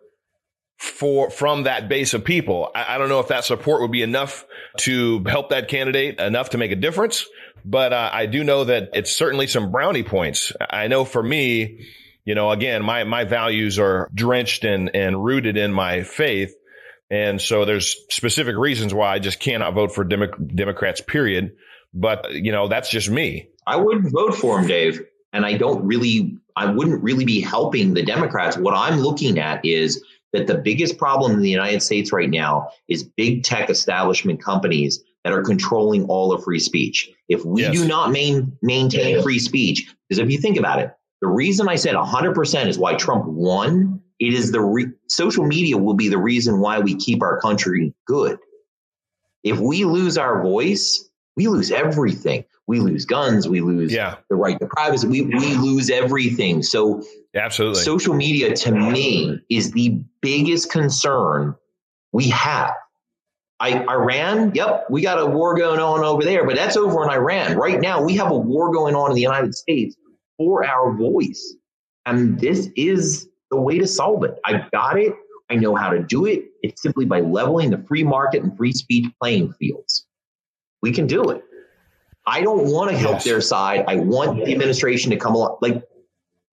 for 0.81 1.29
from 1.29 1.63
that 1.63 1.87
base 1.87 2.15
of 2.15 2.23
people. 2.23 2.71
I, 2.73 2.95
I, 2.95 2.97
don't 2.97 3.07
know 3.07 3.19
if 3.19 3.27
that 3.27 3.45
support 3.45 3.81
would 3.81 3.91
be 3.91 4.01
enough 4.01 4.45
to 4.79 5.23
help 5.27 5.49
that 5.49 5.67
candidate 5.67 6.19
enough 6.19 6.49
to 6.49 6.57
make 6.57 6.71
a 6.71 6.75
difference, 6.75 7.27
but 7.63 7.93
uh, 7.93 8.09
I 8.11 8.25
do 8.25 8.43
know 8.43 8.63
that 8.63 8.89
it's 8.93 9.11
certainly 9.11 9.45
some 9.45 9.71
brownie 9.71 10.01
points. 10.01 10.51
I 10.59 10.87
know 10.87 11.05
for 11.05 11.21
me, 11.21 11.85
you 12.25 12.33
know, 12.33 12.49
again, 12.49 12.83
my, 12.83 13.03
my 13.03 13.25
values 13.25 13.77
are 13.77 14.09
drenched 14.11 14.63
and, 14.63 14.95
and 14.95 15.23
rooted 15.23 15.55
in 15.55 15.71
my 15.71 16.01
faith. 16.01 16.55
And 17.11 17.39
so 17.39 17.63
there's 17.65 17.95
specific 18.09 18.55
reasons 18.55 18.91
why 18.91 19.13
I 19.13 19.19
just 19.19 19.39
cannot 19.39 19.75
vote 19.75 19.93
for 19.93 20.03
Demo- 20.03 20.35
Democrats, 20.35 20.99
period. 20.99 21.51
But, 21.93 22.33
you 22.33 22.51
know, 22.51 22.67
that's 22.67 22.89
just 22.89 23.07
me. 23.07 23.49
I 23.67 23.75
wouldn't 23.75 24.11
vote 24.11 24.33
for 24.33 24.59
him, 24.59 24.65
Dave. 24.65 24.99
And 25.31 25.45
I 25.45 25.57
don't 25.57 25.85
really, 25.85 26.37
I 26.55 26.71
wouldn't 26.71 27.03
really 27.03 27.25
be 27.25 27.39
helping 27.39 27.93
the 27.93 28.03
Democrats. 28.03 28.57
What 28.57 28.73
I'm 28.73 28.99
looking 28.99 29.37
at 29.37 29.63
is 29.63 30.03
that 30.33 30.47
the 30.47 30.57
biggest 30.57 30.97
problem 30.97 31.33
in 31.33 31.41
the 31.41 31.49
United 31.49 31.81
States 31.81 32.11
right 32.11 32.29
now 32.29 32.69
is 32.87 33.03
big 33.03 33.43
tech 33.43 33.69
establishment 33.69 34.41
companies 34.41 35.03
that 35.23 35.33
are 35.33 35.43
controlling 35.43 36.05
all 36.05 36.33
of 36.33 36.43
free 36.43 36.59
speech. 36.59 37.09
If 37.29 37.45
we 37.45 37.61
yes. 37.61 37.73
do 37.73 37.87
not 37.87 38.11
main, 38.11 38.57
maintain 38.61 39.21
free 39.21 39.39
speech, 39.39 39.93
because 40.07 40.19
if 40.19 40.31
you 40.31 40.37
think 40.37 40.57
about 40.57 40.79
it, 40.79 40.91
the 41.21 41.27
reason 41.27 41.69
I 41.69 41.75
said 41.75 41.95
100% 41.95 42.65
is 42.67 42.79
why 42.79 42.95
Trump 42.95 43.25
won. 43.25 44.01
It 44.19 44.33
is 44.33 44.51
the 44.51 44.61
re- 44.61 44.91
social 45.07 45.45
media 45.45 45.77
will 45.77 45.93
be 45.93 46.09
the 46.09 46.17
reason 46.17 46.59
why 46.59 46.79
we 46.79 46.95
keep 46.95 47.21
our 47.21 47.39
country 47.39 47.93
good. 48.07 48.39
If 49.43 49.59
we 49.59 49.85
lose 49.85 50.17
our 50.17 50.41
voice, 50.41 51.09
we 51.35 51.47
lose 51.47 51.71
everything. 51.71 52.43
We 52.67 52.79
lose 52.79 53.05
guns. 53.05 53.47
We 53.47 53.61
lose 53.61 53.91
yeah. 53.91 54.17
the 54.29 54.35
right 54.35 54.59
to 54.59 54.67
privacy. 54.67 55.07
We, 55.07 55.21
we 55.23 55.55
lose 55.55 55.89
everything. 55.89 56.63
So, 56.63 57.03
absolutely, 57.35 57.81
social 57.81 58.13
media 58.13 58.55
to 58.55 58.71
me 58.71 59.39
is 59.49 59.71
the 59.71 60.01
biggest 60.21 60.71
concern 60.71 61.55
we 62.11 62.29
have. 62.29 62.73
I, 63.59 63.85
Iran, 63.85 64.53
yep, 64.55 64.85
we 64.89 65.01
got 65.01 65.19
a 65.19 65.25
war 65.25 65.55
going 65.55 65.79
on 65.79 66.03
over 66.03 66.23
there, 66.23 66.45
but 66.47 66.55
that's 66.55 66.75
over 66.75 67.03
in 67.03 67.11
Iran. 67.11 67.55
Right 67.57 67.79
now, 67.79 68.01
we 68.01 68.15
have 68.15 68.31
a 68.31 68.37
war 68.37 68.73
going 68.73 68.95
on 68.95 69.11
in 69.11 69.15
the 69.15 69.21
United 69.21 69.53
States 69.53 69.95
for 70.37 70.65
our 70.65 70.97
voice. 70.97 71.55
And 72.07 72.39
this 72.39 72.69
is 72.75 73.29
the 73.51 73.61
way 73.61 73.77
to 73.77 73.85
solve 73.85 74.23
it. 74.23 74.39
I 74.45 74.65
got 74.71 74.97
it. 74.99 75.13
I 75.51 75.55
know 75.55 75.75
how 75.75 75.91
to 75.91 76.01
do 76.01 76.25
it. 76.25 76.45
It's 76.63 76.81
simply 76.81 77.05
by 77.05 77.19
leveling 77.19 77.69
the 77.69 77.77
free 77.87 78.03
market 78.03 78.41
and 78.41 78.57
free 78.57 78.71
speech 78.71 79.05
playing 79.21 79.53
fields. 79.53 80.07
We 80.81 80.91
can 80.91 81.07
do 81.07 81.29
it. 81.29 81.43
I 82.25 82.41
don't 82.41 82.71
want 82.71 82.91
to 82.91 82.97
help 82.97 83.15
yes. 83.15 83.23
their 83.23 83.41
side. 83.41 83.85
I 83.87 83.97
want 83.97 84.45
the 84.45 84.51
administration 84.51 85.11
to 85.11 85.17
come 85.17 85.35
along. 85.35 85.57
Like, 85.61 85.83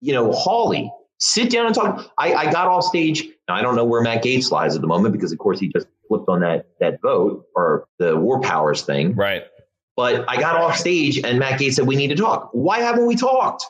you 0.01 0.13
know, 0.13 0.31
Hawley, 0.31 0.91
sit 1.19 1.51
down 1.51 1.67
and 1.67 1.75
talk. 1.75 2.11
I, 2.17 2.33
I 2.33 2.51
got 2.51 2.67
off 2.67 2.85
stage. 2.85 3.27
Now, 3.47 3.55
I 3.55 3.61
don't 3.61 3.75
know 3.75 3.85
where 3.85 4.01
Matt 4.01 4.23
Gaetz 4.23 4.51
lies 4.51 4.75
at 4.75 4.81
the 4.81 4.87
moment 4.87 5.13
because, 5.13 5.31
of 5.31 5.37
course, 5.37 5.59
he 5.59 5.69
just 5.69 5.87
flipped 6.07 6.27
on 6.27 6.41
that 6.41 6.67
that 6.79 7.01
vote 7.01 7.45
or 7.55 7.87
the 7.99 8.17
war 8.17 8.41
powers 8.41 8.81
thing. 8.81 9.15
Right. 9.15 9.43
But 9.95 10.25
I 10.29 10.39
got 10.39 10.55
off 10.55 10.77
stage 10.77 11.19
and 11.23 11.39
Matt 11.39 11.59
Gaetz 11.59 11.73
said, 11.73 11.87
We 11.87 11.95
need 11.95 12.07
to 12.07 12.15
talk. 12.15 12.49
Why 12.53 12.79
haven't 12.79 13.05
we 13.05 13.15
talked? 13.15 13.65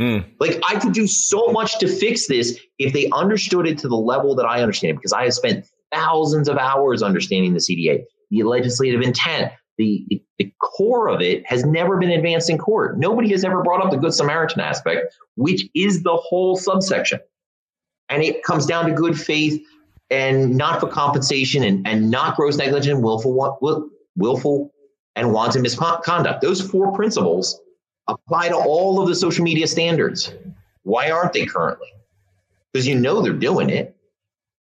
Mm. 0.00 0.24
Like 0.40 0.60
I 0.66 0.78
could 0.78 0.92
do 0.92 1.06
so 1.06 1.48
much 1.48 1.78
to 1.78 1.88
fix 1.88 2.26
this 2.26 2.58
if 2.78 2.92
they 2.92 3.08
understood 3.10 3.66
it 3.66 3.78
to 3.78 3.88
the 3.88 3.96
level 3.96 4.34
that 4.36 4.44
I 4.44 4.60
understand 4.60 4.92
it, 4.92 4.96
because 4.96 5.12
I 5.12 5.24
have 5.24 5.34
spent 5.34 5.66
thousands 5.92 6.48
of 6.48 6.56
hours 6.56 7.02
understanding 7.02 7.52
the 7.52 7.60
CDA, 7.60 8.04
the 8.30 8.42
legislative 8.42 9.02
intent, 9.02 9.52
the, 9.78 10.04
the, 10.08 10.22
the 10.38 10.52
core 10.60 11.08
of 11.08 11.20
it 11.20 11.44
has 11.46 11.64
never 11.64 11.96
been 11.96 12.10
advanced 12.10 12.50
in 12.50 12.58
court. 12.58 12.98
Nobody 12.98 13.30
has 13.30 13.44
ever 13.44 13.62
brought 13.62 13.84
up 13.84 13.90
the 13.90 13.96
Good 13.96 14.14
Samaritan 14.14 14.60
aspect, 14.60 15.16
which 15.36 15.68
is 15.74 16.02
the 16.02 16.16
whole 16.16 16.56
subsection. 16.56 17.20
And 18.08 18.22
it 18.22 18.44
comes 18.44 18.66
down 18.66 18.86
to 18.86 18.92
good 18.92 19.18
faith 19.18 19.62
and 20.10 20.56
not 20.56 20.80
for 20.80 20.88
compensation 20.88 21.64
and, 21.64 21.86
and 21.86 22.10
not 22.10 22.36
gross 22.36 22.56
negligence, 22.56 23.00
willful, 23.00 23.58
will, 23.60 23.88
willful 24.16 24.72
and 25.16 25.32
wanton 25.32 25.62
misconduct. 25.62 26.40
Those 26.40 26.60
four 26.60 26.92
principles 26.92 27.60
apply 28.06 28.48
to 28.48 28.56
all 28.56 29.00
of 29.00 29.08
the 29.08 29.14
social 29.14 29.44
media 29.44 29.66
standards. 29.66 30.32
Why 30.82 31.10
aren't 31.10 31.32
they 31.32 31.46
currently? 31.46 31.88
Because 32.72 32.86
you 32.86 32.94
know 32.94 33.22
they're 33.22 33.32
doing 33.32 33.70
it. 33.70 33.96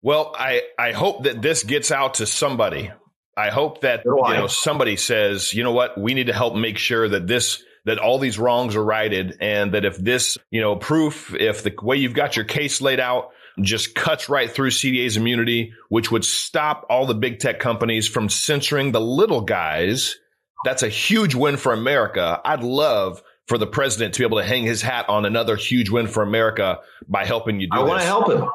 Well, 0.01 0.36
I, 0.38 0.64
I 0.78 0.91
hope 0.91 1.24
that 1.24 1.41
this 1.41 1.64
gets 1.64 1.91
out 1.91 2.16
to 2.16 2.26
somebody. 2.26 2.91
I 3.38 3.49
hope 3.49 3.82
that 3.82 4.01
you 4.05 4.34
know 4.34 4.47
somebody 4.47 4.97
says, 4.97 5.53
you 5.53 5.63
know 5.63 5.71
what, 5.71 5.97
we 5.97 6.13
need 6.13 6.27
to 6.27 6.34
help 6.34 6.55
make 6.55 6.77
sure 6.77 7.07
that 7.07 7.27
this 7.27 7.63
that 7.86 7.97
all 7.97 8.19
these 8.19 8.38
wrongs 8.38 8.75
are 8.75 8.84
righted 8.84 9.38
and 9.39 9.73
that 9.73 9.86
if 9.86 9.97
this, 9.97 10.38
you 10.51 10.61
know, 10.61 10.75
proof, 10.75 11.34
if 11.34 11.63
the 11.63 11.73
way 11.82 11.97
you've 11.97 12.13
got 12.13 12.36
your 12.36 12.45
case 12.45 12.82
laid 12.82 12.99
out 12.99 13.32
just 13.61 13.95
cuts 13.95 14.30
right 14.30 14.51
through 14.51 14.69
CDA's 14.69 15.17
immunity, 15.17 15.73
which 15.89 16.11
would 16.11 16.25
stop 16.25 16.86
all 16.89 17.05
the 17.05 17.15
big 17.15 17.39
tech 17.39 17.59
companies 17.59 18.07
from 18.07 18.30
censoring 18.30 18.91
the 18.91 19.01
little 19.01 19.41
guys, 19.41 20.17
that's 20.63 20.84
a 20.84 20.89
huge 20.89 21.36
win 21.36 21.57
for 21.57 21.73
America. 21.73 22.39
I'd 22.43 22.63
love 22.63 23.23
for 23.47 23.57
the 23.57 23.67
president 23.67 24.13
to 24.13 24.19
be 24.19 24.25
able 24.25 24.38
to 24.38 24.45
hang 24.45 24.63
his 24.63 24.82
hat 24.82 25.09
on 25.09 25.25
another 25.25 25.55
huge 25.55 25.89
win 25.89 26.07
for 26.07 26.21
America 26.21 26.80
by 27.07 27.25
helping 27.25 27.59
you 27.59 27.67
do 27.71 27.80
I 27.80 27.84
want 27.84 28.01
to 28.01 28.05
help 28.05 28.30
him. 28.30 28.47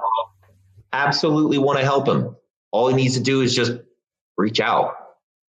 Absolutely 0.92 1.58
want 1.58 1.78
to 1.80 1.84
help 1.84 2.06
him. 2.06 2.36
All 2.70 2.88
he 2.88 2.94
needs 2.94 3.14
to 3.14 3.22
do 3.22 3.40
is 3.40 3.54
just 3.54 3.72
reach 4.37 4.61
out. 4.61 4.97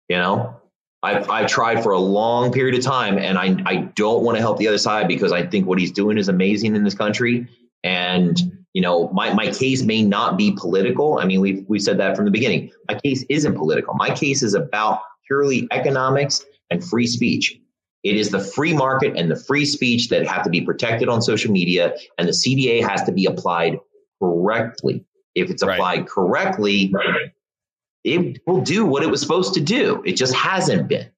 You 0.10 0.18
know, 0.18 0.62
I've, 1.04 1.30
I've 1.30 1.48
tried 1.48 1.84
for 1.84 1.92
a 1.92 2.00
long 2.00 2.52
period 2.52 2.78
of 2.78 2.84
time 2.84 3.18
and 3.18 3.38
I, 3.38 3.58
I 3.66 3.76
don't 3.96 4.24
want 4.24 4.38
to 4.38 4.42
help 4.42 4.58
the 4.58 4.68
other 4.68 4.78
side 4.78 5.08
because 5.08 5.32
I 5.32 5.46
think 5.46 5.68
what 5.68 5.78
he's 5.78 5.92
doing 5.92 6.18
is 6.18 6.30
amazing 6.30 6.76
in 6.76 6.84
this 6.84 6.94
country. 6.94 7.48
And, 7.84 8.40
you 8.74 8.82
know, 8.82 9.10
my, 9.10 9.34
my 9.34 9.52
case 9.52 9.84
may 9.84 10.02
not 10.02 10.38
be 10.38 10.56
political. 10.58 11.20
I 11.20 11.26
mean, 11.26 11.42
we've, 11.42 11.66
we 11.68 11.80
said 11.80 11.98
that 12.00 12.16
from 12.16 12.26
the 12.26 12.32
beginning. 12.32 12.72
My 12.90 12.98
case 13.00 13.26
isn't 13.30 13.56
political. 13.56 13.94
My 13.96 14.16
case 14.16 14.44
is 14.44 14.54
about 14.54 15.02
purely 15.28 15.68
economics 15.72 16.46
and 16.70 16.84
free 16.84 17.08
speech. 17.08 17.60
It 18.04 18.18
is 18.18 18.30
the 18.30 18.40
free 18.40 18.74
market 18.74 19.16
and 19.18 19.32
the 19.32 19.36
free 19.36 19.66
speech 19.66 20.10
that 20.10 20.28
have 20.28 20.44
to 20.44 20.50
be 20.50 20.62
protected 20.62 21.08
on 21.08 21.22
social 21.22 21.52
media, 21.52 21.96
and 22.18 22.28
the 22.28 22.34
CDA 22.34 22.86
has 22.86 23.02
to 23.04 23.14
be 23.14 23.26
applied 23.26 23.80
correctly. 24.22 25.06
If 25.36 25.50
it's 25.50 25.64
applied 25.64 26.00
right. 26.00 26.08
correctly, 26.08 26.92
right. 26.94 27.32
It 28.04 28.41
will 28.45 28.62
do 28.62 28.86
what 28.86 29.04
it 29.04 29.10
was 29.10 29.22
supposed 29.22 29.54
to 29.56 29.62
do. 29.62 30.01
It 30.06 30.14
just 30.14 30.34
hasn't 30.34 30.88
been. 30.88 31.10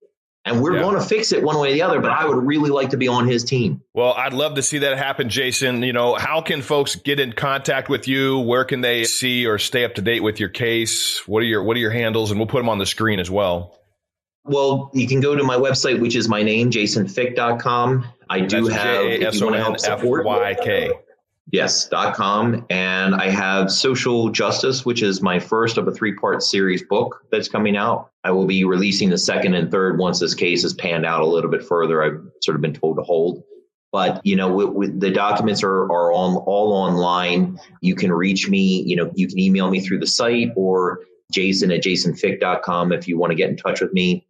And 0.47 0.61
we're 0.61 0.75
yeah. 0.75 0.83
going 0.83 0.95
to 0.95 1.01
fix 1.01 1.31
it 1.31 1.41
one 1.41 1.59
way 1.59 1.71
or 1.71 1.73
the 1.73 1.81
other, 1.81 1.99
but 1.99 2.11
I 2.11 2.27
would 2.27 2.37
really 2.37 2.69
like 2.69 2.91
to 2.91 2.97
be 2.97 3.07
on 3.07 3.27
his 3.27 3.43
team. 3.43 3.81
Well, 3.95 4.13
I'd 4.13 4.33
love 4.33 4.53
to 4.55 4.61
see 4.61 4.77
that 4.79 4.95
happen, 4.95 5.29
Jason. 5.29 5.81
You 5.81 5.91
know, 5.91 6.13
how 6.13 6.41
can 6.41 6.61
folks 6.61 6.95
get 6.95 7.19
in 7.19 7.33
contact 7.33 7.89
with 7.89 8.07
you? 8.07 8.37
Where 8.39 8.63
can 8.63 8.81
they 8.81 9.05
see 9.05 9.47
or 9.47 9.57
stay 9.57 9.83
up 9.85 9.95
to 9.95 10.03
date 10.03 10.21
with 10.21 10.39
your 10.39 10.49
case? 10.49 11.27
What 11.27 11.41
are 11.41 11.47
your 11.47 11.63
what 11.63 11.75
are 11.77 11.79
your 11.79 11.89
handles? 11.89 12.29
And 12.29 12.39
we'll 12.39 12.45
put 12.47 12.59
them 12.59 12.69
on 12.69 12.77
the 12.77 12.85
screen 12.85 13.19
as 13.19 13.31
well. 13.31 13.75
Well, 14.43 14.91
you 14.93 15.07
can 15.07 15.19
go 15.19 15.35
to 15.35 15.43
my 15.43 15.55
website, 15.55 15.99
which 15.99 16.15
is 16.15 16.29
my 16.29 16.43
name, 16.43 16.69
jasonfyk.com. 16.69 18.05
I 18.29 18.41
do 18.41 18.67
That's 18.67 18.75
have, 18.75 19.05
if 19.05 19.35
you 19.35 19.45
want 19.45 19.55
to 19.55 19.63
help 19.63 19.79
support. 19.79 20.25
Yes, 21.51 21.87
dot 21.87 22.15
com. 22.15 22.65
And 22.69 23.13
I 23.13 23.29
have 23.29 23.71
Social 23.71 24.29
Justice, 24.29 24.83
which 24.83 25.03
is 25.03 25.21
my 25.21 25.39
first 25.39 25.77
of 25.77 25.87
a 25.87 25.91
three 25.91 26.13
part 26.13 26.41
series 26.41 26.83
book 26.83 27.23
that's 27.31 27.47
coming 27.47 27.77
out. 27.77 28.09
I 28.23 28.31
will 28.31 28.47
be 28.47 28.65
releasing 28.65 29.09
the 29.09 29.17
second 29.17 29.53
and 29.53 29.69
third 29.69 29.99
once 29.99 30.19
this 30.19 30.33
case 30.33 30.63
has 30.63 30.73
panned 30.73 31.05
out 31.05 31.21
a 31.21 31.25
little 31.25 31.51
bit 31.51 31.63
further. 31.63 32.03
I've 32.03 32.19
sort 32.41 32.55
of 32.55 32.61
been 32.61 32.73
told 32.73 32.97
to 32.97 33.03
hold. 33.03 33.43
But 33.91 34.21
you 34.25 34.35
know, 34.35 34.51
with, 34.51 34.69
with 34.69 34.99
the 34.99 35.11
documents 35.11 35.63
are 35.63 35.83
are 35.83 36.11
on 36.11 36.35
all 36.37 36.73
online. 36.73 37.59
You 37.81 37.95
can 37.95 38.11
reach 38.11 38.49
me. 38.49 38.83
You 38.83 38.95
know, 38.95 39.11
you 39.13 39.27
can 39.27 39.39
email 39.39 39.69
me 39.69 39.81
through 39.81 39.99
the 39.99 40.07
site 40.07 40.49
or 40.55 41.01
Jason 41.31 41.71
at 41.71 41.83
jasonfyk.com 41.83 42.91
if 42.91 43.07
you 43.07 43.19
want 43.19 43.31
to 43.31 43.35
get 43.35 43.49
in 43.49 43.57
touch 43.57 43.81
with 43.81 43.93
me 43.93 44.25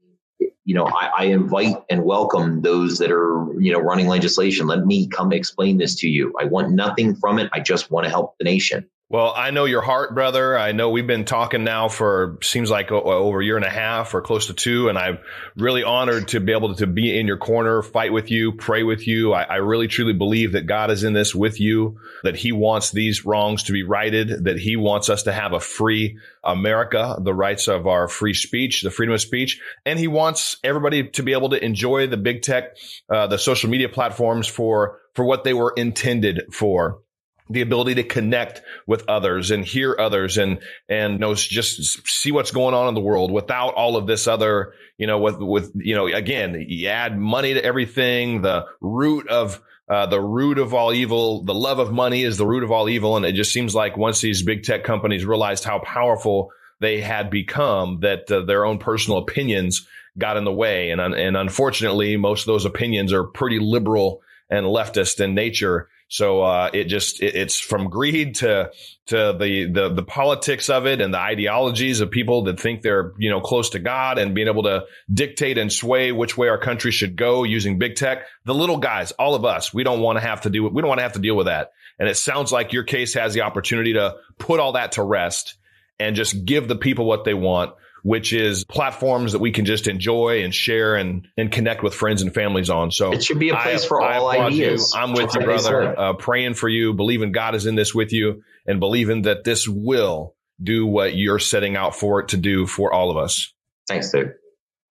you 0.66 0.74
know, 0.74 0.88
I, 0.88 1.12
I, 1.16 1.24
invite 1.26 1.76
and 1.92 2.04
welcome 2.04 2.62
those 2.62 2.98
that 2.98 3.12
are, 3.12 3.48
you 3.60 3.72
know, 3.72 3.80
running 3.80 4.08
legislation. 4.08 4.66
Let 4.66 4.86
me 4.86 5.08
come 5.08 5.32
explain 5.32 5.78
this 5.78 5.96
to 6.00 6.10
you. 6.10 6.34
I 6.42 6.46
want 6.46 6.72
nothing 6.72 7.16
from 7.16 7.38
it. 7.38 7.50
I 7.54 7.60
just 7.60 7.92
want 7.92 8.06
to 8.06 8.10
help 8.10 8.36
the 8.40 8.46
nation. 8.46 8.90
Well, 9.08 9.34
I 9.36 9.52
know 9.52 9.66
your 9.66 9.84
heart, 9.84 10.16
brother. 10.16 10.58
I 10.58 10.72
know 10.72 10.90
we've 10.90 11.06
been 11.06 11.26
talking 11.26 11.64
now 11.64 11.90
for 11.90 12.40
seems 12.42 12.72
like 12.72 12.92
over 12.92 13.40
a 13.40 13.46
year 13.46 13.56
and 13.56 13.66
a 13.66 13.70
half 13.70 14.16
or 14.16 14.22
close 14.22 14.48
to 14.48 14.56
two, 14.56 14.90
and 14.90 14.98
I'm 14.98 15.20
really 15.56 15.84
honored 15.84 16.30
to 16.30 16.40
be 16.40 16.54
able 16.54 16.74
to 16.74 16.88
be 16.88 17.16
in 17.20 17.28
your 17.28 17.38
corner, 17.38 17.84
fight 17.84 18.12
with 18.12 18.32
you, 18.32 18.54
pray 18.54 18.82
with 18.82 19.08
you. 19.08 19.32
I, 19.32 19.44
I 19.44 19.56
really 19.58 19.88
truly 19.88 20.14
believe 20.14 20.54
that 20.54 20.66
God 20.66 20.90
is 20.90 21.04
in 21.04 21.14
this 21.14 21.36
with 21.36 21.60
you, 21.60 22.00
that 22.24 22.36
He 22.36 22.52
wants 22.52 22.90
these 22.90 23.28
wrongs 23.28 23.62
to 23.64 23.74
be 23.74 23.84
righted, 23.84 24.46
that 24.46 24.58
He 24.58 24.76
wants 24.76 25.08
us 25.08 25.22
to 25.24 25.32
have 25.32 25.54
a 25.54 25.60
free 25.60 26.18
America, 26.44 27.16
the 27.22 27.34
rights 27.34 27.68
of 27.68 27.86
our 27.86 28.08
free 28.08 28.34
speech, 28.34 28.82
the 28.82 28.90
freedom 28.90 29.14
of 29.14 29.22
speech, 29.22 29.62
and 29.86 30.00
He 30.00 30.08
wants 30.08 30.58
everybody 30.64 31.10
to 31.10 31.22
be 31.22 31.34
able 31.34 31.50
to 31.50 31.64
enjoy 31.64 32.08
the 32.08 32.18
big 32.18 32.42
tech, 32.42 32.76
uh, 33.08 33.28
the 33.28 33.38
social 33.38 33.70
media 33.70 33.88
platforms 33.88 34.48
for 34.48 35.00
for 35.14 35.24
what 35.24 35.44
they 35.44 35.54
were 35.54 35.74
intended 35.78 36.42
for 36.52 37.02
the 37.50 37.62
ability 37.62 37.96
to 37.96 38.04
connect 38.04 38.62
with 38.88 39.04
others 39.08 39.52
and 39.52 39.64
hear 39.64 39.96
others 39.98 40.38
and 40.38 40.60
and 40.90 41.20
know 41.20 41.34
just 41.36 42.08
see 42.08 42.32
what's 42.32 42.52
going 42.52 42.74
on 42.74 42.88
in 42.88 42.96
the 42.96 43.02
world 43.02 43.32
without 43.32 43.76
all 43.76 43.98
of 43.98 44.08
this 44.08 44.28
other 44.28 44.74
you 44.98 45.06
know 45.06 45.20
with 45.20 45.38
with 45.38 45.72
you 45.76 45.96
know 45.96 46.08
again 46.08 46.66
you 46.68 46.88
add 46.88 47.18
money 47.18 47.54
to 47.54 47.64
everything 47.64 48.42
the 48.42 48.66
root 48.82 49.28
of 49.30 49.62
uh, 49.88 50.08
the 50.08 50.20
root 50.20 50.58
of 50.58 50.74
all 50.74 50.92
evil 50.92 51.44
the 51.44 51.54
love 51.54 51.80
of 51.80 51.92
money 51.92 52.24
is 52.24 52.38
the 52.38 52.48
root 52.48 52.64
of 52.64 52.72
all 52.72 52.90
evil. 52.90 53.18
And 53.18 53.26
it 53.26 53.34
just 53.34 53.54
seems 53.54 53.76
like 53.76 53.98
once 53.98 54.20
these 54.22 54.42
big 54.42 54.64
tech 54.64 54.84
companies 54.84 55.26
realized 55.26 55.64
how 55.64 55.80
powerful 55.80 56.52
they 56.80 57.02
had 57.02 57.30
become 57.30 58.00
that 58.02 58.30
uh, 58.32 58.42
their 58.42 58.66
own 58.66 58.80
personal 58.80 59.20
opinions 59.20 59.88
got 60.18 60.38
in 60.38 60.44
the 60.44 60.52
way. 60.52 60.90
And 60.90 61.02
and 61.02 61.38
unfortunately 61.38 62.18
most 62.18 62.42
of 62.42 62.48
those 62.48 62.66
opinions 62.66 63.14
are 63.14 63.26
pretty 63.26 63.60
liberal 63.60 64.22
and 64.50 64.66
leftist 64.66 65.20
in 65.20 65.36
nature 65.36 65.90
so 66.08 66.42
uh, 66.44 66.70
it 66.74 66.86
just 66.86 67.22
it, 67.22 67.36
it's 67.36 67.60
from 67.60 67.90
greed 67.90 68.36
to 68.36 68.72
to 69.08 69.36
the, 69.40 69.70
the 69.72 69.90
the 69.94 70.04
politics 70.04 70.70
of 70.70 70.86
it 70.86 71.02
and 71.02 71.14
the 71.14 71.20
ideologies 71.20 72.00
of 72.00 72.12
people 72.12 72.44
that 72.44 72.60
think 72.60 72.82
they're 72.82 73.14
you 73.18 73.30
know 73.30 73.42
close 73.42 73.72
to 73.72 73.80
God 73.80 74.18
and 74.18 74.36
being 74.36 74.48
able 74.48 74.64
to 74.64 74.86
dictate 75.12 75.58
and 75.58 75.72
sway 75.72 76.12
which 76.12 76.38
way 76.38 76.48
our 76.48 76.58
country 76.58 76.92
should 76.92 77.16
go 77.16 77.44
using 77.44 77.80
big 77.80 77.96
tech. 77.96 78.26
The 78.46 78.54
little 78.54 78.78
guys, 78.78 79.12
all 79.14 79.36
of 79.36 79.46
us, 79.46 79.74
we 79.74 79.84
don't 79.84 80.00
want 80.00 80.18
to 80.18 80.22
have 80.22 80.42
to 80.42 80.50
do 80.50 80.68
we 80.68 80.82
don't 80.82 80.90
want 80.90 81.00
to 81.00 81.04
have 81.04 81.14
to 81.14 81.20
deal 81.20 81.36
with 81.36 81.48
that. 81.48 81.72
And 81.98 82.08
it 82.08 82.18
sounds 82.18 82.52
like 82.52 82.74
your 82.74 82.84
case 82.84 83.14
has 83.16 83.34
the 83.34 83.42
opportunity 83.42 83.94
to 83.94 84.16
put 84.38 84.60
all 84.60 84.74
that 84.74 84.94
to 84.94 85.04
rest 85.04 85.58
and 86.00 86.16
just 86.16 86.46
give 86.46 86.68
the 86.68 86.76
people 86.76 87.06
what 87.06 87.24
they 87.24 87.34
want 87.34 87.74
which 88.06 88.34
is 88.34 88.64
platforms 88.66 89.32
that 89.32 89.40
we 89.40 89.52
can 89.52 89.66
just 89.66 89.88
enjoy 89.88 90.44
and 90.44 90.54
share 90.54 90.94
and, 90.94 91.28
and 91.38 91.52
connect 91.52 91.82
with 91.82 91.92
friends 91.96 92.22
and 92.22 92.32
families 92.32 92.70
on. 92.70 92.92
So 92.92 93.12
it 93.12 93.24
should 93.24 93.40
be 93.40 93.50
a 93.50 93.56
place 93.56 93.84
I, 93.84 93.88
for 93.88 94.00
all 94.00 94.30
ideas. 94.30 94.94
You. 94.94 95.02
I'm 95.02 95.14
with 95.14 95.34
you, 95.34 95.42
brother. 95.42 96.00
Uh, 96.00 96.14
praying 96.14 96.54
for 96.54 96.70
you, 96.70 96.94
believing 96.94 97.32
God 97.32 97.56
is 97.56 97.66
in 97.66 97.74
this 97.74 97.96
with 97.96 98.14
you, 98.14 98.44
and 98.68 98.80
believing 98.80 99.24
that 99.24 99.44
this 99.44 99.68
will 99.68 100.36
do 100.62 100.86
what 100.86 101.16
you're 101.16 101.40
setting 101.40 101.76
out 101.76 101.96
for 101.96 102.20
it 102.20 102.28
to 102.28 102.38
do 102.38 102.68
for 102.68 102.94
all 102.94 103.10
of 103.10 103.18
us. 103.18 103.52
Thanks, 103.88 104.12
Dave. 104.12 104.34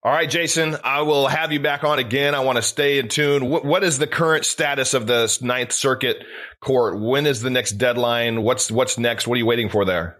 All 0.03 0.11
right, 0.11 0.29
Jason, 0.29 0.75
I 0.83 1.03
will 1.03 1.27
have 1.27 1.53
you 1.53 1.61
back 1.61 1.85
on 1.85 1.99
again. 1.99 2.35
I 2.35 2.41
want 2.41 2.57
to 2.57 2.61
stay 2.61 2.99
in 2.99 3.07
tune. 3.07 3.49
What, 3.49 3.63
what 3.63 3.85
is 3.85 3.97
the 3.97 4.07
current 4.07 4.43
status 4.43 4.93
of 4.93 5.07
the 5.07 5.35
Ninth 5.41 5.71
Circuit 5.71 6.17
Court? 6.59 6.99
When 6.99 7.25
is 7.25 7.41
the 7.41 7.49
next 7.49 7.77
deadline? 7.77 8.43
What's 8.43 8.69
what's 8.69 8.97
next? 8.97 9.25
What 9.25 9.35
are 9.35 9.39
you 9.39 9.45
waiting 9.45 9.69
for 9.69 9.85
there? 9.85 10.17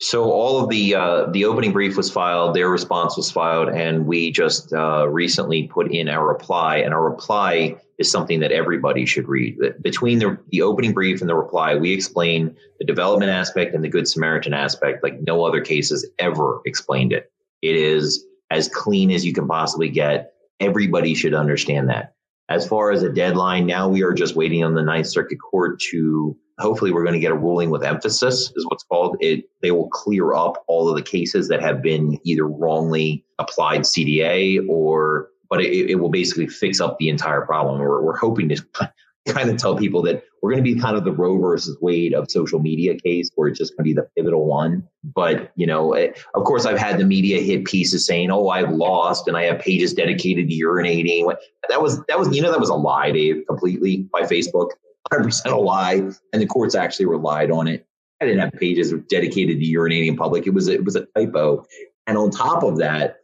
So 0.00 0.30
all 0.30 0.62
of 0.62 0.68
the 0.70 0.94
uh, 0.94 1.26
the 1.30 1.44
opening 1.44 1.72
brief 1.72 1.96
was 1.96 2.10
filed, 2.10 2.54
their 2.54 2.68
response 2.68 3.16
was 3.16 3.30
filed, 3.30 3.68
and 3.68 4.06
we 4.06 4.32
just 4.32 4.72
uh, 4.72 5.08
recently 5.08 5.68
put 5.68 5.92
in 5.92 6.08
our 6.08 6.26
reply. 6.26 6.78
And 6.78 6.92
our 6.92 7.08
reply 7.08 7.76
is 7.98 8.10
something 8.10 8.40
that 8.40 8.50
everybody 8.50 9.06
should 9.06 9.28
read. 9.28 9.56
Between 9.82 10.18
the 10.18 10.36
the 10.50 10.62
opening 10.62 10.92
brief 10.92 11.20
and 11.20 11.30
the 11.30 11.36
reply, 11.36 11.76
we 11.76 11.92
explain 11.92 12.56
the 12.80 12.84
development 12.84 13.30
aspect 13.30 13.74
and 13.74 13.84
the 13.84 13.88
Good 13.88 14.08
Samaritan 14.08 14.52
aspect 14.52 15.04
like 15.04 15.20
no 15.20 15.44
other 15.44 15.60
cases 15.60 16.08
ever 16.18 16.60
explained 16.66 17.12
it. 17.12 17.30
It 17.62 17.76
is 17.76 18.26
as 18.50 18.68
clean 18.68 19.12
as 19.12 19.24
you 19.24 19.32
can 19.32 19.46
possibly 19.46 19.88
get. 19.88 20.32
Everybody 20.58 21.14
should 21.14 21.34
understand 21.34 21.88
that. 21.88 22.14
As 22.48 22.66
far 22.66 22.90
as 22.90 23.02
a 23.02 23.12
deadline, 23.12 23.64
now 23.64 23.88
we 23.88 24.02
are 24.02 24.12
just 24.12 24.36
waiting 24.36 24.64
on 24.64 24.74
the 24.74 24.82
Ninth 24.82 25.06
Circuit 25.06 25.38
Court 25.38 25.80
to 25.90 26.36
hopefully 26.58 26.92
we're 26.92 27.02
going 27.02 27.14
to 27.14 27.20
get 27.20 27.32
a 27.32 27.36
ruling 27.36 27.70
with 27.70 27.82
emphasis 27.82 28.52
is 28.54 28.66
what's 28.68 28.84
called 28.84 29.16
it 29.20 29.44
they 29.62 29.70
will 29.70 29.88
clear 29.88 30.34
up 30.34 30.62
all 30.68 30.88
of 30.88 30.94
the 30.94 31.02
cases 31.02 31.48
that 31.48 31.60
have 31.60 31.82
been 31.82 32.18
either 32.24 32.46
wrongly 32.46 33.24
applied 33.38 33.80
cda 33.80 34.60
or 34.68 35.30
but 35.54 35.60
it, 35.60 35.90
it 35.90 35.94
will 35.96 36.10
basically 36.10 36.48
fix 36.48 36.80
up 36.80 36.98
the 36.98 37.08
entire 37.08 37.42
problem. 37.42 37.78
We're, 37.78 38.02
we're 38.02 38.16
hoping 38.16 38.48
to 38.48 38.66
kind 39.28 39.48
of 39.48 39.56
tell 39.56 39.76
people 39.76 40.02
that 40.02 40.24
we're 40.42 40.50
going 40.50 40.64
to 40.64 40.74
be 40.74 40.78
kind 40.78 40.96
of 40.96 41.04
the 41.04 41.12
Roe 41.12 41.38
versus 41.38 41.78
Wade 41.80 42.12
of 42.12 42.30
social 42.30 42.58
media 42.58 42.96
case, 42.96 43.30
where 43.36 43.48
it's 43.48 43.58
just 43.58 43.72
going 43.76 43.84
to 43.84 43.88
be 43.88 43.94
the 43.94 44.08
pivotal 44.16 44.46
one. 44.46 44.86
But 45.04 45.52
you 45.54 45.66
know, 45.66 45.92
it, 45.94 46.18
of 46.34 46.44
course, 46.44 46.66
I've 46.66 46.78
had 46.78 46.98
the 46.98 47.04
media 47.04 47.40
hit 47.40 47.64
pieces 47.64 48.04
saying, 48.04 48.30
"Oh, 48.30 48.48
I've 48.48 48.70
lost," 48.70 49.28
and 49.28 49.36
I 49.36 49.44
have 49.44 49.60
pages 49.60 49.94
dedicated 49.94 50.48
to 50.48 50.54
urinating. 50.54 51.32
That 51.68 51.80
was 51.80 52.04
that 52.06 52.18
was 52.18 52.34
you 52.34 52.42
know 52.42 52.50
that 52.50 52.60
was 52.60 52.68
a 52.68 52.74
lie, 52.74 53.12
Dave, 53.12 53.44
completely 53.46 54.08
by 54.12 54.22
Facebook, 54.22 54.70
hundred 55.12 55.24
percent 55.24 55.54
a 55.54 55.58
lie, 55.58 55.94
and 55.94 56.42
the 56.42 56.46
courts 56.46 56.74
actually 56.74 57.06
relied 57.06 57.50
on 57.50 57.68
it. 57.68 57.86
I 58.20 58.26
didn't 58.26 58.40
have 58.40 58.52
pages 58.52 58.92
dedicated 59.08 59.60
to 59.60 59.66
urinating 59.66 60.08
in 60.08 60.16
public. 60.16 60.46
It 60.46 60.54
was 60.54 60.68
it 60.68 60.84
was 60.84 60.96
a 60.96 61.06
typo, 61.16 61.66
and 62.06 62.16
on 62.16 62.30
top 62.30 62.62
of 62.62 62.78
that, 62.78 63.18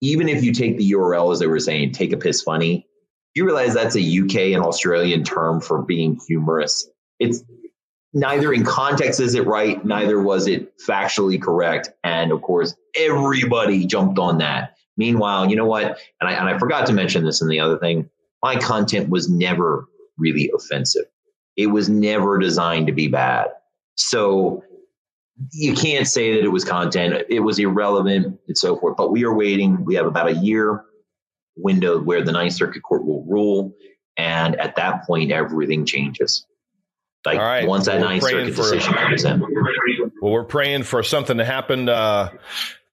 even 0.00 0.28
if 0.28 0.44
you 0.44 0.52
take 0.52 0.76
the 0.76 0.92
URL 0.92 1.32
as 1.32 1.38
they 1.38 1.46
were 1.46 1.60
saying, 1.60 1.92
take 1.92 2.12
a 2.12 2.16
piss 2.16 2.42
funny, 2.42 2.86
you 3.34 3.44
realize 3.44 3.74
that's 3.74 3.96
a 3.96 4.00
UK 4.00 4.54
and 4.54 4.62
Australian 4.62 5.24
term 5.24 5.60
for 5.60 5.82
being 5.82 6.20
humorous. 6.26 6.88
It's 7.18 7.42
neither 8.12 8.52
in 8.52 8.64
context 8.64 9.18
is 9.20 9.34
it 9.34 9.46
right, 9.46 9.84
neither 9.84 10.20
was 10.20 10.46
it 10.46 10.78
factually 10.78 11.40
correct. 11.40 11.90
And 12.04 12.32
of 12.32 12.42
course, 12.42 12.74
everybody 12.96 13.86
jumped 13.86 14.18
on 14.18 14.38
that. 14.38 14.76
Meanwhile, 14.96 15.50
you 15.50 15.56
know 15.56 15.66
what? 15.66 15.98
And 16.20 16.30
I, 16.30 16.32
and 16.32 16.48
I 16.48 16.58
forgot 16.58 16.86
to 16.86 16.92
mention 16.92 17.24
this 17.24 17.42
in 17.42 17.48
the 17.48 17.58
other 17.58 17.78
thing. 17.78 18.08
My 18.42 18.56
content 18.56 19.08
was 19.08 19.28
never 19.28 19.86
really 20.16 20.50
offensive. 20.54 21.06
It 21.56 21.66
was 21.66 21.88
never 21.88 22.38
designed 22.38 22.88
to 22.88 22.92
be 22.92 23.08
bad. 23.08 23.48
So 23.96 24.64
you 25.52 25.74
can't 25.74 26.06
say 26.06 26.34
that 26.34 26.44
it 26.44 26.48
was 26.48 26.64
content. 26.64 27.26
It 27.28 27.40
was 27.40 27.58
irrelevant 27.58 28.38
and 28.46 28.58
so 28.58 28.76
forth. 28.76 28.96
But 28.96 29.10
we 29.10 29.24
are 29.24 29.34
waiting. 29.34 29.84
We 29.84 29.96
have 29.96 30.06
about 30.06 30.28
a 30.28 30.34
year 30.34 30.84
window 31.56 32.00
where 32.00 32.22
the 32.22 32.32
Ninth 32.32 32.54
Circuit 32.54 32.82
Court 32.82 33.04
will 33.04 33.24
rule, 33.24 33.74
and 34.16 34.56
at 34.60 34.76
that 34.76 35.06
point, 35.06 35.32
everything 35.32 35.86
changes. 35.86 36.46
Like 37.24 37.38
All 37.38 37.44
right. 37.44 37.66
once 37.66 37.86
that 37.86 38.00
well, 38.00 38.10
Ninth 38.10 38.22
Circuit 38.22 38.54
for, 38.54 38.62
decision 38.62 38.94
comes 38.94 39.24
in. 39.24 39.40
Well, 40.20 40.32
we're 40.32 40.44
praying 40.44 40.82
for 40.82 41.02
something 41.02 41.38
to 41.38 41.44
happen 41.44 41.88
uh, 41.88 42.30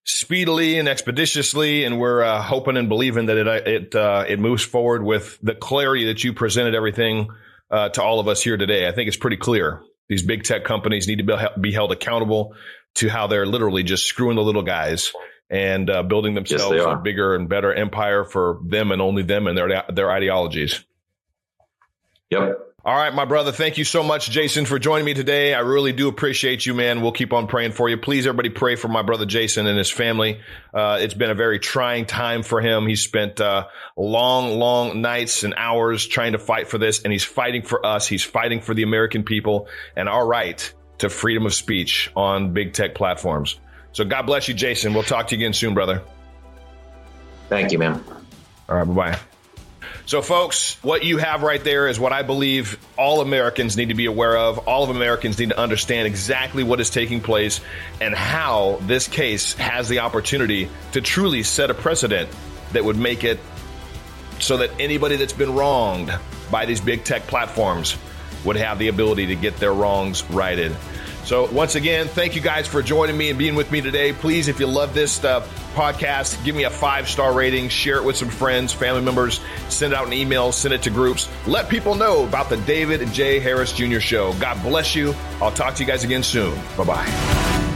speedily 0.06 0.80
and 0.80 0.88
expeditiously, 0.88 1.84
and 1.84 2.00
we're 2.00 2.24
uh, 2.24 2.42
hoping 2.42 2.78
and 2.78 2.90
believing 2.90 3.28
that 3.28 3.38
it 3.38 3.48
uh, 3.48 3.52
it 3.52 3.96
uh, 3.96 4.26
it 4.28 4.40
moves 4.40 4.64
forward 4.64 5.04
with 5.04 5.38
the 5.44 5.54
clarity 5.54 6.06
that 6.06 6.24
you 6.24 6.34
presented 6.34 6.76
everything 6.76 7.30
uh, 7.72 7.90
to 7.90 8.04
all 8.04 8.20
of 8.20 8.28
us 8.28 8.42
here 8.42 8.58
today. 8.58 8.88
I 8.88 8.92
think 8.92 9.08
it's 9.08 9.18
pretty 9.18 9.38
clear. 9.38 9.82
These 10.10 10.24
big 10.24 10.44
tech 10.44 10.66
companies 10.66 11.08
need 11.08 11.26
to 11.26 11.52
be 11.60 11.72
held 11.72 11.92
accountable 11.92 12.56
to 12.96 13.08
how 13.08 13.28
they're 13.28 13.46
literally 13.46 13.84
just 13.84 14.06
screwing 14.06 14.36
the 14.36 14.44
little 14.44 14.64
guys 14.64 15.14
and 15.50 15.90
uh, 15.90 16.04
building 16.04 16.34
themselves 16.34 16.76
yes, 16.76 16.86
a 16.86 16.96
bigger 16.98 17.36
and 17.36 17.48
better 17.48 17.74
empire 17.74 18.26
for 18.26 18.60
them 18.66 18.92
and 18.92 19.02
only 19.02 19.24
them 19.24 19.48
and 19.48 19.58
their 19.58 19.84
their 19.90 20.12
ideologies. 20.12 20.84
Yep. 22.30 22.71
All 22.84 22.96
right, 22.96 23.14
my 23.14 23.26
brother. 23.26 23.52
Thank 23.52 23.78
you 23.78 23.84
so 23.84 24.02
much, 24.02 24.32
Jason, 24.32 24.66
for 24.66 24.80
joining 24.80 25.06
me 25.06 25.14
today. 25.14 25.54
I 25.54 25.60
really 25.60 25.94
do 25.94 26.08
appreciate 26.08 26.66
you, 26.66 26.74
man. 26.74 27.02
We'll 27.02 27.12
keep 27.12 27.32
on 27.32 27.46
praying 27.46 27.74
for 27.74 27.88
you. 27.88 27.98
Please, 27.98 28.26
everybody, 28.26 28.50
pray 28.50 28.76
for 28.76 28.88
my 28.88 29.04
brother 29.04 29.28
Jason 29.28 29.68
and 29.68 29.78
his 29.78 29.92
family. 29.92 30.40
Uh, 30.74 30.98
it's 31.00 31.14
been 31.14 31.30
a 31.30 31.36
very 31.36 31.60
trying 31.60 32.08
time 32.08 32.42
for 32.42 32.60
him. 32.60 32.88
He 32.88 32.96
spent 32.96 33.40
uh, 33.40 33.68
long, 33.96 34.58
long 34.58 35.00
nights 35.00 35.44
and 35.44 35.54
hours 35.58 36.08
trying 36.08 36.32
to 36.32 36.40
fight 36.40 36.70
for 36.70 36.80
this, 36.80 37.04
and 37.04 37.14
he's 37.14 37.24
fighting 37.24 37.62
for 37.62 37.86
us. 37.86 38.08
He's 38.08 38.24
fighting 38.24 38.62
for 38.62 38.74
the 38.74 38.82
American 38.82 39.22
people 39.22 39.68
and 39.96 40.10
our 40.10 40.26
right 40.26 40.74
to 40.98 41.10
freedom 41.10 41.46
of 41.46 41.54
speech 41.54 42.12
on 42.16 42.52
big 42.52 42.74
tech 42.74 42.96
platforms. 42.96 43.60
So 43.92 44.06
God 44.06 44.24
bless 44.24 44.48
you, 44.48 44.56
Jason. 44.56 44.96
We'll 44.96 45.04
talk 45.04 45.28
to 45.28 45.36
you 45.36 45.46
again 45.46 45.54
soon, 45.54 45.76
brother. 45.76 46.02
Thank 47.48 47.72
you, 47.72 47.78
man. 47.78 48.04
All 48.68 48.78
right, 48.78 48.88
bye 48.88 49.12
bye. 49.12 49.20
So, 50.12 50.22
folks, 50.22 50.76
what 50.84 51.06
you 51.06 51.20
have 51.20 51.42
right 51.42 51.64
there 51.64 51.88
is 51.88 51.98
what 51.98 52.12
I 52.12 52.22
believe 52.22 52.78
all 52.98 53.22
Americans 53.22 53.78
need 53.78 53.88
to 53.88 53.96
be 53.96 54.08
aware 54.08 54.36
of. 54.36 54.68
All 54.68 54.84
of 54.84 54.90
Americans 54.90 55.40
need 55.40 55.52
to 55.52 55.58
understand 55.58 56.06
exactly 56.06 56.64
what 56.64 56.82
is 56.82 56.90
taking 56.90 57.22
place 57.22 57.62
and 58.02 58.14
how 58.14 58.80
this 58.82 59.08
case 59.08 59.54
has 59.54 59.88
the 59.88 60.00
opportunity 60.00 60.70
to 60.92 61.00
truly 61.00 61.44
set 61.44 61.70
a 61.70 61.74
precedent 61.74 62.30
that 62.74 62.84
would 62.84 62.98
make 62.98 63.24
it 63.24 63.40
so 64.42 64.58
that 64.58 64.72
anybody 64.82 65.16
that's 65.16 65.32
been 65.32 65.56
wronged 65.56 66.14
by 66.52 66.66
these 66.66 66.82
big 66.82 67.06
tech 67.06 67.22
platforms 67.28 67.96
would 68.46 68.56
have 68.56 68.80
the 68.80 68.88
ability 68.88 69.28
to 69.28 69.36
get 69.36 69.58
their 69.58 69.74
wrongs 69.74 70.24
righted. 70.30 70.76
So, 71.24 71.50
once 71.52 71.76
again, 71.76 72.08
thank 72.08 72.36
you 72.36 72.42
guys 72.42 72.68
for 72.68 72.82
joining 72.82 73.16
me 73.16 73.30
and 73.30 73.38
being 73.38 73.56
with 73.56 73.72
me 73.72 73.80
today. 73.80 74.12
Please, 74.12 74.48
if 74.48 74.60
you 74.60 74.66
love 74.66 74.94
this 74.94 75.24
uh, 75.24 75.42
podcast, 75.76 76.44
give 76.44 76.56
me 76.56 76.64
a 76.64 76.70
five 76.70 77.08
star 77.08 77.34
rating, 77.34 77.70
share 77.70 77.98
it 77.98 78.04
with 78.04 78.18
some 78.18 78.30
friends, 78.30 78.74
family 78.74 79.02
members, 79.02 79.40
send 79.70 79.94
out 79.94 80.08
an 80.08 80.14
email, 80.14 80.52
send 80.52 80.74
it 80.74 80.82
to 80.84 80.90
groups. 80.90 81.30
Let 81.46 81.70
people 81.70 81.96
know 81.96 82.26
about 82.26 82.50
the 82.50 82.58
David 82.58 83.08
J. 83.14 83.40
Harris 83.40 83.72
Jr. 83.72 84.00
Show. 84.00 84.34
God 84.34 84.62
bless 84.64 84.96
you. 84.96 85.14
I'll 85.42 85.52
talk 85.52 85.76
to 85.76 85.84
you 85.84 85.88
guys 85.88 86.04
again 86.04 86.24
soon. 86.24 86.60
Bye 86.76 86.86
bye. 86.86 87.71